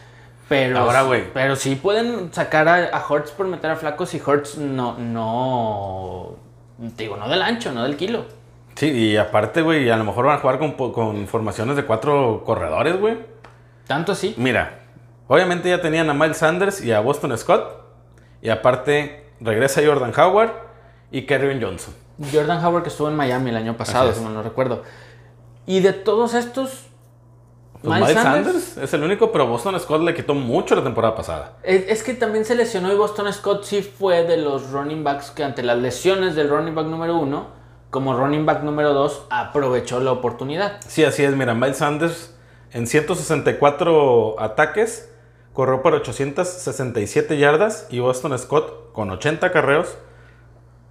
Pero, 0.48 0.78
Ahora, 0.80 1.02
güey. 1.02 1.32
Pero 1.32 1.56
sí 1.56 1.76
pueden 1.76 2.32
sacar 2.34 2.68
a, 2.68 2.96
a 2.96 3.06
Hurts 3.08 3.30
por 3.30 3.46
meter 3.46 3.70
a 3.70 3.76
Flaco 3.76 4.04
si 4.04 4.20
Hurts 4.20 4.58
no, 4.58 4.98
no. 4.98 6.36
Digo, 6.76 7.16
no 7.16 7.28
del 7.28 7.42
ancho, 7.42 7.72
no 7.72 7.84
del 7.84 7.96
kilo. 7.96 8.24
Sí, 8.80 8.88
y 8.88 9.16
aparte, 9.18 9.60
güey, 9.60 9.90
a 9.90 9.96
lo 9.98 10.04
mejor 10.04 10.24
van 10.24 10.38
a 10.38 10.40
jugar 10.40 10.58
con, 10.58 11.26
formaciones 11.26 11.76
de 11.76 11.84
cuatro 11.84 12.44
corredores, 12.46 12.98
güey. 12.98 13.18
¿Tanto 13.86 14.12
así? 14.12 14.32
Mira, 14.38 14.84
obviamente 15.28 15.68
ya 15.68 15.82
tenían 15.82 16.08
a 16.08 16.14
Miles 16.14 16.38
Sanders 16.38 16.82
y 16.82 16.90
a 16.90 17.00
Boston 17.00 17.36
Scott. 17.36 17.78
Y 18.40 18.48
aparte, 18.48 19.26
regresa 19.38 19.82
Jordan 19.84 20.18
Howard 20.18 20.52
y 21.10 21.26
Kerwin 21.26 21.60
Johnson. 21.60 21.92
Jordan 22.32 22.64
Howard 22.64 22.84
que 22.84 22.88
estuvo 22.88 23.10
en 23.10 23.16
Miami 23.16 23.50
el 23.50 23.56
año 23.58 23.76
pasado, 23.76 24.14
si 24.14 24.24
no 24.24 24.42
recuerdo. 24.42 24.82
Y 25.66 25.80
de 25.80 25.92
todos 25.92 26.32
estos, 26.32 26.86
Pues 27.82 27.84
Miles 27.84 28.08
Miles 28.08 28.14
Sanders. 28.22 28.46
Sanders 28.46 28.76
es 28.78 28.94
el 28.94 29.02
único, 29.02 29.30
pero 29.30 29.46
Boston 29.46 29.78
Scott 29.78 30.00
le 30.00 30.14
quitó 30.14 30.32
mucho 30.32 30.74
la 30.74 30.82
temporada 30.82 31.14
pasada. 31.14 31.58
Es, 31.64 31.84
es 31.86 32.02
que 32.02 32.14
también 32.14 32.46
se 32.46 32.54
lesionó 32.54 32.90
y 32.90 32.96
Boston 32.96 33.30
Scott 33.30 33.64
sí 33.64 33.82
fue 33.82 34.24
de 34.24 34.38
los 34.38 34.70
running 34.70 35.04
backs 35.04 35.32
que 35.32 35.44
ante 35.44 35.62
las 35.62 35.76
lesiones 35.76 36.34
del 36.34 36.48
running 36.48 36.74
back 36.74 36.86
número 36.86 37.18
uno, 37.18 37.59
como 37.90 38.16
running 38.16 38.46
back 38.46 38.62
número 38.62 38.94
dos, 38.94 39.24
aprovechó 39.30 40.00
la 40.00 40.12
oportunidad. 40.12 40.80
Sí, 40.86 41.04
así 41.04 41.24
es. 41.24 41.36
Mira, 41.36 41.54
Miles 41.54 41.78
Sanders 41.78 42.34
en 42.72 42.86
164 42.86 44.40
ataques 44.40 45.10
corrió 45.52 45.82
por 45.82 45.94
867 45.94 47.36
yardas 47.38 47.88
y 47.90 47.98
Boston 47.98 48.38
Scott 48.38 48.92
con 48.92 49.10
80 49.10 49.50
carreos 49.52 49.98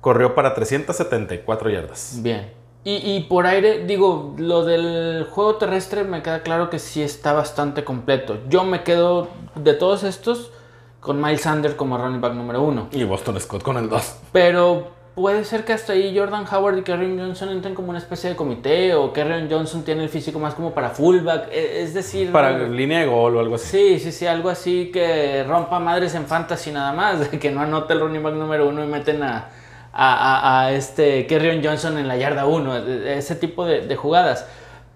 corrió 0.02 0.36
para 0.36 0.54
374 0.54 1.70
yardas. 1.70 2.20
Bien. 2.22 2.54
Y, 2.84 2.96
y 2.96 3.26
por 3.28 3.46
aire, 3.46 3.86
digo, 3.86 4.36
lo 4.38 4.64
del 4.64 5.26
juego 5.30 5.56
terrestre 5.56 6.04
me 6.04 6.22
queda 6.22 6.44
claro 6.44 6.70
que 6.70 6.80
sí 6.80 7.02
está 7.02 7.34
bastante 7.34 7.84
completo. 7.84 8.38
Yo 8.48 8.64
me 8.64 8.84
quedo 8.84 9.28
de 9.56 9.74
todos 9.74 10.04
estos 10.04 10.52
con 11.00 11.22
Miles 11.22 11.42
Sanders 11.42 11.76
como 11.76 11.98
running 11.98 12.22
back 12.22 12.34
número 12.34 12.62
uno. 12.62 12.88
Y 12.92 13.04
Boston 13.04 13.40
Scott 13.40 13.64
con 13.64 13.78
el 13.78 13.90
2. 13.90 14.16
Pero 14.32 14.99
puede 15.20 15.44
ser 15.44 15.66
que 15.66 15.74
hasta 15.74 15.92
ahí 15.92 16.18
Jordan 16.18 16.46
Howard 16.50 16.78
y 16.78 16.82
Kerryon 16.84 17.20
Johnson 17.20 17.50
entren 17.50 17.76
como 17.76 17.90
una 17.90 17.98
especie 18.00 18.30
de 18.30 18.36
comité 18.38 18.94
o 18.96 19.12
Kerryon 19.12 19.50
Johnson 19.52 19.84
tiene 19.84 20.04
el 20.04 20.10
físico 20.10 20.40
más 20.40 20.54
como 20.54 20.74
para 20.74 20.92
fullback. 20.92 21.50
e- 21.52 21.82
Es 21.84 21.94
decir, 21.94 22.32
Para 22.32 22.58
línea 22.58 23.00
de 23.02 23.08
gol 23.08 23.36
o 23.36 23.40
algo 23.42 23.56
así. 23.56 23.68
Sí, 23.68 24.00
sí, 24.00 24.12
sí, 24.14 24.26
algo 24.28 24.48
así 24.50 24.92
que 24.94 25.44
rompa 25.46 25.78
madres 25.80 26.16
en 26.16 26.26
fantasy 26.26 26.72
nada 26.72 26.94
más, 26.94 27.28
que 27.28 27.52
no 27.52 27.60
anote 27.60 27.94
el 27.94 28.00
running 28.00 28.24
back 28.24 28.34
número 28.36 28.70
uno 28.70 28.82
y 28.82 28.88
meten 28.88 29.22
a, 29.22 29.50
a, 29.92 30.62
a- 30.62 30.62
a 30.68 30.72
este 30.72 31.28
Johnson 31.64 31.98
en 31.98 32.08
la 32.08 32.16
yarda 32.16 32.46
uno, 32.46 32.78
e- 32.78 33.18
ese 33.18 33.36
tipo 33.36 33.66
de, 33.66 33.82
de 33.88 33.96
jugadas. 33.98 34.48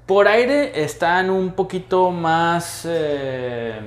Por 0.05 0.30
aire 0.30 0.82
están 0.84 1.30
un 1.30 1.51
poquito 1.51 2.11
más, 2.11 2.86
eh, 2.89 3.80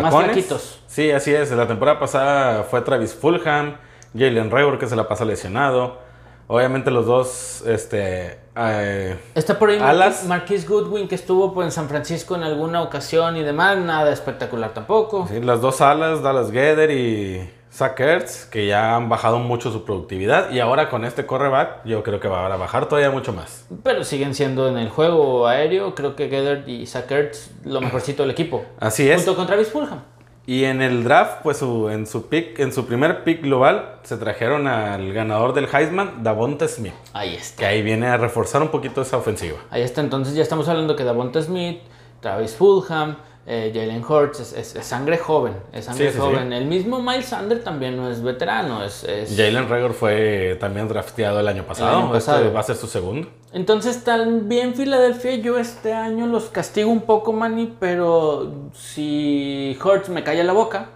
más 0.00 0.14
flaquitos. 0.14 0.80
Sí, 0.86 1.10
así 1.10 1.34
es. 1.34 1.50
La 1.50 1.66
temporada 1.66 1.98
pasada 1.98 2.62
fue 2.64 2.80
Travis 2.82 3.12
Fulham, 3.14 3.76
Jalen 4.16 4.50
Reagor 4.50 4.78
que 4.78 4.86
se 4.86 4.96
la 4.96 5.08
pasa 5.08 5.24
lesionado. 5.24 5.98
Obviamente 6.46 6.90
los 6.90 7.06
dos, 7.06 7.62
este, 7.66 8.38
eh, 8.56 9.16
Está 9.34 9.58
por 9.58 9.70
ahí 9.70 9.78
Alas. 9.78 10.24
Marquis, 10.26 10.68
Goodwin 10.68 11.08
que 11.08 11.14
estuvo 11.14 11.54
pues, 11.54 11.66
en 11.66 11.72
San 11.72 11.88
Francisco 11.88 12.36
en 12.36 12.42
alguna 12.42 12.82
ocasión 12.82 13.36
y 13.36 13.42
demás, 13.42 13.78
nada 13.78 14.12
espectacular 14.12 14.74
tampoco. 14.74 15.26
sí, 15.26 15.40
las 15.40 15.60
dos 15.62 15.80
alas, 15.80 16.22
Dallas 16.22 16.52
Geder 16.52 16.90
y 16.90 17.48
Zach 17.72 17.98
Ertz, 17.98 18.44
que 18.44 18.66
ya 18.66 18.94
han 18.94 19.08
bajado 19.08 19.38
mucho 19.38 19.72
su 19.72 19.84
productividad. 19.84 20.50
Y 20.52 20.60
ahora 20.60 20.90
con 20.90 21.04
este 21.04 21.24
correback, 21.26 21.84
yo 21.84 22.02
creo 22.02 22.20
que 22.20 22.28
va 22.28 22.46
a 22.46 22.56
bajar 22.56 22.88
todavía 22.88 23.10
mucho 23.10 23.32
más. 23.32 23.66
Pero 23.82 24.04
siguen 24.04 24.34
siendo 24.34 24.68
en 24.68 24.76
el 24.76 24.90
juego 24.90 25.48
aéreo, 25.48 25.94
creo 25.94 26.14
que 26.14 26.28
Gethard 26.28 26.68
y 26.68 26.86
Zach 26.86 27.10
Ertz 27.10 27.50
lo 27.64 27.80
mejorcito 27.80 28.22
del 28.22 28.30
equipo. 28.30 28.64
Así 28.78 29.10
es. 29.10 29.16
Junto 29.24 29.34
con 29.34 29.46
Travis 29.46 29.68
Fulham. 29.68 30.13
Y 30.46 30.64
en 30.64 30.82
el 30.82 31.04
draft, 31.04 31.38
pues 31.42 31.56
su- 31.58 31.88
en 31.88 32.06
su 32.06 32.28
pick, 32.28 32.58
en 32.58 32.70
su 32.72 32.84
primer 32.86 33.24
pick 33.24 33.40
global, 33.42 33.96
se 34.02 34.18
trajeron 34.18 34.66
al 34.66 35.10
ganador 35.14 35.54
del 35.54 35.66
Heisman, 35.72 36.22
Davonte 36.22 36.68
Smith, 36.68 36.92
Ahí 37.14 37.34
está. 37.34 37.60
que 37.60 37.66
ahí 37.66 37.80
viene 37.82 38.08
a 38.08 38.18
reforzar 38.18 38.60
un 38.60 38.68
poquito 38.68 39.00
esa 39.00 39.16
ofensiva. 39.16 39.56
Ahí 39.70 39.80
está, 39.82 40.02
entonces 40.02 40.34
ya 40.34 40.42
estamos 40.42 40.68
hablando 40.68 40.96
que 40.96 41.04
Davonta 41.04 41.40
Smith, 41.40 41.78
Travis 42.20 42.54
Fulham, 42.56 43.16
eh, 43.46 43.70
Jalen 43.74 44.02
Hurts, 44.02 44.40
es, 44.40 44.52
es- 44.54 44.76
es 44.76 44.86
sangre 44.86 45.18
joven, 45.18 45.54
es 45.72 45.84
sangre 45.84 46.06
Sí, 46.08 46.12
sí, 46.14 46.18
joven. 46.18 46.52
El 46.52 46.64
mismo 46.66 47.00
Miles 47.02 47.26
Sanders 47.26 47.62
también 47.62 47.96
no 47.96 48.10
es 48.10 48.22
veterano, 48.22 48.82
es... 48.84 49.04
Jalen 49.36 49.68
Rager 49.68 49.92
fue 49.92 50.56
también 50.60 50.88
drafteado 50.88 51.40
el 51.40 51.48
año 51.48 51.64
pasado. 51.64 51.98
año 51.98 52.12
pasado. 52.12 52.38
Este 52.42 52.52
va 52.54 52.60
a 52.60 52.62
ser 52.62 52.76
su 52.76 52.86
segundo. 52.86 53.28
Entonces 53.52 54.02
también 54.02 54.74
Filadelfia, 54.74 55.34
yo 55.36 55.58
este 55.58 55.92
año 55.92 56.26
los 56.26 56.44
castigo 56.46 56.90
un 56.90 57.02
poco, 57.02 57.32
Manny, 57.32 57.74
pero 57.78 58.52
si 58.72 59.78
Hurts 59.84 60.08
me 60.08 60.22
calla 60.24 60.42
la 60.44 60.52
boca, 60.52 60.86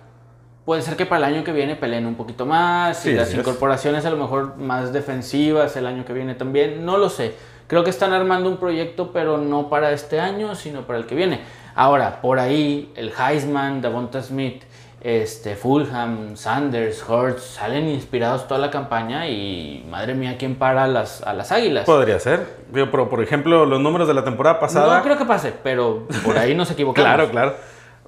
puede 0.64 0.82
ser 0.82 0.96
que 0.96 1.06
para 1.06 1.26
el 1.28 1.34
año 1.34 1.44
que 1.44 1.52
viene 1.52 1.76
peleen 1.76 2.06
un 2.06 2.14
poquito 2.14 2.46
más 2.46 3.04
y 3.06 3.12
las 3.12 3.32
incorporaciones 3.34 4.04
a 4.06 4.10
lo 4.10 4.16
mejor 4.16 4.56
más 4.56 4.92
defensivas 4.92 5.76
el 5.76 5.86
año 5.86 6.04
que 6.04 6.12
viene 6.12 6.34
también, 6.34 6.84
no 6.84 6.98
lo 6.98 7.08
sé. 7.10 7.34
Creo 7.68 7.84
que 7.84 7.90
están 7.90 8.12
armando 8.14 8.48
un 8.48 8.56
proyecto, 8.56 9.12
pero 9.12 9.36
no 9.38 9.68
para 9.68 9.92
este 9.92 10.18
año, 10.20 10.54
sino 10.54 10.82
para 10.86 10.98
el 10.98 11.06
que 11.06 11.14
viene. 11.14 11.40
Ahora, 11.80 12.20
por 12.20 12.40
ahí, 12.40 12.90
el 12.96 13.12
Heisman, 13.16 13.80
Davonta 13.80 14.20
Smith, 14.20 14.64
este, 15.00 15.54
Fulham, 15.54 16.36
Sanders, 16.36 17.08
Hurts, 17.08 17.40
salen 17.44 17.86
inspirados 17.88 18.48
toda 18.48 18.58
la 18.58 18.68
campaña 18.72 19.28
y 19.28 19.86
madre 19.88 20.14
mía, 20.14 20.34
¿quién 20.36 20.56
para 20.56 20.82
a 20.82 20.86
las, 20.88 21.22
a 21.22 21.32
las 21.34 21.52
águilas? 21.52 21.84
Podría 21.86 22.18
ser. 22.18 22.44
Digo, 22.72 22.88
pero, 22.90 23.08
por 23.08 23.22
ejemplo, 23.22 23.64
los 23.64 23.78
números 23.80 24.08
de 24.08 24.14
la 24.14 24.24
temporada 24.24 24.58
pasada. 24.58 24.96
No 24.96 25.04
creo 25.04 25.16
que 25.16 25.24
pase, 25.24 25.52
pero 25.62 26.08
por 26.24 26.36
ahí 26.36 26.52
nos 26.52 26.68
equivocamos. 26.72 27.06
Claro, 27.14 27.30
claro. 27.30 27.54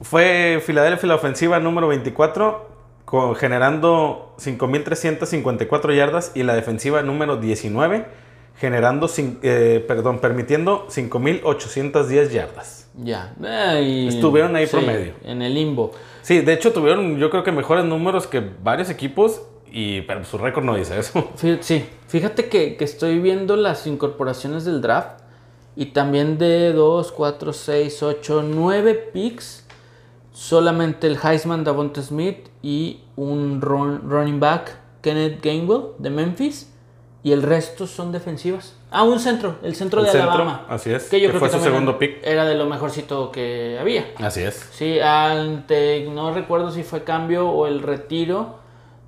Fue 0.00 0.60
Filadelfia 0.66 1.06
la 1.08 1.14
ofensiva 1.14 1.60
número 1.60 1.86
24, 1.86 2.68
con- 3.04 3.36
generando 3.36 4.34
5.354 4.40 5.94
yardas, 5.94 6.32
y 6.34 6.42
la 6.42 6.54
defensiva 6.54 7.02
número 7.02 7.36
19, 7.36 8.04
generando, 8.58 9.08
eh, 9.44 9.84
perdón, 9.86 10.18
permitiendo 10.18 10.88
5.810 10.88 12.30
yardas. 12.30 12.79
Ya. 12.96 13.34
eh, 13.42 14.06
Estuvieron 14.08 14.54
ahí 14.56 14.66
sí, 14.66 14.72
promedio. 14.76 15.14
En 15.24 15.42
el 15.42 15.54
limbo. 15.54 15.92
Sí, 16.22 16.40
de 16.40 16.52
hecho 16.52 16.72
tuvieron 16.72 17.18
yo 17.18 17.30
creo 17.30 17.42
que 17.44 17.52
mejores 17.52 17.84
números 17.84 18.26
que 18.26 18.40
varios 18.62 18.90
equipos, 18.90 19.42
y, 19.72 20.00
pero 20.02 20.24
su 20.24 20.36
récord 20.38 20.64
no 20.64 20.74
dice 20.76 20.98
eso. 20.98 21.30
Sí, 21.36 21.84
fíjate 22.08 22.48
que, 22.48 22.76
que 22.76 22.84
estoy 22.84 23.18
viendo 23.20 23.56
las 23.56 23.86
incorporaciones 23.86 24.64
del 24.64 24.80
draft 24.82 25.20
y 25.76 25.86
también 25.86 26.36
de 26.38 26.72
2, 26.72 27.12
4, 27.12 27.52
6, 27.52 28.02
8, 28.02 28.42
9 28.46 29.10
picks. 29.12 29.66
Solamente 30.32 31.06
el 31.06 31.18
Heisman 31.22 31.64
Davonta 31.64 32.02
Smith 32.02 32.48
y 32.62 33.00
un 33.16 33.60
run- 33.60 34.00
running 34.08 34.40
back, 34.40 34.76
Kenneth 35.02 35.42
Gainwell 35.42 35.82
de 35.98 36.10
Memphis. 36.10 36.69
Y 37.22 37.32
el 37.32 37.42
resto 37.42 37.86
son 37.86 38.12
defensivas. 38.12 38.74
Ah, 38.90 39.02
un 39.02 39.20
centro, 39.20 39.56
el 39.62 39.74
centro 39.74 40.00
El 40.00 40.06
de 40.06 40.12
centro, 40.12 40.30
Alabama. 40.32 40.66
así 40.70 40.90
es, 40.90 41.04
Que 41.10 41.20
yo 41.20 41.26
que 41.28 41.32
creo 41.32 41.40
fue 41.40 41.50
que 41.50 41.58
su 41.58 41.62
segundo 41.62 41.98
pick. 41.98 42.18
Era 42.26 42.46
de 42.46 42.54
lo 42.54 42.64
mejorcito 42.66 43.30
que 43.30 43.76
había. 43.78 44.06
Así 44.16 44.40
es. 44.42 44.54
Sí, 44.72 44.98
ante, 45.00 46.08
no 46.10 46.32
recuerdo 46.32 46.70
si 46.70 46.82
fue 46.82 47.04
cambio 47.04 47.48
o 47.50 47.66
el 47.66 47.82
retiro 47.82 48.58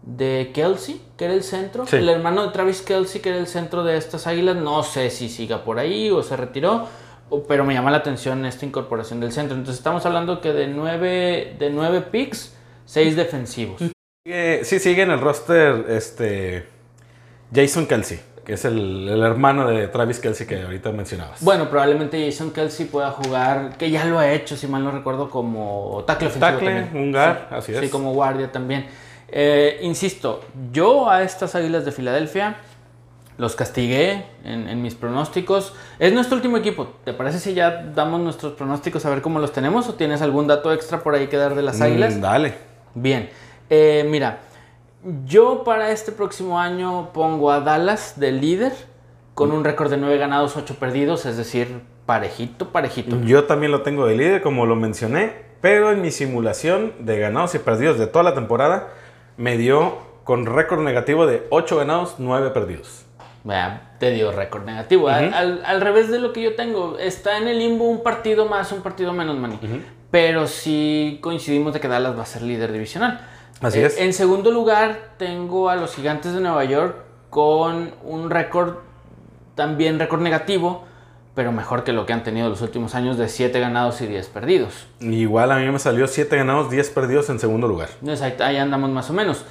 de 0.02 0.50
Kelsey, 0.52 1.00
que 1.16 1.24
era 1.24 1.34
el 1.34 1.42
centro. 1.42 1.86
Sí. 1.86 1.96
El 1.96 2.08
hermano 2.10 2.42
de 2.46 2.52
Travis 2.52 2.82
Kelsey, 2.82 3.20
que 3.22 3.30
era 3.30 3.38
el 3.38 3.46
centro 3.46 3.82
de 3.82 3.96
estas 3.96 4.26
águilas. 4.26 4.56
No 4.56 4.82
sé 4.82 5.08
si 5.10 5.28
siga 5.30 5.64
por 5.64 5.78
ahí 5.78 6.10
o 6.10 6.22
se 6.22 6.36
retiró, 6.36 6.86
pero 7.48 7.64
me 7.64 7.72
llama 7.72 7.90
la 7.90 7.98
atención 7.98 8.44
esta 8.44 8.66
incorporación 8.66 9.20
del 9.20 9.32
centro. 9.32 9.56
Entonces 9.56 9.78
estamos 9.78 10.04
hablando 10.04 10.40
que 10.42 10.52
de 10.52 10.66
nueve, 10.68 11.56
de 11.58 11.70
nueve 11.70 12.02
picks, 12.02 12.54
seis 12.84 13.16
defensivos. 13.16 13.80
Sigue- 14.26 14.64
sí, 14.64 14.78
sigue 14.80 15.02
en 15.02 15.12
el 15.12 15.20
roster 15.20 15.86
este 15.88 16.68
Jason 17.54 17.86
Kelsey, 17.86 18.20
que 18.44 18.54
es 18.54 18.64
el, 18.64 19.08
el 19.08 19.22
hermano 19.22 19.68
de 19.68 19.88
Travis 19.88 20.18
Kelsey 20.18 20.46
que 20.46 20.62
ahorita 20.62 20.90
mencionabas. 20.92 21.42
Bueno, 21.42 21.68
probablemente 21.68 22.24
Jason 22.24 22.50
Kelsey 22.52 22.86
pueda 22.86 23.10
jugar, 23.10 23.76
que 23.76 23.90
ya 23.90 24.04
lo 24.04 24.18
ha 24.18 24.30
hecho, 24.32 24.56
si 24.56 24.66
mal 24.66 24.82
no 24.84 24.90
recuerdo, 24.90 25.28
como 25.30 26.04
tackle 26.06 26.28
ofensivo. 26.28 26.50
Tackle, 26.52 26.82
también. 26.82 27.04
un 27.04 27.12
guard, 27.12 27.36
Sí, 27.38 27.44
así 27.54 27.72
es. 27.74 27.80
Sí, 27.80 27.88
como 27.88 28.12
guardia 28.14 28.50
también. 28.50 28.86
Eh, 29.28 29.78
insisto, 29.82 30.42
yo 30.72 31.08
a 31.10 31.22
estas 31.22 31.54
águilas 31.54 31.84
de 31.84 31.92
Filadelfia 31.92 32.56
los 33.38 33.56
castigué 33.56 34.26
en, 34.44 34.68
en 34.68 34.82
mis 34.82 34.94
pronósticos. 34.94 35.72
Es 35.98 36.12
nuestro 36.12 36.36
último 36.36 36.58
equipo. 36.58 36.88
¿Te 37.04 37.14
parece 37.14 37.38
si 37.38 37.54
ya 37.54 37.82
damos 37.94 38.20
nuestros 38.20 38.52
pronósticos 38.52 39.04
a 39.06 39.10
ver 39.10 39.22
cómo 39.22 39.38
los 39.38 39.52
tenemos? 39.52 39.88
¿O 39.88 39.94
tienes 39.94 40.20
algún 40.20 40.46
dato 40.46 40.70
extra 40.72 41.00
por 41.02 41.14
ahí 41.14 41.28
que 41.28 41.38
dar 41.38 41.54
de 41.54 41.62
las 41.62 41.78
Mm, 41.78 41.82
águilas? 41.82 42.20
dale. 42.20 42.54
Bien, 42.94 43.30
Eh, 43.70 44.06
mira, 44.06 44.40
yo 45.26 45.64
para 45.64 45.90
este 45.90 46.12
próximo 46.12 46.58
año 46.60 47.10
pongo 47.12 47.50
a 47.50 47.60
Dallas 47.60 48.18
de 48.20 48.32
líder 48.32 48.72
con 49.34 49.50
un 49.50 49.64
récord 49.64 49.90
de 49.90 49.96
9 49.96 50.18
ganados, 50.18 50.56
8 50.56 50.76
perdidos, 50.78 51.26
es 51.26 51.36
decir, 51.36 51.80
parejito, 52.06 52.68
parejito. 52.68 53.20
Yo 53.22 53.44
también 53.44 53.72
lo 53.72 53.82
tengo 53.82 54.06
de 54.06 54.16
líder, 54.16 54.42
como 54.42 54.66
lo 54.66 54.76
mencioné, 54.76 55.32
pero 55.60 55.90
en 55.90 56.02
mi 56.02 56.10
simulación 56.10 56.92
de 57.00 57.18
ganados 57.18 57.54
y 57.54 57.58
perdidos 57.58 57.98
de 57.98 58.06
toda 58.06 58.22
la 58.24 58.34
temporada 58.34 58.88
me 59.36 59.56
dio 59.56 59.96
con 60.24 60.46
récord 60.46 60.80
negativo 60.82 61.26
de 61.26 61.46
8 61.50 61.76
ganados, 61.78 62.16
9 62.18 62.50
perdidos. 62.50 63.04
Vea, 63.44 63.94
te 63.98 64.10
dio 64.12 64.30
récord 64.30 64.64
negativo. 64.64 65.08
Al- 65.08 65.28
Ujú. 65.28 65.34
al, 65.36 65.62
al 65.64 65.80
revés 65.80 66.08
de 66.10 66.20
lo 66.20 66.32
que 66.32 66.42
yo 66.42 66.54
tengo, 66.54 66.96
está 66.98 67.38
en 67.38 67.48
el 67.48 67.58
limbo 67.58 67.86
un 67.88 68.04
partido 68.04 68.46
más, 68.46 68.70
un 68.70 68.82
partido 68.82 69.12
menos, 69.12 69.36
Manny. 69.36 69.58
Pero 70.12 70.46
sí 70.46 71.18
coincidimos 71.22 71.72
de 71.72 71.80
que 71.80 71.88
Dallas 71.88 72.16
va 72.16 72.22
a 72.22 72.26
ser 72.26 72.42
líder 72.42 72.70
divisional. 72.70 73.26
Así 73.62 73.78
Eh, 73.78 73.86
es. 73.86 73.98
En 73.98 74.12
segundo 74.12 74.50
lugar, 74.50 75.14
tengo 75.18 75.70
a 75.70 75.76
los 75.76 75.94
Gigantes 75.94 76.34
de 76.34 76.40
Nueva 76.40 76.64
York 76.64 76.96
con 77.30 77.92
un 78.04 78.28
récord, 78.28 78.74
también 79.54 79.98
récord 79.98 80.20
negativo, 80.20 80.84
pero 81.34 81.52
mejor 81.52 81.84
que 81.84 81.92
lo 81.92 82.04
que 82.04 82.12
han 82.12 82.22
tenido 82.24 82.48
los 82.50 82.60
últimos 82.60 82.94
años 82.94 83.16
de 83.16 83.28
7 83.28 83.58
ganados 83.58 84.00
y 84.02 84.06
10 84.06 84.28
perdidos. 84.28 84.86
Igual 85.00 85.50
a 85.52 85.56
mí 85.56 85.70
me 85.70 85.78
salió 85.78 86.06
7 86.06 86.36
ganados, 86.36 86.70
10 86.70 86.90
perdidos 86.90 87.30
en 87.30 87.38
segundo 87.38 87.68
lugar. 87.68 87.88
Ahí, 88.20 88.34
ahí 88.40 88.56
andamos 88.58 88.90
más 88.90 89.08
o 89.08 89.12
menos. 89.14 89.44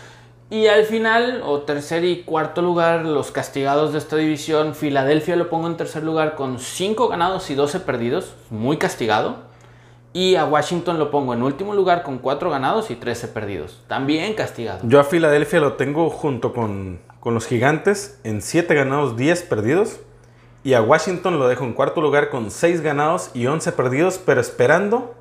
Y 0.52 0.68
al 0.68 0.84
final, 0.84 1.42
o 1.46 1.62
tercer 1.62 2.04
y 2.04 2.24
cuarto 2.24 2.62
lugar, 2.62 3.06
los 3.06 3.32
castigados 3.32 3.94
de 3.94 4.00
esta 4.00 4.18
división, 4.18 4.76
Filadelfia 4.76 5.38
lo 5.38 5.50
pongo 5.50 5.68
en 5.68 5.78
tercer 5.78 6.04
lugar 6.04 6.36
con 6.36 6.60
5 6.60 7.08
ganados 7.08 7.50
y 7.50 7.56
12 7.56 7.80
perdidos, 7.80 8.36
muy 8.50 8.76
castigado. 8.76 9.50
Y 10.14 10.36
a 10.36 10.46
Washington 10.46 11.00
lo 11.00 11.10
pongo 11.10 11.34
en 11.34 11.42
último 11.42 11.74
lugar 11.74 12.04
con 12.04 12.18
4 12.18 12.50
ganados 12.50 12.92
y 12.92 12.96
13 12.96 13.30
perdidos. 13.30 13.82
También 13.88 14.34
castigado. 14.34 14.80
Yo 14.84 15.00
a 15.00 15.04
Filadelfia 15.06 15.60
lo 15.60 15.74
tengo 15.74 16.10
junto 16.10 16.54
con, 16.54 17.00
con 17.20 17.34
los 17.34 17.48
gigantes 17.48 18.20
en 18.24 18.42
7 18.42 18.74
ganados, 18.76 19.16
10 19.16 19.44
perdidos. 19.44 20.00
Y 20.64 20.74
a 20.74 20.82
Washington 20.82 21.40
lo 21.40 21.48
dejo 21.48 21.64
en 21.64 21.74
cuarto 21.74 22.02
lugar 22.02 22.30
con 22.30 22.52
6 22.52 22.82
ganados 22.82 23.32
y 23.34 23.48
11 23.48 23.72
perdidos, 23.72 24.20
pero 24.24 24.42
esperando 24.42 25.16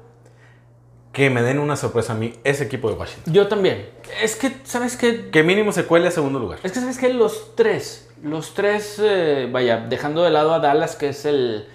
que 1.13 1.31
me 1.31 1.43
den 1.43 1.59
una 1.59 1.77
sorpresa 1.77 2.13
a 2.13 2.17
mí 2.17 2.35
ese 2.45 2.65
equipo 2.65 2.89
de 2.89 2.97
Washington. 2.97 3.33
Yo 3.33 3.49
también. 3.49 3.89
Es 4.23 4.37
que, 4.37 4.57
¿sabes 4.65 4.97
qué? 4.97 5.31
Que 5.31 5.43
mínimo 5.43 5.73
se 5.73 5.85
cuele 5.85 6.09
a 6.09 6.11
segundo 6.11 6.39
lugar. 6.39 6.61
Es 6.63 6.73
que, 6.73 6.81
¿sabes 6.81 6.99
qué? 6.99 7.13
Los 7.13 7.57
tres, 7.57 8.11
los 8.23 8.55
tres, 8.55 9.01
eh, 9.03 9.49
vaya, 9.51 9.79
dejando 9.89 10.23
de 10.23 10.31
lado 10.31 10.55
a 10.55 10.61
Dallas, 10.61 10.97
que 10.97 11.09
es 11.09 11.25
el... 11.25 11.69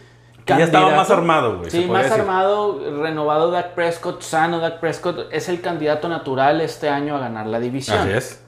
Ya 0.46 0.64
estaba 0.64 0.96
más 0.96 1.10
armado, 1.10 1.58
güey. 1.58 1.72
Sí, 1.72 1.86
más 1.86 2.04
decir. 2.04 2.22
armado, 2.22 2.80
renovado 3.02 3.50
Dak 3.50 3.74
Prescott, 3.74 4.22
sano 4.22 4.60
Dak 4.60 4.80
Prescott, 4.80 5.28
es 5.32 5.50
el 5.50 5.62
candidato 5.62 6.08
natural 6.08 6.62
este 6.62 6.88
año 6.88 7.16
a 7.16 7.20
ganar 7.20 7.48
la 7.48 7.60
división. 7.60 7.98
Así 7.98 8.12
es. 8.12 8.44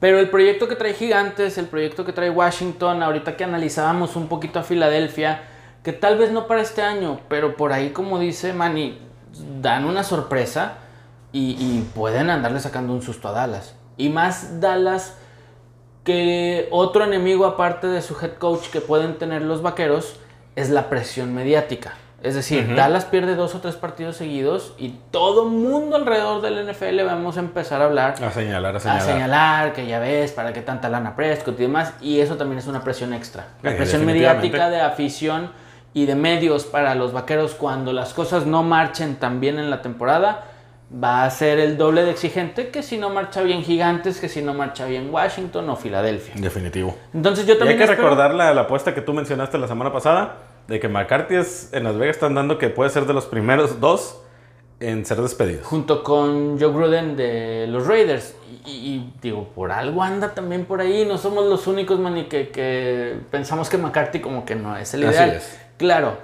Pero 0.00 0.18
el 0.18 0.30
proyecto 0.30 0.68
que 0.68 0.74
trae 0.74 0.94
Gigantes, 0.94 1.58
el 1.58 1.66
proyecto 1.66 2.04
que 2.04 2.12
trae 2.12 2.30
Washington, 2.30 3.02
ahorita 3.02 3.36
que 3.36 3.44
analizábamos 3.44 4.16
un 4.16 4.28
poquito 4.28 4.58
a 4.58 4.62
Filadelfia, 4.62 5.42
que 5.84 5.92
tal 5.92 6.16
vez 6.18 6.32
no 6.32 6.46
para 6.46 6.62
este 6.62 6.82
año, 6.82 7.20
pero 7.28 7.56
por 7.56 7.72
ahí, 7.72 7.90
como 7.90 8.18
dice 8.18 8.52
Manny, 8.52 8.98
dan 9.60 9.84
una 9.84 10.02
sorpresa 10.02 10.78
y, 11.30 11.56
y 11.58 11.88
pueden 11.94 12.30
andarle 12.30 12.58
sacando 12.58 12.92
un 12.92 13.02
susto 13.02 13.28
a 13.28 13.32
Dallas. 13.32 13.76
Y 13.96 14.08
más 14.08 14.60
Dallas 14.60 15.18
que 16.04 16.68
otro 16.70 17.04
enemigo 17.04 17.46
aparte 17.46 17.86
de 17.86 18.02
su 18.02 18.16
head 18.20 18.34
coach 18.38 18.70
que 18.70 18.80
pueden 18.80 19.18
tener 19.18 19.42
los 19.42 19.62
vaqueros 19.62 20.16
es 20.56 20.70
la 20.70 20.88
presión 20.88 21.34
mediática. 21.34 21.94
Es 22.22 22.36
decir, 22.36 22.76
Dallas 22.76 23.04
pierde 23.04 23.34
dos 23.34 23.52
o 23.56 23.60
tres 23.60 23.74
partidos 23.74 24.14
seguidos 24.16 24.74
y 24.78 24.90
todo 25.10 25.46
mundo 25.46 25.96
alrededor 25.96 26.40
del 26.40 26.64
NFL 26.70 27.02
vamos 27.04 27.36
a 27.36 27.40
empezar 27.40 27.82
a 27.82 27.86
hablar 27.86 28.14
A 28.24 28.30
señalar, 28.30 28.74
a 28.74 28.76
a 28.76 28.80
señalar. 28.80 29.02
señalar 29.02 29.72
que 29.72 29.86
ya 29.88 29.98
ves, 29.98 30.30
para 30.30 30.52
qué 30.52 30.60
tanta 30.62 30.88
lana 30.88 31.16
Prescott 31.16 31.58
y 31.58 31.62
demás, 31.62 31.94
y 32.00 32.20
eso 32.20 32.36
también 32.36 32.60
es 32.60 32.68
una 32.68 32.84
presión 32.84 33.12
extra. 33.12 33.46
La 33.62 33.72
Sí, 33.72 33.76
presión 33.76 34.06
mediática 34.06 34.70
de 34.70 34.80
afición 34.80 35.50
y 35.94 36.06
de 36.06 36.14
medios 36.14 36.64
para 36.64 36.94
los 36.94 37.12
vaqueros 37.12 37.54
cuando 37.54 37.92
las 37.92 38.14
cosas 38.14 38.46
no 38.46 38.62
marchen 38.62 39.16
tan 39.16 39.40
bien 39.40 39.58
en 39.58 39.68
la 39.68 39.82
temporada 39.82 40.44
va 40.92 41.24
a 41.24 41.30
ser 41.30 41.58
el 41.58 41.78
doble 41.78 42.04
de 42.04 42.10
exigente 42.10 42.68
que 42.68 42.82
si 42.82 42.98
no 42.98 43.08
marcha 43.10 43.42
bien 43.42 43.62
Gigantes, 43.62 44.20
que 44.20 44.28
si 44.28 44.42
no 44.42 44.52
marcha 44.54 44.84
bien 44.86 45.08
Washington 45.12 45.68
o 45.70 45.76
Filadelfia. 45.76 46.34
Definitivo. 46.36 46.96
Entonces 47.14 47.46
yo 47.46 47.52
Y 47.52 47.54
hay 47.54 47.58
también 47.60 47.78
que 47.78 47.84
espero- 47.84 48.02
recordar 48.02 48.34
la, 48.34 48.52
la 48.52 48.62
apuesta 48.62 48.94
que 48.94 49.00
tú 49.00 49.12
mencionaste 49.14 49.56
la 49.58 49.68
semana 49.68 49.92
pasada, 49.92 50.36
de 50.68 50.78
que 50.80 50.88
McCarthy 50.88 51.36
es, 51.36 51.70
en 51.72 51.84
Las 51.84 51.96
Vegas 51.96 52.16
están 52.16 52.34
dando 52.34 52.58
que 52.58 52.68
puede 52.68 52.90
ser 52.90 53.06
de 53.06 53.14
los 53.14 53.26
primeros 53.26 53.80
dos 53.80 54.18
en 54.80 55.04
ser 55.06 55.18
despedidos. 55.22 55.64
junto 55.66 56.02
con 56.02 56.58
Joe 56.60 56.72
Gruden 56.72 57.16
de 57.16 57.66
los 57.68 57.86
Raiders. 57.86 58.34
Y, 58.66 59.12
digo, 59.22 59.48
por 59.54 59.70
algo 59.72 60.02
anda 60.02 60.34
también 60.34 60.64
por 60.66 60.80
ahí. 60.80 61.04
No 61.06 61.18
somos 61.18 61.46
los 61.46 61.66
únicos, 61.68 61.98
Manny, 62.00 62.24
que, 62.24 62.48
que 62.50 63.16
pensamos 63.30 63.68
que 63.70 63.78
McCarthy 63.78 64.20
como 64.20 64.44
que 64.44 64.56
no 64.56 64.76
es 64.76 64.92
el 64.94 65.04
Así 65.04 65.14
ideal. 65.14 65.30
es. 65.30 65.60
Claro, 65.78 66.16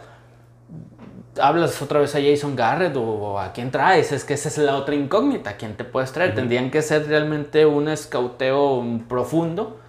hablas 1.41 1.80
otra 1.82 2.01
vez 2.01 2.14
a 2.14 2.20
Jason 2.20 2.55
Garrett 2.57 2.95
o 2.97 3.39
a 3.39 3.53
quién 3.53 3.70
traes. 3.70 4.12
Es 4.12 4.24
que 4.24 4.34
esa 4.34 4.49
es 4.49 4.59
la 4.59 4.76
otra 4.76 4.95
incógnita. 4.95 5.51
¿A 5.51 5.57
quién 5.57 5.74
te 5.76 5.84
puedes 5.84 6.12
traer? 6.12 6.34
Tendrían 6.34 6.70
que 6.70 6.82
ser 6.82 7.07
realmente 7.07 7.66
un 7.66 7.89
escauteo 7.89 8.84
profundo. 9.09 9.80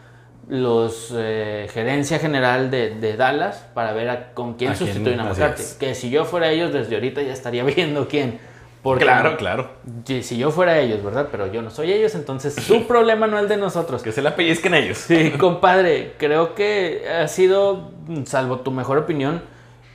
Los 0.48 1.14
eh, 1.16 1.68
gerencia 1.72 2.18
general 2.18 2.72
de, 2.72 2.96
de 2.96 3.16
Dallas 3.16 3.68
para 3.76 3.94
ver 3.94 4.10
a- 4.10 4.34
con 4.34 4.56
quién 4.56 4.72
¿A 4.72 4.74
quién? 4.74 4.88
sustituyen 4.90 5.20
a 5.20 5.30
Así 5.30 5.40
McCarthy. 5.42 5.64
Que 5.80 5.94
si 5.94 6.10
yo 6.10 6.26
fuera 6.26 6.50
ellos, 6.50 6.74
desde 6.74 6.96
ahorita 6.96 7.22
ya 7.22 7.34
estaría 7.34 7.64
viendo 7.76 8.08
quién. 8.08 8.40
Porque 8.82 9.04
Claro, 9.04 9.36
claro. 9.38 9.70
Si 10.08 10.38
yo 10.38 10.50
fuera 10.52 10.80
ellos, 10.80 11.04
¿verdad? 11.04 11.28
Pero 11.30 11.52
yo 11.52 11.62
no 11.62 11.70
soy 11.70 11.92
ellos, 11.92 12.16
entonces 12.16 12.56
su 12.56 12.84
problema 12.88 13.28
no 13.28 13.38
es 13.38 13.44
el 13.44 13.50
de 13.50 13.58
nosotros. 13.58 14.02
Que 14.02 14.12
se 14.12 14.22
la 14.24 14.36
pellizquen 14.36 14.74
ellos. 14.74 14.98
Sí, 14.98 15.32
compadre, 15.38 16.14
creo 16.18 16.56
que 16.56 17.04
ha 17.08 17.28
sido, 17.28 17.92
salvo 18.26 18.62
tu 18.62 18.72
mejor 18.72 18.98
opinión, 18.98 19.42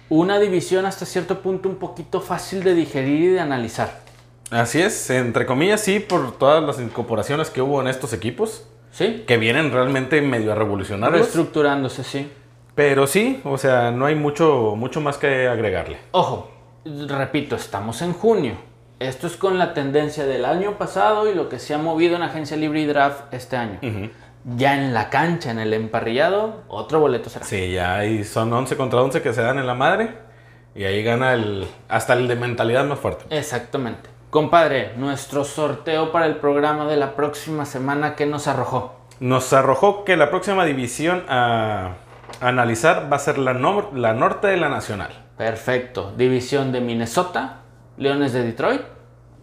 una 0.08 0.38
división 0.38 0.86
hasta 0.86 1.06
cierto 1.06 1.40
punto 1.40 1.68
un 1.68 1.76
poquito 1.76 2.20
fácil 2.20 2.62
de 2.62 2.74
digerir 2.74 3.20
y 3.20 3.28
de 3.28 3.40
analizar. 3.40 4.00
Así 4.50 4.80
es, 4.80 5.10
entre 5.10 5.46
comillas, 5.46 5.80
sí, 5.80 6.00
por 6.00 6.38
todas 6.38 6.62
las 6.62 6.78
incorporaciones 6.78 7.50
que 7.50 7.62
hubo 7.62 7.80
en 7.80 7.88
estos 7.88 8.12
equipos, 8.12 8.66
¿Sí? 8.92 9.24
que 9.26 9.38
vienen 9.38 9.72
realmente 9.72 10.20
medio 10.20 10.52
a 10.52 10.54
revolucionarlos. 10.54 11.20
Reestructurándose, 11.20 12.04
sí. 12.04 12.30
Pero 12.74 13.06
sí, 13.06 13.40
o 13.44 13.56
sea, 13.58 13.90
no 13.90 14.06
hay 14.06 14.14
mucho, 14.14 14.74
mucho 14.76 15.00
más 15.00 15.16
que 15.16 15.48
agregarle. 15.48 15.98
Ojo, 16.10 16.50
repito, 16.84 17.56
estamos 17.56 18.02
en 18.02 18.12
junio. 18.12 18.54
Esto 19.00 19.26
es 19.26 19.36
con 19.36 19.58
la 19.58 19.74
tendencia 19.74 20.24
del 20.24 20.44
año 20.44 20.78
pasado 20.78 21.30
y 21.30 21.34
lo 21.34 21.48
que 21.48 21.58
se 21.58 21.74
ha 21.74 21.78
movido 21.78 22.16
en 22.16 22.22
agencia 22.22 22.56
libre 22.56 22.80
y 22.80 22.86
draft 22.86 23.32
este 23.32 23.56
año. 23.56 23.78
Ya 24.44 24.76
en 24.76 24.92
la 24.92 25.08
cancha, 25.08 25.50
en 25.50 25.58
el 25.58 25.72
emparrillado, 25.72 26.64
otro 26.68 27.00
boleto 27.00 27.30
será. 27.30 27.46
Sí, 27.46 27.72
ya 27.72 27.96
ahí 27.96 28.24
son 28.24 28.52
11 28.52 28.76
contra 28.76 29.00
11 29.00 29.22
que 29.22 29.32
se 29.32 29.40
dan 29.40 29.58
en 29.58 29.66
la 29.66 29.74
madre. 29.74 30.18
Y 30.74 30.84
ahí 30.84 31.02
gana 31.02 31.32
el 31.32 31.66
hasta 31.88 32.12
el 32.14 32.28
de 32.28 32.36
mentalidad 32.36 32.84
más 32.84 32.98
fuerte. 32.98 33.24
Exactamente. 33.30 34.10
Compadre, 34.30 34.92
nuestro 34.96 35.44
sorteo 35.44 36.10
para 36.10 36.26
el 36.26 36.36
programa 36.36 36.86
de 36.86 36.96
la 36.96 37.14
próxima 37.14 37.64
semana, 37.64 38.16
¿qué 38.16 38.26
nos 38.26 38.48
arrojó? 38.48 38.96
Nos 39.20 39.52
arrojó 39.52 40.04
que 40.04 40.16
la 40.16 40.28
próxima 40.28 40.64
división 40.64 41.24
a, 41.28 41.94
analizar 42.40 43.10
va 43.10 43.16
a 43.16 43.20
ser 43.20 43.38
la, 43.38 43.54
la 43.94 44.12
norte 44.12 44.48
de 44.48 44.56
la 44.56 44.68
nacional. 44.68 45.10
Perfecto. 45.38 46.12
División 46.16 46.72
de 46.72 46.80
Minnesota, 46.80 47.60
Leones 47.96 48.32
de 48.32 48.42
Detroit, 48.42 48.82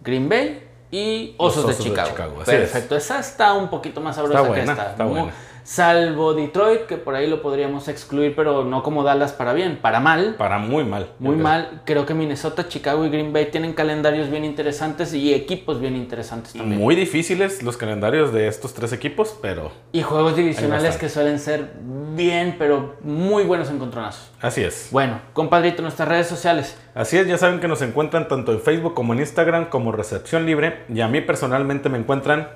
Green 0.02 0.28
Bay 0.28 0.71
y 0.92 1.34
Osos, 1.38 1.64
Osos 1.66 1.78
de 1.78 1.84
de 1.84 1.90
Chicago. 1.90 2.42
Es. 2.42 2.46
Perfecto. 2.46 2.96
Esa 2.98 3.20
está 3.20 3.54
un 3.54 3.70
poquito 3.70 4.02
más 4.02 4.16
sabrosa 4.16 4.42
Está 4.42 4.54
que 4.54 4.60
esta. 4.60 4.92
está 4.92 5.06
buena. 5.06 5.34
Salvo 5.64 6.34
Detroit, 6.34 6.82
que 6.88 6.98
por 6.98 7.16
ahí 7.16 7.28
lo 7.28 7.42
podríamos 7.42 7.88
excluir, 7.88 8.36
pero 8.36 8.66
no 8.66 8.84
como 8.84 9.04
Dallas 9.04 9.32
para 9.32 9.54
bien, 9.54 9.78
para 9.82 10.00
mal. 10.00 10.36
Para 10.38 10.58
muy 10.58 10.84
mal. 10.84 11.10
Muy 11.20 11.36
creo. 11.36 11.44
mal. 11.44 11.82
Creo 11.86 12.06
que 12.06 12.14
Minnesota, 12.14 12.68
Chicago 12.68 13.06
y 13.06 13.10
Green 13.10 13.34
Bay 13.34 13.52
tienen 13.52 13.74
calendarios 13.74 14.30
bien 14.30 14.46
interesantes 14.46 15.14
y 15.14 15.34
equipos 15.34 15.80
bien 15.80 15.96
interesantes 15.96 16.54
también. 16.54 16.80
Muy 16.80 16.96
difíciles 16.96 17.64
los 17.64 17.78
calendarios 17.78 18.34
de 18.34 18.48
estos 18.48 18.74
tres 18.74 18.94
equipos, 18.94 19.38
pero 19.42 19.72
Y 19.92 20.02
juegos 20.02 20.36
divisionales 20.36 20.98
que 20.98 21.10
suelen 21.10 21.40
ser 21.40 21.72
bien, 22.16 22.56
pero 22.58 22.96
muy 23.02 23.44
buenos 23.44 23.70
encontronazos. 23.70 24.32
así 24.42 24.64
es. 24.64 24.90
Bueno, 24.92 25.22
compadrito, 25.34 25.82
nuestras 25.82 26.08
redes 26.08 26.28
sociales. 26.28 26.78
Así 26.94 27.18
es, 27.18 27.28
ya 27.28 27.38
saben 27.38 27.60
que 27.60 27.68
nos 27.68 27.82
encuentran 27.82 28.28
tanto 28.28 28.52
en 28.52 28.60
Facebook 28.60 28.94
como 28.94 29.14
en 29.14 29.20
Instagram 29.20 29.70
como 29.70 29.92
Recepción 29.92 30.46
Libre. 30.46 30.84
Y 30.94 31.02
a 31.02 31.08
mí 31.08 31.22
personalmente 31.22 31.88
me 31.90 31.98
encuentran 31.98 32.50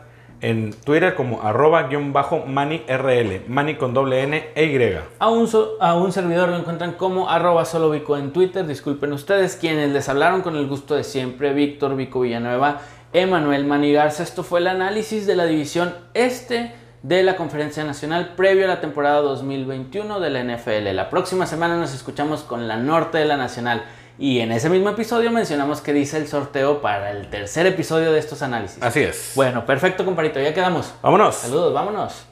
en 0.45 0.73
Twitter 0.73 1.15
como 1.15 1.41
arroba 1.41 1.87
guion 1.87 2.13
bajo 2.13 2.45
manirl. 2.45 3.41
Mani 3.47 3.75
con 3.75 3.95
doble 3.95 4.21
N 4.21 4.49
e 4.53 4.65
Y. 4.65 4.99
A 5.17 5.29
un, 5.29 5.49
a 5.79 5.95
un 5.95 6.11
servidor 6.11 6.49
lo 6.49 6.57
encuentran 6.57 6.93
como 6.93 7.31
arroba 7.31 7.65
solovico 7.65 8.15
en 8.15 8.31
Twitter. 8.31 8.67
Disculpen 8.67 9.11
ustedes 9.11 9.55
quienes 9.55 9.89
les 9.89 10.07
hablaron 10.07 10.43
con 10.43 10.55
el 10.55 10.67
gusto 10.67 10.93
de 10.93 11.03
siempre. 11.03 11.51
Víctor 11.53 11.95
Vico 11.95 12.19
Villanueva, 12.19 12.81
Emanuel 13.11 13.65
Manigarza. 13.65 14.21
Esto 14.21 14.43
fue 14.43 14.59
el 14.59 14.67
análisis 14.67 15.25
de 15.25 15.35
la 15.35 15.45
división 15.45 15.95
este 16.13 16.73
de 17.01 17.23
la 17.23 17.35
Conferencia 17.37 17.83
Nacional 17.83 18.33
previo 18.35 18.65
a 18.65 18.67
la 18.67 18.81
temporada 18.81 19.21
2021 19.21 20.19
de 20.19 20.29
la 20.29 20.43
NFL. 20.43 20.95
La 20.95 21.09
próxima 21.09 21.47
semana 21.47 21.75
nos 21.75 21.93
escuchamos 21.95 22.43
con 22.43 22.67
la 22.67 22.77
norte 22.77 23.17
de 23.17 23.25
la 23.25 23.37
Nacional. 23.37 23.83
Y 24.17 24.39
en 24.39 24.51
ese 24.51 24.69
mismo 24.69 24.89
episodio 24.89 25.31
mencionamos 25.31 25.81
que 25.81 25.91
dice 25.91 26.17
el 26.17 26.27
sorteo 26.27 26.81
para 26.81 27.11
el 27.11 27.27
tercer 27.29 27.65
episodio 27.65 28.11
de 28.11 28.19
estos 28.19 28.41
análisis. 28.41 28.81
Así 28.81 29.01
es. 29.01 29.33
Bueno, 29.35 29.65
perfecto, 29.65 30.05
compadrito. 30.05 30.39
Ya 30.39 30.53
quedamos. 30.53 30.93
Vámonos. 31.01 31.35
Saludos, 31.35 31.73
vámonos. 31.73 32.25